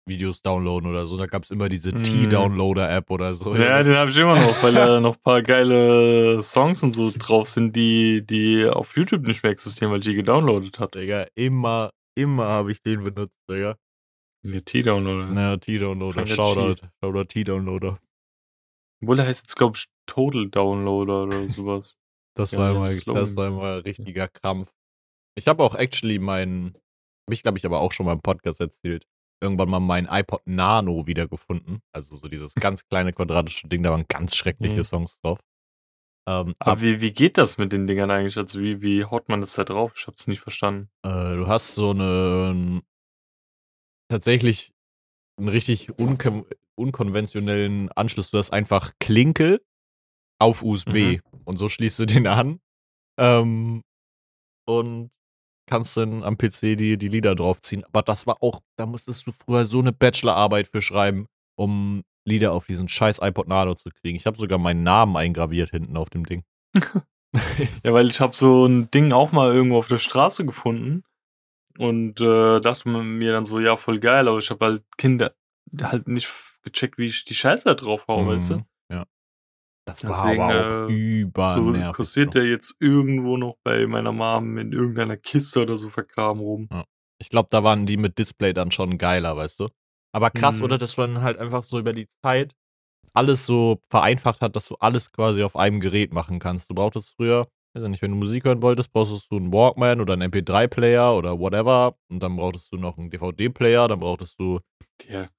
Musikvideos 0.09 0.41
downloaden 0.41 0.89
oder 0.89 1.05
so. 1.05 1.17
Da 1.17 1.27
gab 1.27 1.43
es 1.43 1.51
immer 1.51 1.69
diese 1.69 1.95
mm. 1.95 2.03
T-Downloader-App 2.03 3.09
oder 3.11 3.35
so. 3.35 3.53
Ja, 3.53 3.61
ja. 3.61 3.83
den 3.83 3.95
habe 3.95 4.09
ich 4.09 4.17
immer 4.17 4.35
noch, 4.35 4.63
weil 4.63 4.73
da 4.73 4.99
noch 4.99 5.15
ein 5.15 5.21
paar 5.21 5.41
geile 5.41 6.41
Songs 6.41 6.83
und 6.83 6.91
so 6.91 7.11
drauf 7.17 7.47
sind, 7.47 7.75
die, 7.75 8.25
die 8.25 8.65
auf 8.67 8.95
YouTube 8.95 9.25
nicht 9.25 9.43
mehr 9.43 9.51
existieren, 9.51 9.91
weil 9.91 9.99
ich 9.99 10.05
die 10.05 10.15
gedownloadet 10.15 10.79
habe. 10.79 10.99
Digga, 10.99 11.27
immer 11.35 11.91
immer 12.15 12.47
habe 12.47 12.71
ich 12.71 12.81
den 12.81 13.03
benutzt, 13.03 13.37
Digga. 13.49 13.77
Der 14.43 14.63
T-Downloader. 14.63 15.33
Naja, 15.33 15.57
T-Downloader. 15.57 16.27
Shoutout. 16.27 16.87
Shoutout 17.01 17.25
T-Downloader. 17.25 17.97
Obwohl, 19.01 19.17
der 19.17 19.27
heißt 19.27 19.43
jetzt, 19.43 19.55
glaube 19.55 19.77
ich, 19.77 19.87
Total 20.05 20.49
Downloader 20.49 21.23
oder 21.23 21.49
sowas. 21.49 21.97
das, 22.35 22.51
ja, 22.51 22.59
war 22.59 22.71
immer, 22.71 22.87
das 22.87 23.35
war 23.35 23.47
immer 23.47 23.85
richtiger 23.85 24.27
Krampf. 24.27 24.71
Ich 25.35 25.47
habe 25.47 25.63
auch 25.63 25.75
actually 25.75 26.19
meinen, 26.19 26.73
habe 27.27 27.33
ich 27.33 27.43
glaube 27.43 27.57
ich 27.57 27.65
aber 27.65 27.79
auch 27.79 27.91
schon 27.91 28.05
mal 28.05 28.13
im 28.13 28.21
Podcast 28.21 28.59
erzählt, 28.59 29.05
irgendwann 29.41 29.69
mal 29.69 29.80
mein 29.80 30.08
iPod 30.10 30.41
Nano 30.45 31.08
wiedergefunden. 31.08 31.82
Also 31.93 32.15
so 32.15 32.28
dieses 32.28 32.54
ganz 32.56 32.86
kleine 32.88 33.13
quadratische 33.13 33.67
Ding, 33.67 33.84
da 33.84 33.91
waren 33.91 34.06
ganz 34.08 34.36
schreckliche 34.36 34.78
mhm. 34.78 34.84
Songs 34.84 35.19
drauf. 35.21 35.39
Ähm, 36.28 36.54
Aber 36.60 36.82
wie, 36.82 37.02
wie 37.02 37.12
geht 37.12 37.38
das 37.38 37.58
mit 37.58 37.71
den 37.73 37.88
Dingern 37.88 38.12
eigentlich? 38.12 38.38
Also 38.38 38.60
wie, 38.60 38.82
wie 38.82 39.06
haut 39.06 39.30
man 39.30 39.41
das 39.41 39.54
da 39.54 39.63
drauf? 39.63 39.93
Ich 39.95 40.08
hab's 40.08 40.28
nicht 40.28 40.41
verstanden. 40.41 40.89
Äh, 41.04 41.36
du 41.36 41.47
hast 41.47 41.75
so 41.75 41.91
eine 41.91 42.82
tatsächlich 44.10 44.73
einen 45.38 45.49
richtig 45.49 45.97
unkon 45.97 46.45
unkonventionellen 46.75 47.91
Anschluss. 47.91 48.32
Du 48.32 48.38
hast 48.38 48.52
einfach 48.52 48.93
Klinke 48.99 49.62
auf 50.39 50.63
USB 50.63 50.88
mhm. 50.88 51.21
und 51.43 51.58
so 51.58 51.67
schließt 51.67 51.99
du 51.99 52.06
den 52.06 52.25
an 52.25 52.62
ähm, 53.19 53.84
und 54.65 55.12
kannst 55.69 55.95
dann 55.95 56.23
am 56.23 56.38
PC 56.38 56.77
die, 56.77 56.97
die 56.97 57.08
Lieder 57.08 57.36
draufziehen. 57.36 57.86
Aber 57.86 58.01
das 58.01 58.25
war 58.27 58.41
auch, 58.41 58.62
da 58.75 58.86
musstest 58.86 59.27
du 59.27 59.32
früher 59.32 59.65
so 59.65 59.79
eine 59.79 59.93
Bachelorarbeit 59.93 60.67
für 60.67 60.82
schreiben, 60.82 61.27
um 61.55 62.03
Lieder 62.25 62.51
auf 62.53 62.65
diesen 62.65 62.89
scheiß 62.89 63.19
iPod 63.21 63.47
Nano 63.47 63.75
zu 63.75 63.89
kriegen. 63.89 64.17
Ich 64.17 64.25
habe 64.25 64.38
sogar 64.38 64.58
meinen 64.58 64.84
Namen 64.84 65.15
eingraviert 65.15 65.69
hinten 65.69 65.95
auf 65.95 66.10
dem 66.10 66.25
Ding. 66.25 66.43
ja, 67.84 67.93
weil 67.93 68.08
ich 68.08 68.19
habe 68.19 68.36
so 68.36 68.65
ein 68.65 68.89
Ding 68.91 69.12
auch 69.12 69.32
mal 69.32 69.53
irgendwo 69.53 69.77
auf 69.77 69.88
der 69.88 69.99
Straße 69.99 70.45
gefunden 70.45 71.03
und 71.77 72.19
äh, 72.19 72.60
dachte 72.60 72.89
mir 72.89 73.32
dann 73.32 73.45
so, 73.45 73.60
ja, 73.60 73.77
voll 73.77 73.99
geil, 73.99 74.27
aber 74.27 74.39
ich 74.39 74.49
habe 74.49 74.65
halt 74.65 74.84
Kinder 74.97 75.34
halt 75.82 76.08
nicht 76.08 76.29
gecheckt, 76.63 76.97
wie 76.97 77.08
ich 77.08 77.25
die 77.25 77.36
Scheiße 77.36 77.65
da 77.65 77.73
drauf 77.75 78.08
hau, 78.08 78.23
mhm, 78.23 78.27
weißt 78.27 78.49
du? 78.49 78.65
Das 79.89 80.02
Deswegen, 80.02 80.39
war 80.39 80.54
aber 80.54 80.86
auch 80.86 80.89
äh, 80.89 81.19
übernervig. 81.21 81.95
Kursiert 81.95 82.34
der 82.34 82.45
jetzt 82.45 82.75
irgendwo 82.80 83.38
noch 83.38 83.58
bei 83.63 83.86
meiner 83.88 84.12
Mom 84.12 84.58
in 84.58 84.71
irgendeiner 84.71 85.17
Kiste 85.17 85.62
oder 85.62 85.78
so 85.78 85.89
vergraben 85.89 86.41
rum. 86.41 86.69
Ja. 86.71 86.86
Ich 87.21 87.30
glaube, 87.30 87.49
da 87.52 87.63
waren 87.63 87.86
die 87.86 87.97
mit 87.97 88.17
Display 88.17 88.54
dann 88.54 88.71
schon 88.71 88.97
geiler, 88.97 89.36
weißt 89.36 89.60
du? 89.60 89.67
Aber 90.13 90.32
krass, 90.32 90.60
mhm. 90.60 90.65
oder? 90.65 90.78
Dass 90.78 90.97
man 90.97 91.21
halt 91.21 91.38
einfach 91.38 91.63
so 91.63 91.80
über 91.80 91.93
die 91.93 92.08
Zeit 92.23 92.56
alles 93.13 93.45
so 93.45 93.82
vereinfacht 93.89 94.41
hat, 94.41 94.56
dass 94.56 94.67
du 94.67 94.75
alles 94.75 95.12
quasi 95.12 95.43
auf 95.43 95.56
einem 95.56 95.80
Gerät 95.80 96.13
machen 96.13 96.39
kannst. 96.39 96.69
Du 96.69 96.75
brauchtest 96.75 97.15
früher, 97.15 97.47
weiß 97.73 97.84
ich 97.84 97.89
nicht, 97.89 98.02
wenn 98.02 98.12
du 98.12 98.17
Musik 98.17 98.45
hören 98.45 98.62
wolltest, 98.62 98.93
brauchtest 98.93 99.32
du 99.32 99.38
einen 99.38 99.52
Walkman 99.52 100.02
oder 100.02 100.13
einen 100.13 100.32
MP3-Player 100.32 101.15
oder 101.15 101.39
whatever. 101.39 101.95
Und 102.10 102.21
dann 102.21 102.36
brauchtest 102.36 102.71
du 102.71 102.78
noch 102.78 102.97
einen 102.97 103.10
DVD-Player, 103.10 103.88
dann 103.88 103.99
brauchtest 103.99 104.39
du 104.39 104.60
Der 105.08 105.30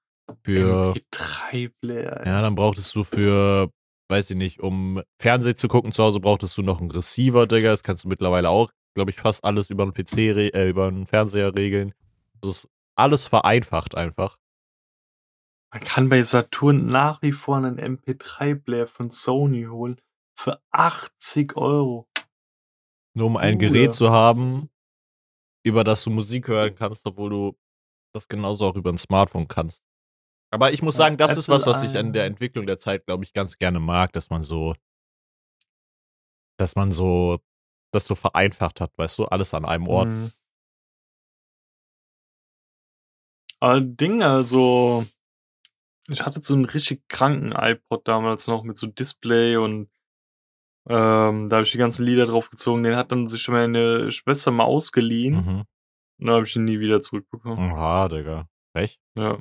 für 0.45 0.95
MP3-Player. 0.95 2.23
Ja, 2.27 2.43
dann 2.43 2.55
brauchtest 2.55 2.95
du 2.95 3.05
für, 3.05 3.71
weiß 4.11 4.31
ich 4.31 4.37
nicht, 4.37 4.61
um 4.61 5.03
Fernsehen 5.19 5.57
zu 5.57 5.69
gucken 5.69 5.93
zu 5.93 6.03
Hause, 6.03 6.21
brauchtest 6.21 6.59
du 6.59 6.63
noch 6.63 6.81
einen 6.81 6.91
Receiver, 6.91 7.47
Digga. 7.47 7.71
Das 7.71 7.83
kannst 7.83 8.05
du 8.05 8.09
mittlerweile 8.09 8.51
auch, 8.51 8.71
glaube 8.95 9.11
ich, 9.11 9.17
fast 9.17 9.45
alles 9.45 9.71
über 9.71 9.85
einen 9.85 9.95
PC, 9.95 10.19
äh, 10.19 10.69
über 10.69 10.89
einen 10.89 11.07
Fernseher 11.07 11.55
regeln. 11.55 11.95
Das 12.41 12.51
ist 12.51 12.69
alles 12.97 13.27
vereinfacht 13.27 13.95
einfach. 13.95 14.37
Man 15.73 15.83
kann 15.83 16.09
bei 16.09 16.23
Saturn 16.23 16.87
nach 16.87 17.23
wie 17.23 17.33
vor 17.33 17.57
einen 17.57 17.79
MP3-Player 17.79 18.89
von 18.89 19.09
Sony 19.09 19.67
holen 19.67 20.01
für 20.35 20.61
80 20.73 21.57
Euro. 21.57 22.09
Nur 23.15 23.27
um 23.27 23.37
ein 23.37 23.59
Gerät 23.59 23.95
zu 23.95 24.11
haben, 24.11 24.69
über 25.63 25.85
das 25.85 26.03
du 26.03 26.11
Musik 26.11 26.49
hören 26.49 26.75
kannst, 26.75 27.07
obwohl 27.07 27.31
du 27.31 27.59
das 28.13 28.27
genauso 28.27 28.67
auch 28.67 28.77
über 28.77 28.91
ein 28.91 28.99
Smartphone 28.99 29.47
kannst. 29.47 29.85
Aber 30.51 30.73
ich 30.73 30.83
muss 30.83 30.97
sagen, 30.97 31.17
das 31.17 31.33
Apple 31.33 31.41
ist 31.41 31.49
was, 31.49 31.67
was 31.67 31.83
ich 31.83 31.97
an 31.97 32.13
der 32.13 32.25
Entwicklung 32.25 32.67
der 32.67 32.79
Zeit, 32.79 33.07
glaube 33.07 33.25
ich, 33.25 33.33
ganz 33.33 33.59
gerne 33.59 33.79
mag, 33.79 34.13
dass 34.13 34.31
man 34.31 34.43
so, 34.43 34.75
dass 36.59 36.75
man 36.75 36.91
so, 36.91 37.39
das 37.93 38.07
so 38.07 38.15
vereinfacht 38.15 38.81
hat, 38.81 38.93
weißt 38.97 39.19
du, 39.19 39.27
alles 39.27 39.55
an 39.55 39.65
einem 39.65 39.87
Ort. 39.87 40.09
Mhm. 40.09 40.33
Ding, 43.97 44.23
also 44.23 45.05
ich 46.09 46.25
hatte 46.25 46.41
so 46.41 46.55
einen 46.55 46.65
richtig 46.65 47.07
kranken 47.09 47.53
iPod 47.53 48.09
damals 48.09 48.47
noch 48.47 48.65
mit 48.65 48.77
so 48.77 48.87
Display 48.87 49.57
und 49.57 49.91
ähm, 50.89 51.47
da 51.49 51.57
habe 51.57 51.63
ich 51.65 51.73
die 51.73 51.79
ganzen 51.79 52.05
Lieder 52.05 52.27
draufgezogen. 52.27 52.83
Den 52.83 52.97
hat 52.97 53.13
dann 53.13 53.29
sich 53.29 53.47
meine 53.49 54.11
Schwester 54.11 54.51
mal 54.51 54.65
ausgeliehen. 54.65 55.35
Mhm. 55.35 55.65
Und 56.19 56.27
dann 56.27 56.35
habe 56.35 56.47
ich 56.47 56.57
ihn 56.57 56.65
nie 56.65 56.81
wieder 56.81 57.01
zurückbekommen. 57.01 57.73
Aha, 57.73 58.09
Digga. 58.09 58.49
Recht? 58.75 59.01
Ja. 59.17 59.39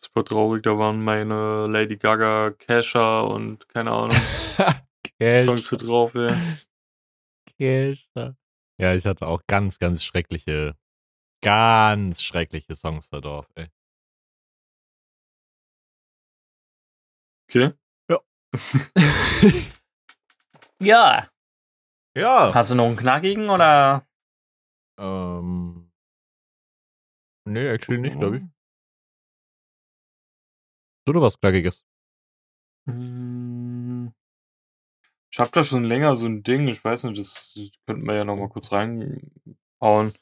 Das 0.00 0.14
war 0.14 0.24
traurig, 0.24 0.62
da 0.62 0.78
waren 0.78 1.02
meine 1.02 1.66
Lady 1.66 1.96
Gaga, 1.96 2.52
Kesha 2.52 3.20
und 3.20 3.68
keine 3.68 3.90
Ahnung. 3.90 4.16
Songs 5.44 5.66
für 5.68 5.76
drauf, 5.76 6.14
ja. 6.14 6.36
Kesha. 7.58 8.36
Ja, 8.80 8.94
ich 8.94 9.04
hatte 9.06 9.26
auch 9.26 9.42
ganz, 9.48 9.80
ganz 9.80 10.04
schreckliche, 10.04 10.76
ganz 11.42 12.22
schreckliche 12.22 12.76
Songs 12.76 13.08
da 13.08 13.20
drauf, 13.20 13.48
ey. 13.56 13.66
Okay. 17.48 17.72
Ja. 18.08 18.20
ja. 20.80 21.28
Ja. 22.16 22.54
Hast 22.54 22.70
du 22.70 22.74
noch 22.74 22.86
einen 22.86 22.96
knackigen 22.96 23.48
oder? 23.48 24.06
Ähm. 24.98 25.90
Nee, 27.44 27.68
actually 27.68 27.98
nicht, 28.00 28.18
glaube 28.18 28.38
ich. 28.38 28.57
Du 31.12 31.20
was 31.20 31.38
Knackiges? 31.38 31.84
Hm. 32.86 34.12
Ich 35.30 35.38
hab 35.38 35.52
da 35.52 35.62
schon 35.62 35.84
länger 35.84 36.16
so 36.16 36.26
ein 36.26 36.42
Ding, 36.42 36.68
ich 36.68 36.82
weiß 36.82 37.04
nicht, 37.04 37.18
das 37.18 37.54
könnten 37.86 38.06
wir 38.06 38.14
ja 38.14 38.24
noch 38.24 38.36
mal 38.36 38.48
kurz 38.48 38.72
reinhauen. 38.72 40.12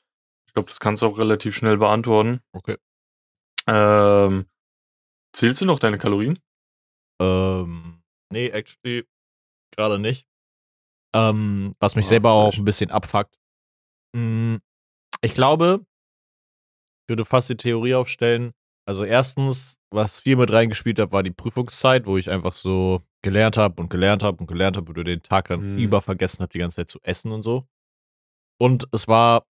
Ich 0.47 0.53
glaube, 0.53 0.69
das 0.69 0.81
kannst 0.81 1.03
du 1.03 1.07
auch 1.07 1.19
relativ 1.19 1.55
schnell 1.55 1.79
beantworten. 1.79 2.41
Okay. 2.53 2.77
Ähm, 3.69 4.47
zählst 5.33 5.61
du 5.61 5.65
noch 5.65 5.79
deine 5.79 5.99
Kalorien? 5.99 6.39
Ähm, 7.21 8.03
nee, 8.31 8.49
actually 8.49 9.07
gerade 9.77 9.99
nicht. 9.99 10.27
Ähm, 11.15 11.75
was 11.79 11.97
mich 11.97 12.07
oh, 12.07 12.09
selber 12.09 12.33
auch 12.33 12.55
ein 12.55 12.65
bisschen 12.65 12.91
abfuckt. 12.91 13.39
Hm, 14.15 14.61
ich 15.23 15.35
glaube, 15.35 15.87
ich 17.03 17.09
würde 17.09 17.25
fast 17.25 17.49
die 17.49 17.57
Theorie 17.57 17.95
aufstellen, 17.95 18.53
Also 18.89 19.05
erstens, 19.05 19.79
was 19.91 20.21
viel 20.21 20.37
mit 20.37 20.53
reingespielt 20.53 20.99
hat, 21.01 21.13
war 21.13 21.23
die 21.23 21.33
Prüfungszeit, 21.33 22.07
wo 22.07 22.17
ich 22.19 22.31
einfach 22.31 22.53
so 22.55 23.03
gelernt 23.23 23.57
habe 23.57 23.83
und 23.83 23.89
gelernt 23.91 24.23
habe 24.23 24.39
und 24.39 24.47
gelernt 24.47 24.77
habe 24.77 24.93
und 24.93 25.05
den 25.07 25.23
Tag 25.23 25.49
dann 25.49 25.73
Mhm. 25.75 25.79
über 25.79 26.01
vergessen 26.03 26.41
habe, 26.43 26.53
die 26.53 26.59
ganze 26.61 26.77
Zeit 26.77 26.91
zu 26.91 27.01
essen 27.03 27.33
und 27.33 27.43
so. 27.43 27.67
Und 28.61 28.87
es 28.93 29.09
war, 29.09 29.45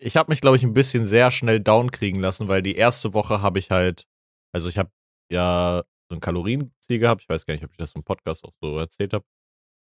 ich 0.00 0.16
habe 0.16 0.32
mich, 0.32 0.40
glaube 0.40 0.56
ich, 0.56 0.64
ein 0.64 0.74
bisschen 0.74 1.06
sehr 1.06 1.30
schnell 1.30 1.60
down 1.60 1.92
kriegen 1.92 2.20
lassen, 2.20 2.48
weil 2.48 2.62
die 2.62 2.74
erste 2.74 3.14
Woche 3.14 3.40
habe 3.40 3.58
ich 3.60 3.70
halt, 3.70 4.06
also 4.52 4.68
ich 4.68 4.78
habe 4.78 4.90
ja 5.30 5.84
so 6.10 6.16
ein 6.16 6.20
Kalorienziel 6.20 6.98
gehabt, 6.98 7.22
ich 7.22 7.28
weiß 7.28 7.46
gar 7.46 7.54
nicht, 7.54 7.64
ob 7.64 7.70
ich 7.70 7.76
das 7.78 7.94
im 7.94 8.02
Podcast 8.02 8.44
auch 8.44 8.52
so 8.60 8.78
erzählt 8.78 9.12
habe, 9.14 9.24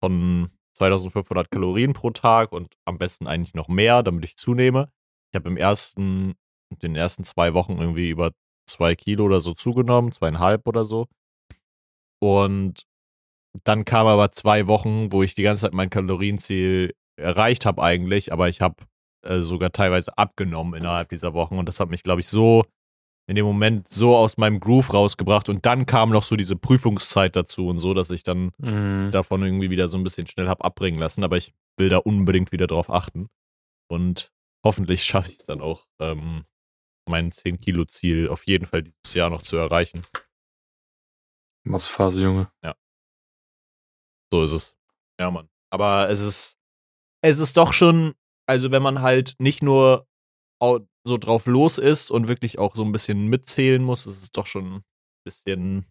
von 0.02 0.50
2500 0.76 1.50
Kalorien 1.50 1.92
pro 1.92 2.10
Tag 2.10 2.52
und 2.52 2.74
am 2.84 2.98
besten 2.98 3.26
eigentlich 3.28 3.54
noch 3.54 3.68
mehr, 3.68 4.02
damit 4.02 4.24
ich 4.24 4.36
zunehme. 4.36 4.90
Ich 5.32 5.36
habe 5.36 5.48
im 5.48 5.56
ersten, 5.56 6.34
den 6.82 6.96
ersten 6.96 7.24
zwei 7.24 7.54
Wochen 7.54 7.78
irgendwie 7.78 8.10
über 8.10 8.32
zwei 8.68 8.94
Kilo 8.94 9.24
oder 9.24 9.40
so 9.40 9.52
zugenommen, 9.54 10.12
zweieinhalb 10.12 10.66
oder 10.66 10.84
so. 10.84 11.06
Und 12.20 12.86
dann 13.64 13.84
kam 13.84 14.06
aber 14.06 14.30
zwei 14.32 14.68
Wochen, 14.68 15.10
wo 15.12 15.22
ich 15.22 15.34
die 15.34 15.42
ganze 15.42 15.62
Zeit 15.62 15.72
mein 15.72 15.90
Kalorienziel 15.90 16.94
erreicht 17.16 17.66
habe 17.66 17.82
eigentlich, 17.82 18.32
aber 18.32 18.48
ich 18.48 18.60
habe 18.60 18.76
äh, 19.26 19.40
sogar 19.40 19.72
teilweise 19.72 20.16
abgenommen 20.16 20.74
innerhalb 20.74 21.08
dieser 21.08 21.34
Wochen 21.34 21.58
und 21.58 21.66
das 21.66 21.80
hat 21.80 21.90
mich, 21.90 22.02
glaube 22.02 22.20
ich, 22.20 22.28
so 22.28 22.64
in 23.26 23.36
dem 23.36 23.44
Moment 23.44 23.88
so 23.88 24.16
aus 24.16 24.38
meinem 24.38 24.58
Groove 24.60 24.92
rausgebracht 24.94 25.48
und 25.48 25.66
dann 25.66 25.86
kam 25.86 26.10
noch 26.10 26.22
so 26.24 26.36
diese 26.36 26.56
Prüfungszeit 26.56 27.36
dazu 27.36 27.68
und 27.68 27.78
so, 27.78 27.92
dass 27.94 28.10
ich 28.10 28.22
dann 28.22 28.52
Mhm. 28.58 29.10
davon 29.12 29.42
irgendwie 29.42 29.70
wieder 29.70 29.88
so 29.88 29.98
ein 29.98 30.04
bisschen 30.04 30.26
schnell 30.26 30.48
hab 30.48 30.64
abbringen 30.64 30.98
lassen, 31.00 31.22
aber 31.24 31.36
ich 31.36 31.52
will 31.76 31.88
da 31.90 31.98
unbedingt 31.98 32.52
wieder 32.52 32.66
drauf 32.66 32.90
achten 32.90 33.28
und 33.90 34.30
hoffentlich 34.64 35.02
schaffe 35.04 35.30
ich 35.30 35.38
es 35.38 35.44
dann 35.44 35.60
auch, 35.60 35.86
ähm, 36.00 36.44
mein 37.10 37.30
10-Kilo-Ziel 37.30 38.28
auf 38.28 38.46
jeden 38.46 38.66
Fall 38.66 38.84
dieses 38.84 39.14
Jahr 39.14 39.28
noch 39.28 39.42
zu 39.42 39.56
erreichen. 39.56 40.00
Massephase, 41.64 42.22
Junge. 42.22 42.50
So 44.32 44.44
ist 44.44 44.52
es. 44.52 44.76
Ja, 45.20 45.30
Mann. 45.30 45.50
Aber 45.70 46.08
es 46.08 46.20
ist, 46.20 46.56
es 47.22 47.38
ist 47.38 47.56
doch 47.56 47.72
schon, 47.72 48.14
also 48.46 48.70
wenn 48.70 48.82
man 48.82 49.02
halt 49.02 49.34
nicht 49.38 49.62
nur 49.62 50.06
so 50.62 51.16
drauf 51.16 51.46
los 51.46 51.78
ist 51.78 52.10
und 52.10 52.28
wirklich 52.28 52.58
auch 52.58 52.76
so 52.76 52.84
ein 52.84 52.92
bisschen 52.92 53.26
mitzählen 53.26 53.82
muss, 53.82 54.06
ist 54.06 54.22
es 54.22 54.32
doch 54.32 54.46
schon 54.46 54.76
ein 54.76 54.84
bisschen, 55.24 55.86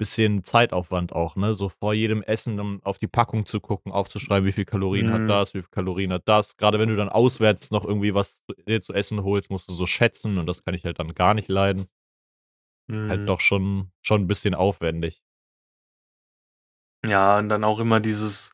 bisschen 0.00 0.42
Zeitaufwand 0.44 1.12
auch, 1.12 1.36
ne? 1.36 1.52
So 1.52 1.68
vor 1.68 1.92
jedem 1.92 2.22
Essen 2.22 2.56
dann 2.56 2.80
auf 2.82 2.98
die 2.98 3.06
Packung 3.06 3.44
zu 3.44 3.60
gucken, 3.60 3.92
aufzuschreiben, 3.92 4.46
wie 4.46 4.52
viel 4.52 4.64
Kalorien 4.64 5.08
Mhm. 5.08 5.12
hat 5.12 5.28
das, 5.28 5.54
wie 5.54 5.60
viel 5.60 5.70
Kalorien 5.70 6.12
hat 6.12 6.22
das. 6.26 6.56
Gerade 6.56 6.78
wenn 6.78 6.88
du 6.88 6.96
dann 6.96 7.10
auswärts 7.10 7.70
noch 7.70 7.84
irgendwie 7.84 8.14
was 8.14 8.42
zu, 8.42 8.54
dir 8.66 8.80
zu 8.80 8.94
essen 8.94 9.22
holst, 9.22 9.50
musst 9.50 9.68
du 9.68 9.72
so 9.74 9.86
schätzen 9.86 10.38
und 10.38 10.46
das 10.46 10.64
kann 10.64 10.74
ich 10.74 10.84
halt 10.84 10.98
dann 10.98 11.14
gar 11.14 11.34
nicht 11.34 11.48
leiden. 11.48 11.84
Mhm. 12.88 13.10
Halt 13.10 13.28
doch 13.28 13.40
schon, 13.40 13.92
schon 14.00 14.22
ein 14.22 14.26
bisschen 14.26 14.54
aufwendig. 14.54 15.22
Ja, 17.04 17.38
und 17.38 17.48
dann 17.48 17.62
auch 17.64 17.78
immer 17.78 18.00
dieses, 18.00 18.52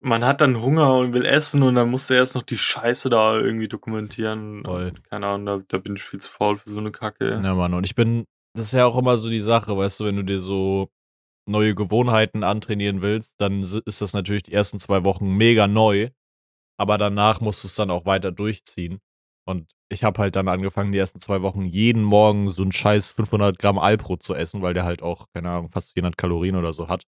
man 0.00 0.24
hat 0.24 0.42
dann 0.42 0.60
Hunger 0.60 0.98
und 0.98 1.12
will 1.12 1.24
essen 1.24 1.62
und 1.62 1.74
dann 1.76 1.90
musst 1.90 2.10
du 2.10 2.14
erst 2.14 2.34
noch 2.34 2.42
die 2.42 2.58
Scheiße 2.58 3.08
da 3.08 3.36
irgendwie 3.36 3.68
dokumentieren. 3.68 4.64
Voll. 4.64 4.92
Keine 5.08 5.26
Ahnung, 5.26 5.46
da, 5.46 5.64
da 5.68 5.78
bin 5.78 5.96
ich 5.96 6.02
viel 6.02 6.20
zu 6.20 6.30
faul 6.30 6.58
für 6.58 6.70
so 6.70 6.78
eine 6.78 6.92
Kacke. 6.92 7.38
Ja, 7.42 7.54
Mann, 7.54 7.74
und 7.74 7.84
ich 7.84 7.94
bin, 7.94 8.26
das 8.54 8.66
ist 8.66 8.72
ja 8.72 8.86
auch 8.86 8.96
immer 8.96 9.16
so 9.16 9.28
die 9.28 9.40
Sache, 9.40 9.76
weißt 9.76 10.00
du, 10.00 10.04
wenn 10.04 10.16
du 10.16 10.24
dir 10.24 10.40
so 10.40 10.90
neue 11.48 11.74
Gewohnheiten 11.74 12.44
antrainieren 12.44 13.02
willst, 13.02 13.40
dann 13.40 13.62
ist 13.62 14.00
das 14.00 14.12
natürlich 14.12 14.44
die 14.44 14.52
ersten 14.52 14.78
zwei 14.78 15.04
Wochen 15.04 15.36
mega 15.36 15.66
neu, 15.66 16.10
aber 16.78 16.98
danach 16.98 17.40
musst 17.40 17.64
du 17.64 17.68
es 17.68 17.74
dann 17.74 17.90
auch 17.90 18.06
weiter 18.06 18.30
durchziehen. 18.30 19.00
Und 19.44 19.72
ich 19.88 20.04
habe 20.04 20.20
halt 20.20 20.36
dann 20.36 20.48
angefangen, 20.48 20.92
die 20.92 20.98
ersten 20.98 21.20
zwei 21.20 21.42
Wochen 21.42 21.64
jeden 21.64 22.02
Morgen 22.02 22.50
so 22.50 22.62
einen 22.62 22.72
scheiß 22.72 23.10
500 23.10 23.58
Gramm 23.58 23.78
Alpro 23.78 24.16
zu 24.16 24.34
essen, 24.34 24.62
weil 24.62 24.74
der 24.74 24.84
halt 24.84 25.02
auch, 25.02 25.26
keine 25.34 25.50
Ahnung, 25.50 25.70
fast 25.70 25.92
400 25.94 26.16
Kalorien 26.16 26.56
oder 26.56 26.72
so 26.72 26.88
hat. 26.88 27.04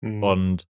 Mhm. 0.00 0.22
Und 0.22 0.66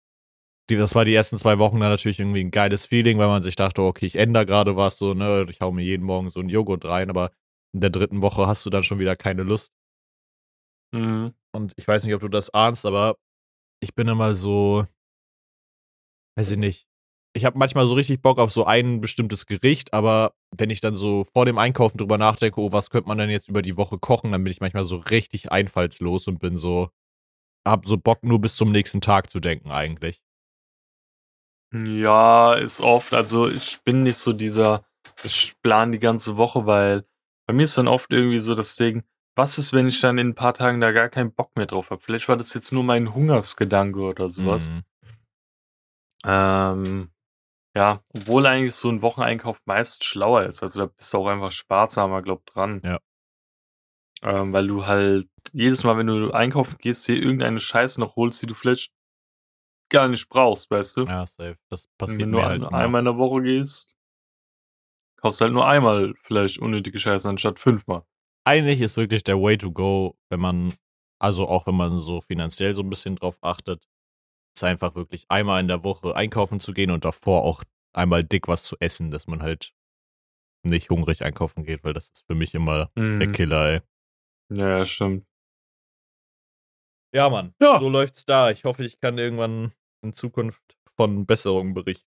die, 0.71 0.77
das 0.77 0.95
war 0.95 1.05
die 1.05 1.15
ersten 1.15 1.37
zwei 1.39 1.59
Wochen 1.59 1.79
dann 1.81 1.91
natürlich 1.91 2.21
irgendwie 2.21 2.41
ein 2.41 2.51
geiles 2.51 2.87
Feeling, 2.87 3.19
weil 3.19 3.29
man 3.29 3.43
sich 3.43 3.57
dachte, 3.57 3.83
okay, 3.83 4.07
ich 4.07 4.17
ändere 4.17 4.47
gerade 4.47 4.77
was, 4.77 4.97
so, 4.99 5.13
ne, 5.13 5.47
ich 5.51 5.61
hau 5.61 5.73
mir 5.73 5.85
jeden 5.85 6.05
Morgen 6.05 6.31
so 6.31 6.41
einen 6.41 6.49
Joghurt 6.49 6.87
rein, 6.87 7.11
aber 7.11 7.33
in 7.75 7.81
der 7.81 7.91
dritten 7.91 8.23
Woche 8.23 8.47
hast 8.47 8.65
du 8.65 8.71
dann 8.71 8.83
schon 8.83 8.99
wieder 8.99 9.15
keine 9.15 9.43
Lust. 9.43 9.73
Mhm. 10.93 11.35
Und 11.53 11.73
ich 11.77 11.87
weiß 11.87 12.05
nicht, 12.05 12.15
ob 12.15 12.21
du 12.21 12.29
das 12.29 12.53
ahnst, 12.53 12.85
aber 12.87 13.17
ich 13.81 13.95
bin 13.95 14.09
immer 14.09 14.35
so, 14.35 14.87
weiß 16.37 16.53
ich 16.53 16.59
nicht. 16.59 16.89
Ich 17.37 17.45
habe 17.45 17.59
manchmal 17.59 17.87
so 17.87 17.95
richtig 17.95 18.23
Bock 18.23 18.39
auf 18.39 18.53
so 18.53 18.65
ein 18.65 19.01
bestimmtes 19.01 19.47
Gericht, 19.47 19.93
aber 19.93 20.35
wenn 20.57 20.71
ich 20.71 20.81
dann 20.81 20.95
so 20.95 21.25
vor 21.33 21.47
dem 21.47 21.59
Einkaufen 21.59 21.99
drüber 21.99 22.17
nachdenke, 22.17 22.61
oh, 22.61 22.71
was 22.71 22.91
könnte 22.91 23.09
man 23.09 23.19
denn 23.19 23.31
jetzt 23.31 23.49
über 23.49 23.61
die 23.61 23.77
Woche 23.77 23.99
kochen, 23.99 24.31
dann 24.31 24.45
bin 24.45 24.53
ich 24.53 24.61
manchmal 24.61 24.85
so 24.85 24.97
richtig 24.97 25.51
einfallslos 25.51 26.29
und 26.29 26.39
bin 26.39 26.57
so, 26.57 26.91
hab 27.67 27.87
so 27.87 27.97
Bock 27.97 28.23
nur 28.23 28.41
bis 28.41 28.55
zum 28.57 28.71
nächsten 28.71 29.01
Tag 29.01 29.31
zu 29.31 29.41
denken 29.41 29.73
eigentlich. 29.73 30.23
Ja, 31.75 32.55
ist 32.55 32.81
oft. 32.81 33.13
Also 33.15 33.49
ich 33.49 33.81
bin 33.83 34.05
nicht 34.05 34.19
so 34.19 34.33
dieser, 34.33 34.87
ich 35.25 35.55
plane 35.61 35.93
die 35.93 35.99
ganze 35.99 36.37
Woche, 36.37 36.67
weil 36.67 37.05
bei 37.47 37.55
mir 37.55 37.65
ist 37.65 37.77
dann 37.77 37.89
oft 37.89 38.13
irgendwie 38.13 38.39
so 38.39 38.55
das 38.55 38.77
Ding, 38.77 39.03
was 39.37 39.59
ist, 39.59 39.73
wenn 39.73 39.89
ich 39.89 40.01
dann 40.01 40.19
in 40.19 40.29
ein 40.29 40.35
paar 40.35 40.55
Tagen 40.55 40.81
da 40.81 40.93
gar 40.93 41.09
keinen 41.09 41.33
Bock 41.33 41.57
mehr 41.57 41.67
drauf 41.67 41.91
habe? 41.91 42.01
Vielleicht 42.01 42.29
war 42.29 42.37
das 42.37 42.55
jetzt 42.55 42.73
nur 42.73 42.85
mein 42.85 43.15
Hungersgedanke 43.15 44.01
oder 44.01 44.31
sowas. 44.31 44.71
Mhm. 44.71 44.83
Ähm, 46.25 47.11
ja, 47.77 48.03
obwohl 48.15 48.47
eigentlich 48.47 48.75
so 48.75 48.89
ein 48.89 49.03
Wocheneinkauf 49.03 49.61
meist 49.65 50.05
schlauer 50.05 50.45
ist. 50.45 50.63
Also 50.63 50.81
da 50.81 50.87
bist 50.87 51.13
du 51.13 51.19
auch 51.19 51.27
einfach 51.27 51.51
sparsamer, 51.51 52.23
glaub 52.23 52.47
dran. 52.47 52.81
Ja. 52.85 53.01
Ähm, 54.23 54.53
weil 54.53 54.69
du 54.69 54.87
halt 54.87 55.29
jedes 55.53 55.83
Mal, 55.85 55.99
wenn 55.99 56.07
du 56.07 56.31
einkaufen 56.31 56.79
gehst, 56.79 57.07
dir 57.09 57.17
irgendeine 57.17 57.59
Scheiße 57.61 58.01
noch 58.01 58.17
holst, 58.17 58.41
die 58.41 58.47
du 58.47 58.55
vielleicht 58.55 58.93
gar 59.91 60.09
nicht 60.09 60.29
brauchst, 60.29 60.71
weißt 60.71 60.97
du? 60.97 61.05
Ja, 61.05 61.27
safe. 61.27 61.59
Das 61.69 61.89
passiert 61.99 62.23
wenn 62.23 62.31
mir 62.31 62.43
du 62.43 62.43
halt 62.45 62.63
ein, 62.63 62.69
immer. 62.69 62.79
einmal 62.79 63.01
in 63.01 63.05
der 63.07 63.19
Woche 63.19 63.43
gehst, 63.43 63.95
kaufst 65.17 65.41
du 65.41 65.45
halt 65.45 65.53
nur 65.53 65.67
einmal 65.67 66.15
vielleicht 66.17 66.59
unnötige 66.59 66.99
Scheiße 66.99 67.29
anstatt 67.29 67.59
fünfmal. 67.59 68.05
Eigentlich 68.47 68.81
ist 68.81 68.97
wirklich 68.97 69.25
der 69.25 69.41
Way 69.41 69.59
to 69.59 69.73
go, 69.73 70.19
wenn 70.31 70.41
man, 70.41 70.75
also 71.19 71.49
auch 71.49 71.67
wenn 71.67 71.77
man 71.77 71.99
so 71.99 72.21
finanziell 72.21 72.75
so 72.75 72.83
ein 72.83 72.91
bisschen 72.91 73.17
drauf 73.17 73.39
achtet, 73.43 73.89
ist 74.57 74.65
einfach 74.65 74.95
wirklich 74.95 75.25
einmal 75.31 75.61
in 75.61 75.69
der 75.69 75.83
Woche 75.83 76.15
einkaufen 76.15 76.61
zu 76.61 76.73
gehen 76.75 76.91
und 76.91 77.05
davor 77.05 77.43
auch 77.43 77.65
einmal 77.95 78.23
dick 78.23 78.47
was 78.47 78.63
zu 78.63 78.77
essen, 78.81 79.11
dass 79.11 79.27
man 79.27 79.43
halt 79.43 79.75
nicht 80.63 80.91
hungrig 80.91 81.23
einkaufen 81.25 81.65
geht, 81.65 81.85
weil 81.85 81.93
das 81.93 82.11
ist 82.11 82.27
für 82.27 82.35
mich 82.35 82.55
immer 82.55 82.91
der 82.97 83.03
Mhm. 83.03 83.33
Killer, 83.33 83.67
ey. 83.71 83.81
Ja, 84.53 84.79
ja, 84.79 84.85
stimmt. 84.85 85.27
Ja, 87.15 87.29
Mann. 87.31 87.55
Ja. 87.61 87.79
So 87.79 87.89
läuft's 87.89 88.25
da. 88.25 88.51
Ich 88.51 88.65
hoffe, 88.65 88.85
ich 88.85 89.01
kann 89.01 89.19
irgendwann 89.19 89.73
in 90.03 90.13
Zukunft 90.13 90.77
von 90.97 91.27
Besserungen 91.27 91.73
berichten. 91.73 92.09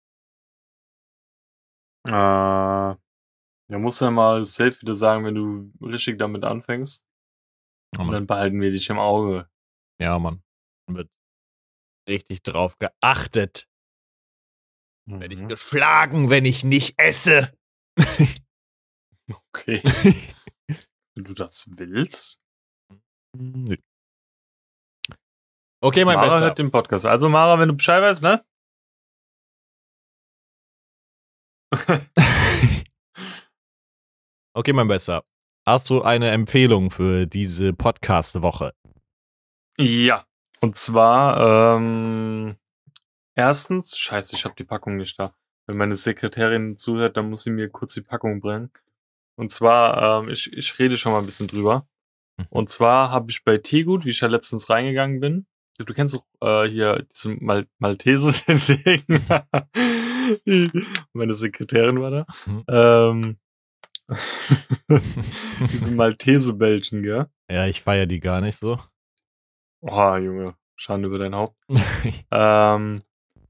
Äh, 2.07 2.97
ja, 3.69 3.79
musst 3.79 4.01
du 4.01 4.05
ja 4.07 4.11
mal 4.11 4.45
safe 4.45 4.81
wieder 4.81 4.95
sagen, 4.95 5.25
wenn 5.25 5.35
du 5.35 5.73
richtig 5.87 6.19
damit 6.19 6.45
anfängst. 6.45 7.05
Ja, 7.95 8.03
Und 8.03 8.13
dann 8.13 8.27
behalten 8.27 8.61
wir 8.61 8.71
dich 8.71 8.89
im 8.91 8.99
Auge. 8.99 9.49
Ja, 10.01 10.19
Mann. 10.19 10.43
Dann 10.87 10.97
Wird 10.97 11.11
richtig 12.09 12.43
drauf 12.43 12.79
geachtet. 12.79 13.69
Werde 15.09 15.35
ich 15.35 15.41
Mhm. 15.41 15.49
geschlagen, 15.49 16.31
wenn 16.31 16.45
ich 16.45 16.65
nicht 16.65 16.99
esse. 16.99 17.57
Okay. 19.29 19.81
wenn 21.17 21.25
du 21.25 21.35
das 21.35 21.69
willst. 21.77 22.41
Nö. 23.37 23.75
Okay, 25.83 26.05
mein 26.05 26.15
Mara 26.17 26.29
Bester. 26.29 26.41
hört 26.47 26.59
den 26.59 26.71
Podcast. 26.71 27.07
Also 27.07 27.29
Mara, 27.29 27.59
wenn 27.59 27.69
du 27.69 27.75
Bescheid 27.75 28.03
weißt, 28.03 28.23
ne? 28.23 28.45
okay, 34.57 34.73
mein 34.73 34.89
Bester. 34.89 35.23
Hast 35.67 35.91
du 35.91 36.03
eine 36.03 36.31
Empfehlung 36.31 36.91
für 36.91 37.27
diese 37.27 37.75
Podcast-Woche? 37.75 38.73
Ja. 39.79 40.25
Und 40.61 40.77
zwar, 40.77 41.77
ähm, 41.77 42.57
erstens, 43.35 43.99
scheiße, 43.99 44.35
ich 44.35 44.45
habe 44.47 44.55
die 44.59 44.65
Packung 44.65 44.97
nicht 44.97 45.19
da. 45.19 45.35
Wenn 45.67 45.77
meine 45.77 45.97
Sekretärin 45.97 46.79
zuhört, 46.79 47.17
dann 47.17 47.29
muss 47.29 47.43
sie 47.43 47.51
mir 47.51 47.69
kurz 47.69 47.93
die 47.93 48.01
Packung 48.01 48.41
bringen. 48.41 48.71
Und 49.37 49.51
zwar, 49.51 50.23
ähm, 50.23 50.31
ich, 50.31 50.51
ich 50.53 50.79
rede 50.79 50.97
schon 50.97 51.13
mal 51.13 51.19
ein 51.19 51.27
bisschen 51.27 51.49
drüber. 51.49 51.87
Mhm. 52.39 52.47
Und 52.49 52.71
zwar 52.71 53.11
habe 53.11 53.31
ich 53.31 53.45
bei 53.45 53.59
Teegut, 53.59 54.07
wie 54.07 54.11
ich 54.11 54.21
ja 54.21 54.29
letztens 54.29 54.71
reingegangen 54.71 55.21
bin, 55.21 55.47
du 55.79 55.93
kennst 55.93 56.15
doch 56.15 56.25
äh, 56.41 56.67
hier 56.67 57.05
diese 57.13 57.29
Mal 57.29 57.67
Maltese 57.79 58.33
Ding. 58.49 59.05
Meine 61.13 61.35
Sekretärin 61.35 62.01
war 62.01 62.11
da. 62.11 62.27
Mhm. 62.47 62.65
Ähm, 62.69 63.39
diese 64.89 65.91
Maltese-Bällchen, 65.91 67.03
gell? 67.03 67.27
Ja, 67.51 67.67
ich 67.67 67.83
feiere 67.83 68.07
die 68.07 68.21
gar 68.21 68.41
nicht 68.41 68.59
so. 68.59 68.79
Oh, 69.81 70.17
Junge, 70.17 70.55
Schande 70.77 71.09
über 71.09 71.19
dein 71.19 71.35
Haupt. 71.35 71.57
Ähm, 72.31 73.03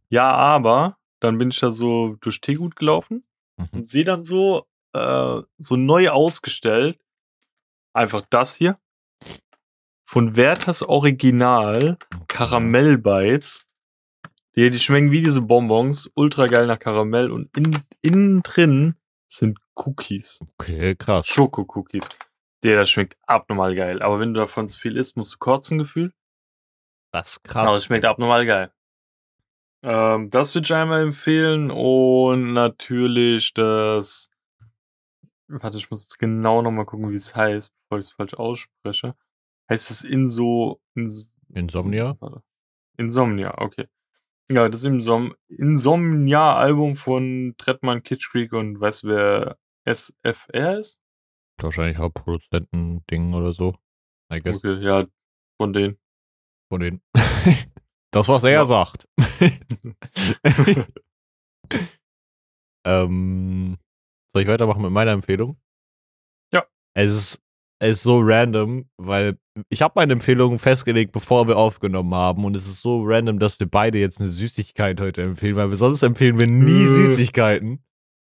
ja, 0.09 0.31
aber 0.33 0.99
dann 1.21 1.39
bin 1.39 1.51
ich 1.51 1.59
da 1.61 1.73
so 1.73 2.17
durch 2.21 2.41
Teegut 2.41 2.77
gelaufen 2.77 3.25
Mhm. 3.59 3.69
und 3.73 3.89
sehe 3.89 4.05
dann 4.05 4.23
so, 4.23 4.67
äh, 4.93 5.41
so 5.57 5.77
neu 5.77 6.11
ausgestellt 6.11 6.99
einfach 7.95 8.23
das 8.29 8.55
hier. 8.55 8.79
Von 10.03 10.37
Werthers 10.37 10.83
Original 10.83 11.97
Karamellbites. 12.29 13.67
Die, 14.55 14.69
die 14.71 14.79
schmecken 14.79 15.11
wie 15.11 15.23
diese 15.23 15.41
Bonbons. 15.41 16.11
Ultra 16.15 16.47
geil 16.49 16.67
nach 16.67 16.79
Karamell. 16.79 17.31
Und 17.31 17.55
in, 17.57 17.79
innen 18.03 18.43
drin 18.43 18.95
sind 19.27 19.59
Cookies. 19.74 20.41
Okay, 20.59 20.95
krass. 20.95 21.27
Schoko-Cookies. 21.27 22.09
Der, 22.62 22.87
schmeckt 22.87 23.16
abnormal 23.27 23.74
geil. 23.74 24.03
Aber 24.03 24.18
wenn 24.20 24.35
du 24.35 24.41
davon 24.41 24.68
zu 24.68 24.79
viel 24.79 24.97
isst, 24.97 25.16
musst 25.16 25.35
du 25.35 25.39
kotzen 25.39 25.79
gefühlt. 25.79 26.14
Das 27.12 27.33
ist 27.33 27.41
Aber 27.45 27.66
krass. 27.66 27.79
es 27.79 27.85
schmeckt 27.85 28.05
abnormal 28.05 28.47
geil. 28.47 28.72
Ähm, 29.83 30.31
das 30.31 30.55
würde 30.55 30.64
ich 30.66 30.74
einmal 30.74 31.03
empfehlen. 31.03 31.70
Und 31.70 32.53
natürlich 32.53 33.55
das. 33.55 34.31
Warte, 35.49 35.79
ich 35.79 35.91
muss 35.91 36.05
jetzt 36.05 36.18
genau 36.18 36.62
nochmal 36.62 36.87
gucken, 36.87 37.11
wie 37.11 37.16
es 37.16 37.37
heißt, 37.37 37.72
bevor 37.83 37.99
ich 38.01 38.07
es 38.07 38.12
falsch 38.12 38.35
ausspreche. 38.35 39.14
Heißt 39.70 39.91
es 39.91 40.03
Inso. 40.03 40.81
Ins 40.95 41.35
Insomnia? 41.51 42.16
Warte. 42.20 42.43
Insomnia, 42.97 43.59
okay. 43.59 43.87
Ja, 44.49 44.68
das 44.68 44.84
Insom 44.84 45.34
Insomnia-Album 45.49 46.94
von 46.94 47.55
Trettmann, 47.59 48.03
Kitsch 48.05 48.30
Creek 48.30 48.53
und 48.53 48.80
weißt 48.80 49.03
du, 49.03 49.09
wer 49.09 49.59
SFR 49.84 50.78
ist? 50.78 51.01
Wahrscheinlich 51.61 51.99
Hauptproduzenten-Ding 51.99 53.34
oder 53.34 53.53
so. 53.53 53.74
I 54.32 54.38
guess. 54.40 54.59
Okay, 54.59 54.78
ja, 54.84 55.07
von 55.61 55.72
denen. 55.72 55.99
Von 56.70 56.80
denen. 56.80 57.01
das, 58.12 58.28
was 58.28 58.44
er 58.44 58.51
Ja. 58.51 58.64
sagt. 58.64 59.09
ähm, 62.84 63.78
soll 64.32 64.42
ich 64.42 64.49
weitermachen 64.49 64.82
mit 64.82 64.90
meiner 64.92 65.12
Empfehlung? 65.12 65.61
Ja. 66.53 66.66
Es 66.94 67.14
ist, 67.14 67.34
es 67.36 67.40
ist 67.81 68.03
so 68.03 68.20
random, 68.20 68.89
weil 68.97 69.39
ich 69.68 69.83
habe 69.83 69.93
meine 69.97 70.14
Empfehlung 70.14 70.59
festgelegt, 70.59 71.12
bevor 71.12 71.47
wir 71.49 71.57
aufgenommen 71.57 72.14
haben. 72.14 72.45
Und 72.45 72.57
es 72.57 72.66
ist 72.66 72.81
so 72.83 73.03
random, 73.05 73.39
dass 73.39 73.59
wir 73.61 73.66
beide 73.68 73.99
jetzt 73.99 74.20
eine 74.20 74.29
Süßigkeit 74.29 75.01
heute 75.01 75.22
empfehlen, 75.22 75.57
weil 75.57 75.70
wir 75.70 75.77
sonst 75.77 76.03
empfehlen 76.03 76.39
wir 76.39 76.47
nie 76.47 76.83
Äh. 76.83 76.85
Süßigkeiten. 76.85 77.83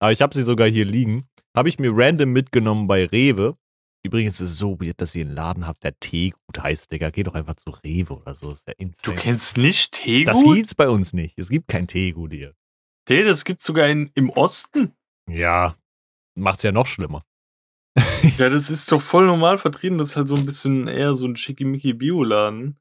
Aber 0.01 0.13
ich 0.13 0.23
habe 0.23 0.35
sie 0.35 0.43
sogar 0.43 0.69
hier 0.69 0.85
liegen. 0.85 1.25
Habe 1.57 1.69
ich 1.69 1.79
mir 1.79 1.91
random 1.95 2.31
mitgenommen 2.33 2.87
bei 2.87 3.05
Rewe. 3.07 3.57
Übrigens 4.05 4.41
ist 4.41 4.51
es 4.51 4.59
so 4.59 4.81
weird, 4.81 5.01
dass 5.01 5.15
ihr 5.15 5.25
einen 5.25 5.35
Laden 5.35 5.65
habt, 5.67 5.85
der 5.85 5.97
Teegut 6.01 6.59
heißt, 6.61 6.91
Digga. 6.91 7.11
Geh 7.11 7.23
doch 7.23 7.35
einfach 7.35 7.55
zu 7.55 7.71
Rewe 7.71 8.15
oder 8.15 8.35
so. 8.35 8.49
Ist 8.53 8.67
ja 8.67 8.75
Du 8.77 8.83
insane. 8.85 9.17
kennst 9.17 9.57
nicht 9.59 9.93
Teegut? 9.93 10.29
Das 10.35 10.43
gibt's 10.43 10.75
bei 10.75 10.89
uns 10.89 11.13
nicht. 11.13 11.39
Es 11.39 11.49
gibt 11.51 11.69
kein 11.69 11.87
Teegut 11.87 12.33
hier. 12.33 12.53
Tee, 13.07 13.23
das 13.23 13.45
gibt's 13.45 13.65
sogar 13.65 13.89
in, 13.89 14.11
im 14.15 14.31
Osten. 14.31 14.93
Ja. 15.31 15.77
Macht's 16.37 16.65
ja 16.65 16.73
noch 16.73 16.87
schlimmer. 16.87 17.23
Ja, 18.39 18.49
das 18.49 18.71
ist 18.71 18.91
doch 18.91 19.03
voll 19.03 19.27
normal 19.27 19.59
vertreten. 19.59 19.99
Das 19.99 20.11
ist 20.11 20.17
halt 20.17 20.29
so 20.29 20.35
ein 20.35 20.47
bisschen 20.47 20.87
eher 20.89 21.15
so 21.17 21.27
ein 21.27 21.37
schickimicki 21.37 21.93
Bioladen. 21.93 22.79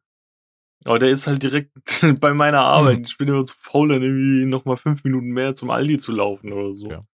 Aber 0.85 0.99
der 0.99 1.09
ist 1.09 1.27
halt 1.27 1.43
direkt 1.43 1.71
bei 2.21 2.33
meiner 2.33 2.61
Arbeit. 2.61 2.97
Hm. 2.97 3.03
Ich 3.05 3.17
bin 3.17 3.27
immer 3.27 3.45
zu 3.45 3.55
faul, 3.57 3.89
dann 3.89 4.01
irgendwie 4.01 4.45
nochmal 4.45 4.77
fünf 4.77 5.03
Minuten 5.03 5.27
mehr 5.27 5.53
zum 5.55 5.69
Aldi 5.69 5.97
zu 5.97 6.11
laufen 6.11 6.53
oder 6.53 6.73
so. 6.73 6.89
Ja. 6.89 7.05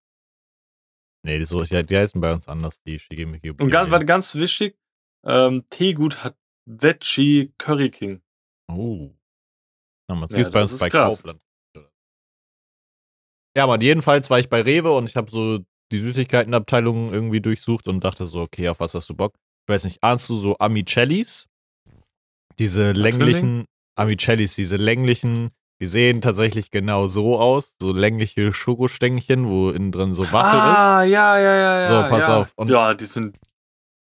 Nee, 1.24 1.38
die, 1.38 1.44
so, 1.44 1.62
ja, 1.64 1.82
die 1.82 1.96
heißen 1.96 2.20
bei 2.20 2.32
uns 2.32 2.48
anders, 2.48 2.80
die 2.82 2.98
Shigemiki. 2.98 3.50
Und 3.50 3.70
ganz, 3.70 3.90
warte, 3.90 4.06
ganz 4.06 4.34
wichtig, 4.34 4.78
ähm, 5.26 5.64
Teegut 5.68 6.22
hat 6.22 6.36
Veggie 6.64 7.52
Curry 7.58 7.90
King. 7.90 8.22
Oh. 8.70 9.10
Das 10.06 10.30
Ja, 10.30 10.36
gibt's 10.38 10.50
bei 10.52 10.60
uns 10.60 10.78
bei 10.78 10.88
krass. 10.88 11.22
Kaufland. 11.22 11.40
Ja, 13.56 13.64
aber 13.64 13.80
jedenfalls 13.82 14.30
war 14.30 14.38
ich 14.38 14.48
bei 14.48 14.62
Rewe 14.62 14.92
und 14.92 15.10
ich 15.10 15.16
habe 15.16 15.30
so 15.30 15.58
die 15.92 15.98
Süßigkeitenabteilung 15.98 17.12
irgendwie 17.12 17.40
durchsucht 17.40 17.88
und 17.88 18.02
dachte 18.04 18.26
so, 18.26 18.40
okay, 18.40 18.68
auf 18.68 18.80
was 18.80 18.94
hast 18.94 19.08
du 19.08 19.14
Bock? 19.14 19.34
Ich 19.66 19.72
weiß 19.72 19.84
nicht, 19.84 20.02
ahnst 20.02 20.28
du 20.28 20.34
so 20.34 20.56
Amicellis? 20.58 21.46
Diese 22.58 22.92
länglichen 22.92 23.66
Amicellis, 23.96 24.54
diese 24.54 24.76
länglichen, 24.76 25.50
die 25.80 25.86
sehen 25.86 26.20
tatsächlich 26.20 26.70
genau 26.70 27.06
so 27.06 27.38
aus, 27.38 27.74
so 27.80 27.92
längliche 27.92 28.52
Schokostängchen, 28.52 29.48
wo 29.48 29.70
innen 29.70 29.92
drin 29.92 30.14
so 30.14 30.24
Waffel 30.32 30.60
ah, 30.60 31.02
ja, 31.04 31.38
ja, 31.38 31.54
ja, 31.54 31.80
ja. 31.80 31.86
So, 31.86 32.10
pass 32.10 32.26
ja. 32.28 32.36
auf. 32.36 32.52
Und- 32.56 32.70
ja, 32.70 32.94
die 32.94 33.06
sind, 33.06 33.38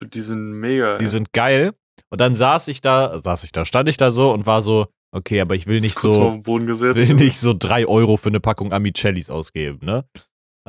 die 0.03 0.21
sind 0.21 0.53
mega. 0.53 0.95
ist. 0.95 1.01
Die 1.01 1.07
sind 1.07 1.33
geil. 1.33 1.75
Und 2.09 2.21
dann 2.21 2.35
saß 2.35 2.69
ich 2.69 2.81
da, 2.81 3.21
saß 3.21 3.45
ich 3.45 3.53
da, 3.53 3.65
stand 3.65 3.89
ich 3.89 3.97
da 3.97 4.11
so 4.11 4.33
und 4.33 4.47
war 4.47 4.63
so, 4.63 4.89
okay, 5.13 5.41
aber 5.41 5.55
ich 5.55 5.67
will 5.67 5.81
nicht 5.81 5.99
so, 5.99 6.41
will 6.45 7.15
nicht 7.15 7.39
so 7.39 7.55
drei 7.57 7.87
Euro 7.87 8.17
für 8.17 8.31
eine 8.31 8.41
Packung 8.41 8.73
Amicellis 8.73 9.31
ausgeben, 9.31 9.79
ne? 9.83 10.05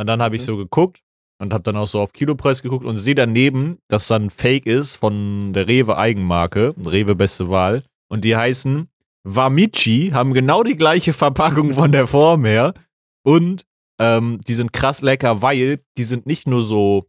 Und 0.02 0.08
dann 0.08 0.22
habe 0.22 0.36
ich 0.36 0.42
Mhm. 0.42 0.46
so 0.46 0.58
geguckt 0.58 1.00
und 1.40 1.54
habe 1.54 1.64
dann 1.64 1.78
auch 1.78 1.86
so 1.86 2.02
auf 2.02 2.12
Kilopreis 2.12 2.64
geguckt 2.64 2.86
und 2.86 2.98
sehe 2.98 3.14
daneben, 3.16 3.78
dass 3.88 4.08
dann 4.08 4.30
Fake 4.32 4.66
ist 4.66 4.96
von 4.96 5.54
der 5.54 5.68
Rewe 5.68 5.96
Eigenmarke, 5.98 6.74
Rewe 6.84 7.16
beste 7.16 7.50
Wahl. 7.50 7.84
Und 8.10 8.26
die 8.26 8.36
heißen 8.36 8.88
Vamici, 9.24 10.10
haben 10.14 10.34
genau 10.34 10.64
die 10.64 10.76
gleiche 10.76 11.14
Verpackung 11.14 11.74
von 11.74 11.92
der 11.92 12.08
Form 12.08 12.46
her. 12.46 12.74
Und 13.24 13.64
ähm, 14.00 14.40
die 14.48 14.56
sind 14.56 14.74
krass 14.74 15.02
lecker, 15.04 15.44
weil 15.44 15.80
die 15.98 16.04
sind 16.04 16.26
nicht 16.26 16.48
nur 16.48 16.64
so 16.64 17.08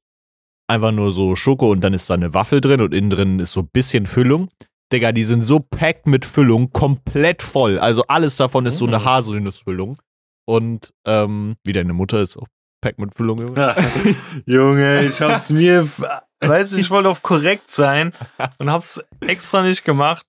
einfach 0.69 0.93
nur 0.93 1.13
so 1.13 1.35
Schoko 1.35 1.71
und 1.71 1.81
dann 1.83 1.95
ist 1.95 2.09
da 2.11 2.15
eine 2.15 2.35
Waffel 2.35 2.61
drin 2.61 2.81
und 2.83 2.93
innen 2.95 3.11
drin 3.11 3.41
ist 3.41 3.53
so 3.53 3.61
ein 3.61 3.69
bisschen 3.73 4.07
Füllung. 4.07 4.49
Digga, 4.93 5.13
die 5.13 5.25
sind 5.25 5.43
so 5.43 5.59
packt 5.61 6.07
mit 6.07 6.27
Füllung, 6.27 6.71
komplett 6.73 7.41
voll. 7.43 7.79
Also 7.79 8.05
alles 8.09 8.37
davon 8.37 8.67
ist 8.67 8.77
so 8.79 8.87
eine 8.87 8.99
Mhm. 8.99 9.05
Haselnussfüllung. 9.07 9.97
Und 10.47 10.93
ähm, 11.07 11.57
wie 11.65 11.73
deine 11.73 11.93
Mutter 11.95 12.21
ist 12.21 12.37
auch 12.37 12.47
packt 12.83 12.99
mit 12.99 13.15
Füllung. 13.15 13.39
Junge. 14.47 15.05
Ich 15.05 15.23
hab's 15.23 15.49
mir, 15.49 15.89
weißt 16.41 16.75
du, 16.75 16.77
ich 16.77 16.91
wollte 16.91 17.09
auf 17.09 17.23
korrekt 17.23 17.71
sein 17.71 18.13
und 18.59 18.71
hab's 18.71 19.01
extra 19.21 19.63
nicht 19.63 19.85
gemacht. 19.85 20.27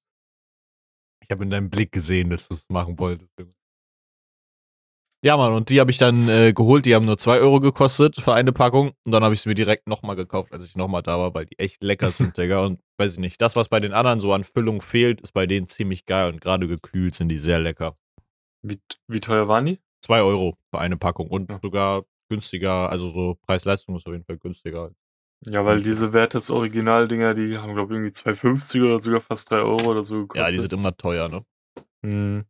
Ich 1.22 1.32
habe 1.32 1.44
in 1.44 1.50
deinem 1.50 1.70
Blick 1.70 1.92
gesehen, 1.92 2.30
dass 2.30 2.48
du 2.48 2.54
es 2.54 2.70
machen 2.70 2.98
wolltest. 2.98 3.30
Junge. 3.38 3.54
Ja, 5.26 5.38
Mann, 5.38 5.54
und 5.54 5.70
die 5.70 5.80
habe 5.80 5.90
ich 5.90 5.98
dann 5.98 6.28
äh, 6.28 6.52
geholt. 6.52 6.86
Die 6.86 6.94
haben 6.96 7.06
nur 7.06 7.18
2 7.18 7.40
Euro 7.40 7.62
gekostet 7.62 8.18
für 8.20 8.34
eine 8.34 8.52
Packung. 8.52 8.92
Und 9.06 9.14
dann 9.14 9.24
habe 9.24 9.34
ich 9.34 9.40
es 9.40 9.46
mir 9.46 9.54
direkt 9.54 9.88
nochmal 9.88 10.18
gekauft, 10.18 10.52
als 10.52 10.66
ich 10.66 10.76
nochmal 10.76 11.02
da 11.02 11.18
war, 11.18 11.34
weil 11.34 11.46
die 11.46 11.58
echt 11.60 11.82
lecker 11.82 12.12
sind, 12.12 12.38
Digga. 12.38 12.66
Und 12.66 12.82
weiß 12.98 13.14
ich 13.14 13.20
nicht, 13.20 13.42
das, 13.42 13.56
was 13.56 13.70
bei 13.70 13.80
den 13.80 13.94
anderen 13.94 14.20
so 14.20 14.34
an 14.34 14.44
Füllung 14.44 14.82
fehlt, 14.82 15.22
ist 15.22 15.32
bei 15.32 15.46
denen 15.46 15.70
ziemlich 15.70 16.06
geil. 16.06 16.30
Und 16.34 16.42
gerade 16.42 16.68
gekühlt 16.68 17.16
sind 17.16 17.30
die 17.30 17.40
sehr 17.40 17.60
lecker. 17.60 17.96
Wie, 18.64 18.82
wie 19.08 19.22
teuer 19.22 19.48
waren 19.48 19.66
die? 19.66 19.80
2 20.06 20.22
Euro 20.22 20.58
für 20.72 20.80
eine 20.82 20.98
Packung 20.98 21.30
und 21.30 21.50
Ja. 21.50 21.60
sogar 21.64 22.04
günstiger, 22.34 22.90
also 22.90 23.12
so 23.12 23.38
Preis-Leistung 23.46 23.96
ist 23.96 24.08
auf 24.08 24.14
jeden 24.14 24.26
Fall 24.26 24.38
günstiger. 24.38 24.92
Ja, 25.46 25.66
weil 25.66 25.82
diese 25.84 26.14
Wertes 26.14 26.50
Original-Dinger, 26.50 27.34
die 27.34 27.58
haben, 27.58 27.74
glaube 27.76 27.94
ich, 27.94 27.98
irgendwie 28.00 28.14
2,50 28.14 28.82
oder 28.84 29.02
sogar 29.02 29.22
fast 29.22 29.52
3 29.52 29.58
Euro 29.58 29.92
oder 29.92 30.04
so 30.04 30.22
gekostet. 30.22 30.46
Ja, 30.48 30.52
die 30.52 30.60
sind 30.60 30.74
immer 30.74 30.96
teuer, 30.96 31.28
ne? 31.30 31.46
Hm. 32.06 32.46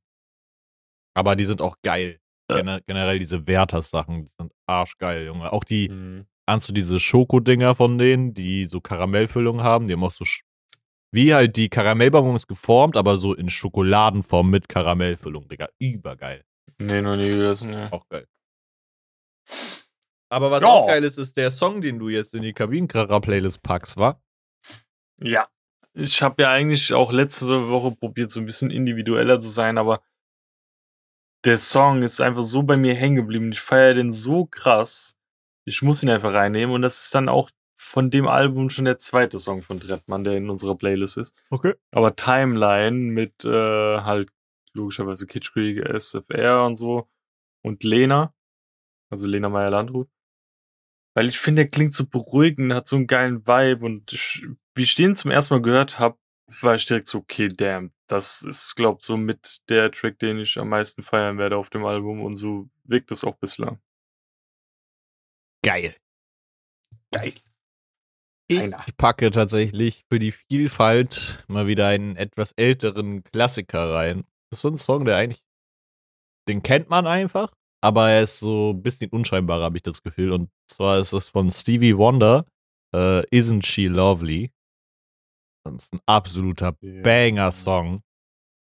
Aber 1.15 1.35
die 1.35 1.45
sind 1.45 1.61
auch 1.61 1.77
geil. 1.83 2.19
Gener 2.49 2.81
generell 2.81 3.19
diese 3.19 3.47
Werthers-Sachen, 3.47 4.25
die 4.25 4.31
sind 4.37 4.51
arschgeil, 4.67 5.25
Junge. 5.25 5.51
Auch 5.51 5.63
die, 5.63 5.87
Hm. 5.89 6.25
ahnst 6.45 6.69
du 6.69 6.73
diese 6.73 6.99
Schokodinger 6.99 7.73
von 7.75 7.97
denen, 7.97 8.33
die 8.33 8.65
so 8.65 8.79
Karamellfüllung 8.81 9.61
haben? 9.63 9.87
Die 9.87 9.93
haben 9.93 10.03
auch 10.03 10.11
so, 10.11 10.25
Sch- 10.25 10.41
wie 11.11 11.33
halt 11.33 11.55
die 11.57 11.69
Karamellbonbons 11.69 12.47
geformt, 12.47 12.95
aber 12.97 13.17
so 13.17 13.33
in 13.33 13.49
Schokoladenform 13.49 14.49
mit 14.49 14.67
Karamellfüllung, 14.69 15.47
Digga. 15.47 15.69
Übergeil. 15.79 16.43
Nee, 16.79 17.01
noch 17.01 17.15
nie 17.15 17.29
gegessen, 17.29 17.71
ne. 17.71 17.87
Auch 17.91 18.07
geil. 18.09 18.27
Aber 20.29 20.49
was 20.51 20.63
Ja. 20.63 20.69
auch 20.69 20.87
geil 20.87 21.03
ist, 21.03 21.17
ist 21.17 21.37
der 21.37 21.51
Song, 21.51 21.81
den 21.81 21.99
du 21.99 22.09
jetzt 22.09 22.33
in 22.33 22.41
die 22.41 22.53
Kabinenkracher-Playlist 22.53 23.61
packst, 23.61 23.97
wa? 23.97 24.19
Ja. 25.21 25.47
Ich 25.93 26.23
habe 26.23 26.41
ja 26.41 26.49
eigentlich 26.51 26.93
auch 26.93 27.11
letzte 27.11 27.69
Woche 27.69 27.91
probiert, 27.95 28.31
so 28.31 28.39
ein 28.39 28.45
bisschen 28.47 28.71
individueller 28.71 29.39
zu 29.39 29.49
sein, 29.49 29.77
aber 29.77 30.01
der 31.45 31.57
Song 31.59 32.01
ist 32.01 32.19
einfach 32.21 32.41
so 32.41 32.63
bei 32.63 32.77
mir 32.77 32.95
hängen 32.95 33.17
geblieben. 33.17 33.51
Ich 33.51 33.61
feiere 33.61 33.93
den 33.93 34.11
so 34.11 34.45
krass. 34.45 35.17
Ich 35.65 35.81
muss 35.81 36.01
ihn 36.01 36.09
einfach 36.09 36.33
reinnehmen 36.33 36.73
und 36.73 36.81
das 36.81 37.03
ist 37.03 37.13
dann 37.13 37.29
auch 37.29 37.51
von 37.75 38.09
dem 38.09 38.27
Album 38.27 38.69
schon 38.69 38.85
der 38.85 38.97
zweite 38.97 39.39
Song 39.39 39.61
von 39.61 39.79
Trettmann, 39.79 40.23
der 40.23 40.33
in 40.37 40.49
unserer 40.49 40.75
Playlist 40.75 41.17
ist. 41.17 41.35
Okay. 41.51 41.75
Aber 41.91 42.15
Timeline 42.15 43.11
mit 43.11 43.43
äh, 43.45 43.49
halt 43.49 44.29
logischerweise 44.73 45.27
Kitsch 45.27 45.51
Creek, 45.53 45.85
SFR 45.85 46.65
und 46.65 46.75
so 46.75 47.07
und 47.61 47.83
Lena, 47.83 48.33
also 49.13 49.27
Lena 49.27 49.49
Meyer-Landrut. 49.49 50.09
Weil 51.15 51.29
ich 51.29 51.39
finde, 51.39 51.63
der 51.63 51.71
klingt 51.71 51.93
so 51.93 52.05
beruhigend, 52.07 52.73
hat 52.73 52.87
so 52.87 52.95
einen 52.95 53.07
geilen 53.07 53.47
Vibe 53.47 53.85
und 53.85 54.11
ich, 54.11 54.45
wie 54.75 54.83
ich 54.83 54.95
den 54.95 55.15
zum 55.15 55.31
ersten 55.31 55.53
Mal 55.53 55.61
gehört 55.61 55.99
habe, 55.99 56.17
war 56.61 56.75
ich 56.75 56.85
direkt 56.85 57.07
so, 57.07 57.19
okay, 57.19 57.47
damn, 57.47 57.93
das 58.07 58.41
ist, 58.41 58.75
glaub 58.75 59.03
so 59.03 59.15
mit 59.15 59.61
der 59.69 59.91
Track, 59.91 60.19
den 60.19 60.39
ich 60.39 60.57
am 60.57 60.69
meisten 60.69 61.03
feiern 61.03 61.37
werde 61.37 61.57
auf 61.57 61.69
dem 61.69 61.85
Album 61.85 62.21
und 62.21 62.35
so 62.35 62.69
wirkt 62.83 63.11
es 63.11 63.23
auch 63.23 63.37
bislang. 63.37 63.79
Geil. 65.63 65.95
Geil. 67.11 67.33
Ich 68.49 68.59
Einer. 68.59 68.85
packe 68.97 69.31
tatsächlich 69.31 70.03
für 70.11 70.19
die 70.19 70.33
Vielfalt 70.33 71.45
mal 71.47 71.67
wieder 71.67 71.87
einen 71.87 72.17
etwas 72.17 72.51
älteren 72.53 73.23
Klassiker 73.23 73.93
rein. 73.93 74.25
Das 74.49 74.57
ist 74.57 74.61
so 74.61 74.69
ein 74.69 74.75
Song, 74.75 75.05
der 75.05 75.15
eigentlich, 75.15 75.43
den 76.49 76.61
kennt 76.61 76.89
man 76.89 77.07
einfach, 77.07 77.53
aber 77.83 78.11
er 78.11 78.23
ist 78.23 78.39
so 78.39 78.71
ein 78.71 78.81
bisschen 78.81 79.09
unscheinbarer, 79.11 79.65
habe 79.65 79.75
ich 79.77 79.83
das 79.83 80.01
Gefühl. 80.01 80.31
Und 80.31 80.49
zwar 80.67 80.99
ist 80.99 81.11
das 81.11 81.27
von 81.29 81.51
Stevie 81.51 81.97
Wonder, 81.97 82.45
äh, 82.95 83.21
Isn't 83.27 83.65
She 83.65 83.87
Lovely? 83.87 84.53
Das 85.65 85.83
ist 85.83 85.93
ein 85.93 85.99
absoluter 86.05 86.77
Ja. 86.81 87.01
Banger-Song. 87.03 88.01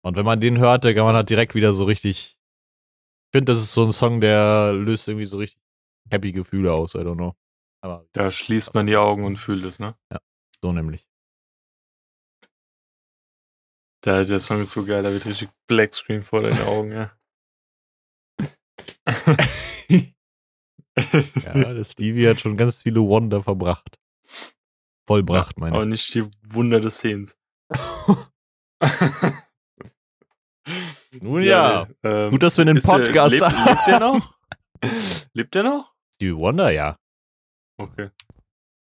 Und 0.06 0.18
wenn 0.18 0.26
man 0.26 0.40
den 0.40 0.60
hört, 0.60 0.86
dann 0.86 0.94
kann 0.96 1.06
man 1.06 1.16
halt 1.16 1.30
direkt 1.30 1.56
wieder 1.56 1.74
so 1.74 1.86
richtig. 1.86 2.38
Ich 2.38 3.38
finde, 3.38 3.52
das 3.52 3.60
ist 3.60 3.74
so 3.74 3.84
ein 3.84 3.94
Song, 3.94 4.22
der 4.22 4.74
löst 4.74 5.08
irgendwie 5.08 5.26
so 5.26 5.38
richtig 5.38 5.62
happy 6.12 6.32
Gefühle 6.32 6.72
aus, 6.72 6.94
I 6.94 7.00
don't 7.00 7.16
know. 7.16 7.36
Aber 7.82 8.06
Da 8.14 8.30
schließt 8.30 8.74
man 8.74 8.86
die 8.88 8.98
Augen 8.98 9.24
und 9.24 9.38
fühlt 9.38 9.64
es, 9.66 9.80
ne? 9.80 9.96
so 10.62 10.72
nämlich. 10.72 11.06
Der, 14.06 14.24
der 14.26 14.40
Song 14.40 14.62
ist 14.62 14.72
so 14.72 14.86
geil, 14.86 15.04
da 15.04 15.12
wird 15.12 15.26
richtig 15.26 15.50
Black 15.68 15.94
Screen 15.94 16.24
vor 16.24 16.42
deinen 16.42 16.62
Augen, 16.62 16.92
ja. 16.92 17.12
Ja, 21.44 21.74
der 21.74 21.84
Stevie 21.86 22.28
hat 22.28 22.40
schon 22.42 22.58
ganz 22.58 22.80
viele 22.82 23.02
Wonder 23.02 23.42
verbracht. 23.44 23.98
Vollbracht, 25.08 25.58
meine 25.58 25.76
Aber 25.76 25.84
ich. 25.84 25.90
nicht 25.90 26.14
die 26.14 26.26
Wunder 26.44 26.80
des 26.80 27.00
Sehens. 27.00 27.38
Nun 31.22 31.42
ja. 31.44 31.88
nee, 32.04 32.10
ähm, 32.10 32.32
Gut, 32.32 32.44
dass 32.44 32.58
wir 32.58 32.62
einen 32.64 32.78
ist 32.78 32.88
der- 32.88 32.94
Podcast 32.94 33.32
lebt, 33.34 33.46
haben. 33.46 33.66
lebt 33.74 33.88
der 33.88 34.00
noch? 34.00 34.36
Lebt 35.34 35.56
der 35.56 35.64
noch? 35.64 35.94
Stevie 36.16 36.36
Wonder, 36.36 36.70
ja. 36.72 36.98
Okay. 37.78 38.10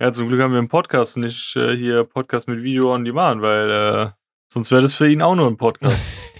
Ja, 0.00 0.12
zum 0.12 0.28
Glück 0.28 0.40
haben 0.40 0.52
wir 0.52 0.58
einen 0.58 0.68
Podcast, 0.68 1.16
nicht 1.16 1.56
äh, 1.56 1.76
hier 1.76 2.04
Podcast 2.04 2.48
mit 2.48 2.62
Video 2.62 2.94
on 2.94 3.04
Demand, 3.04 3.42
weil 3.42 3.70
äh, 3.70 4.10
sonst 4.52 4.70
wäre 4.70 4.82
das 4.82 4.94
für 4.94 5.08
ihn 5.10 5.22
auch 5.22 5.34
nur 5.34 5.46
ein 5.48 5.56
Podcast. 5.56 5.96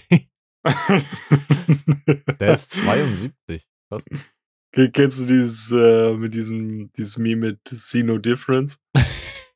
Der 2.39 2.53
ist 2.55 2.73
72. 2.73 3.67
Was? 3.89 4.03
Ke- 4.71 4.91
Kennst 4.91 5.19
du 5.21 5.25
dieses 5.25 5.71
äh, 5.71 6.13
mit 6.15 6.33
diesem 6.33 6.91
dieses 6.93 7.17
Meme 7.17 7.47
mit 7.47 7.59
See 7.69 8.03
No 8.03 8.17
Difference? 8.17 8.77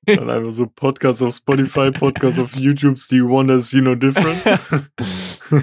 Dann 0.06 0.30
einfach 0.30 0.52
so 0.52 0.68
Podcast 0.68 1.22
auf 1.22 1.36
Spotify, 1.36 1.92
Podcast 1.92 2.40
auf 2.40 2.56
YouTube, 2.56 2.98
Stevie 2.98 3.28
Wonder, 3.28 3.60
See 3.60 3.82
No 3.82 3.96
Difference. 3.96 4.44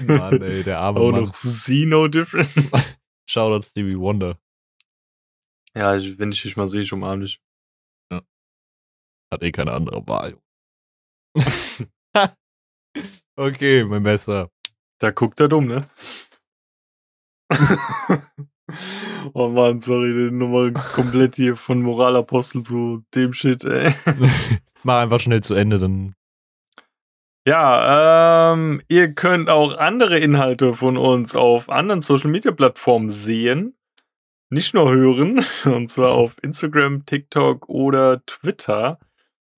Mann, 0.07 0.43
ey, 0.43 0.63
der 0.63 0.79
arme 0.81 1.01
Auch 1.01 1.11
Mann. 1.13 1.25
noch 1.25 1.35
See 1.35 1.85
No 1.87 2.07
Difference. 2.09 2.53
Shoutout 3.29 3.63
Stevie 3.67 3.99
Wonder. 3.99 4.39
Ja, 5.75 5.97
ich, 5.97 6.19
wenn 6.19 6.33
ich 6.33 6.43
dich 6.43 6.57
mal 6.57 6.67
sehe, 6.67 6.83
ich 6.83 6.93
umarm 6.93 7.21
dich. 7.21 7.41
Hat 8.13 9.43
eh 9.43 9.53
keine 9.53 9.73
andere 9.73 10.07
Wahl. 10.09 10.37
okay, 13.37 13.85
mein 13.85 14.03
Besser. 14.03 14.51
Da 15.01 15.11
guckt 15.11 15.41
er 15.41 15.49
dumm, 15.49 15.67
ne? 15.67 15.89
oh 19.35 19.49
Mann, 19.49 19.81
sorry, 19.81 20.13
den 20.13 20.39
nochmal 20.39 20.73
komplett 20.73 21.37
hier 21.37 21.57
von 21.57 21.83
Moralapostel 21.83 22.63
zu 22.63 23.03
dem 23.15 23.33
Shit, 23.33 23.65
ey. 23.65 23.93
Mach 24.83 25.01
einfach 25.01 25.21
schnell 25.21 25.43
zu 25.43 25.55
Ende, 25.55 25.79
dann. 25.79 26.15
Ja, 27.47 28.53
ähm, 28.53 28.83
ihr 28.89 29.15
könnt 29.15 29.49
auch 29.49 29.77
andere 29.77 30.19
Inhalte 30.19 30.75
von 30.75 30.99
uns 30.99 31.35
auf 31.35 31.71
anderen 31.71 32.03
Social 32.03 32.31
Media 32.31 32.53
Plattformen 32.53 33.09
sehen. 33.09 33.75
Nicht 34.51 34.75
nur 34.75 34.93
hören, 34.93 35.45
und 35.65 35.89
zwar 35.89 36.13
auf 36.13 36.37
Instagram, 36.43 37.07
TikTok 37.07 37.71
oder 37.71 38.25
Twitter. 38.27 38.99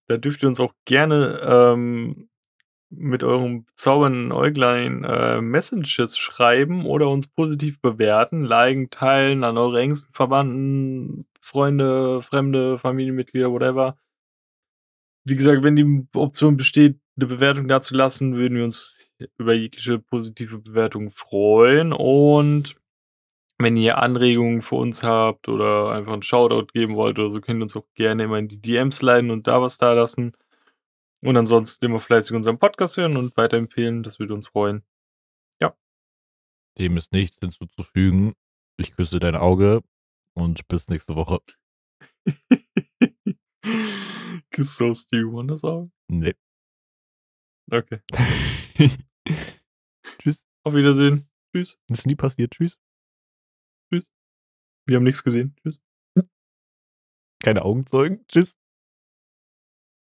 Da 0.06 0.16
dürft 0.18 0.42
ihr 0.42 0.48
uns 0.48 0.60
auch 0.60 0.74
gerne 0.84 1.40
ähm, 1.42 2.28
mit 2.94 3.24
eurem 3.24 3.64
bezaubernden 3.64 4.32
Äuglein 4.32 5.04
äh, 5.04 5.40
Messages 5.40 6.18
schreiben 6.18 6.84
oder 6.86 7.08
uns 7.08 7.26
positiv 7.26 7.80
bewerten, 7.80 8.44
liken, 8.44 8.90
teilen 8.90 9.44
an 9.44 9.56
eure 9.58 9.80
engsten 9.80 10.12
Verwandten, 10.12 11.26
Freunde, 11.40 12.22
Fremde, 12.22 12.78
Familienmitglieder, 12.78 13.50
whatever. 13.50 13.96
Wie 15.24 15.36
gesagt, 15.36 15.62
wenn 15.62 15.76
die 15.76 16.06
Option 16.14 16.56
besteht, 16.56 16.98
eine 17.16 17.26
Bewertung 17.26 17.68
dazulassen, 17.68 18.34
würden 18.34 18.56
wir 18.56 18.64
uns 18.64 18.98
über 19.38 19.54
jegliche 19.54 19.98
positive 19.98 20.58
Bewertung 20.58 21.10
freuen. 21.10 21.92
Und 21.92 22.76
wenn 23.58 23.76
ihr 23.76 23.98
Anregungen 23.98 24.62
für 24.62 24.76
uns 24.76 25.02
habt 25.02 25.48
oder 25.48 25.92
einfach 25.92 26.12
einen 26.12 26.22
Shoutout 26.22 26.72
geben 26.72 26.96
wollt 26.96 27.18
oder 27.18 27.30
so, 27.30 27.40
könnt 27.40 27.60
ihr 27.60 27.64
uns 27.64 27.76
auch 27.76 27.86
gerne 27.94 28.24
immer 28.24 28.38
in 28.38 28.48
die 28.48 28.60
DMs 28.60 29.02
leiten 29.02 29.30
und 29.30 29.46
da 29.46 29.62
was 29.62 29.78
da 29.78 29.92
lassen. 29.92 30.32
Und 31.22 31.36
ansonsten 31.36 31.84
immer 31.84 32.00
fleißig 32.00 32.34
unseren 32.34 32.58
Podcast 32.58 32.96
hören 32.96 33.16
und 33.16 33.36
weiterempfehlen. 33.36 34.02
Das 34.02 34.18
würde 34.18 34.34
uns 34.34 34.48
freuen. 34.48 34.82
Dem 36.78 36.96
ist 36.96 37.12
nichts 37.12 37.38
hinzuzufügen. 37.38 38.34
Ich 38.78 38.96
küsse 38.96 39.18
dein 39.18 39.36
Auge 39.36 39.82
und 40.34 40.66
bis 40.68 40.88
nächste 40.88 41.16
Woche. 41.16 41.40
Küsst 44.50 44.80
du 44.80 44.90
aus 44.90 45.06
Wonder 45.12 45.56
sagen? 45.56 45.92
Nee. 46.08 46.34
Okay. 47.70 48.00
Tschüss. 50.18 50.44
Auf 50.64 50.74
Wiedersehen. 50.74 51.28
Tschüss. 51.52 51.78
Ist 51.90 52.06
nie 52.06 52.16
passiert. 52.16 52.52
Tschüss. 52.52 52.78
Wir 54.86 54.96
haben 54.96 55.04
nichts 55.04 55.22
gesehen. 55.22 55.54
Tschüss. 55.62 55.80
Keine 57.40 57.62
Augenzeugen. 57.62 58.26
Tschüss. 58.28 58.56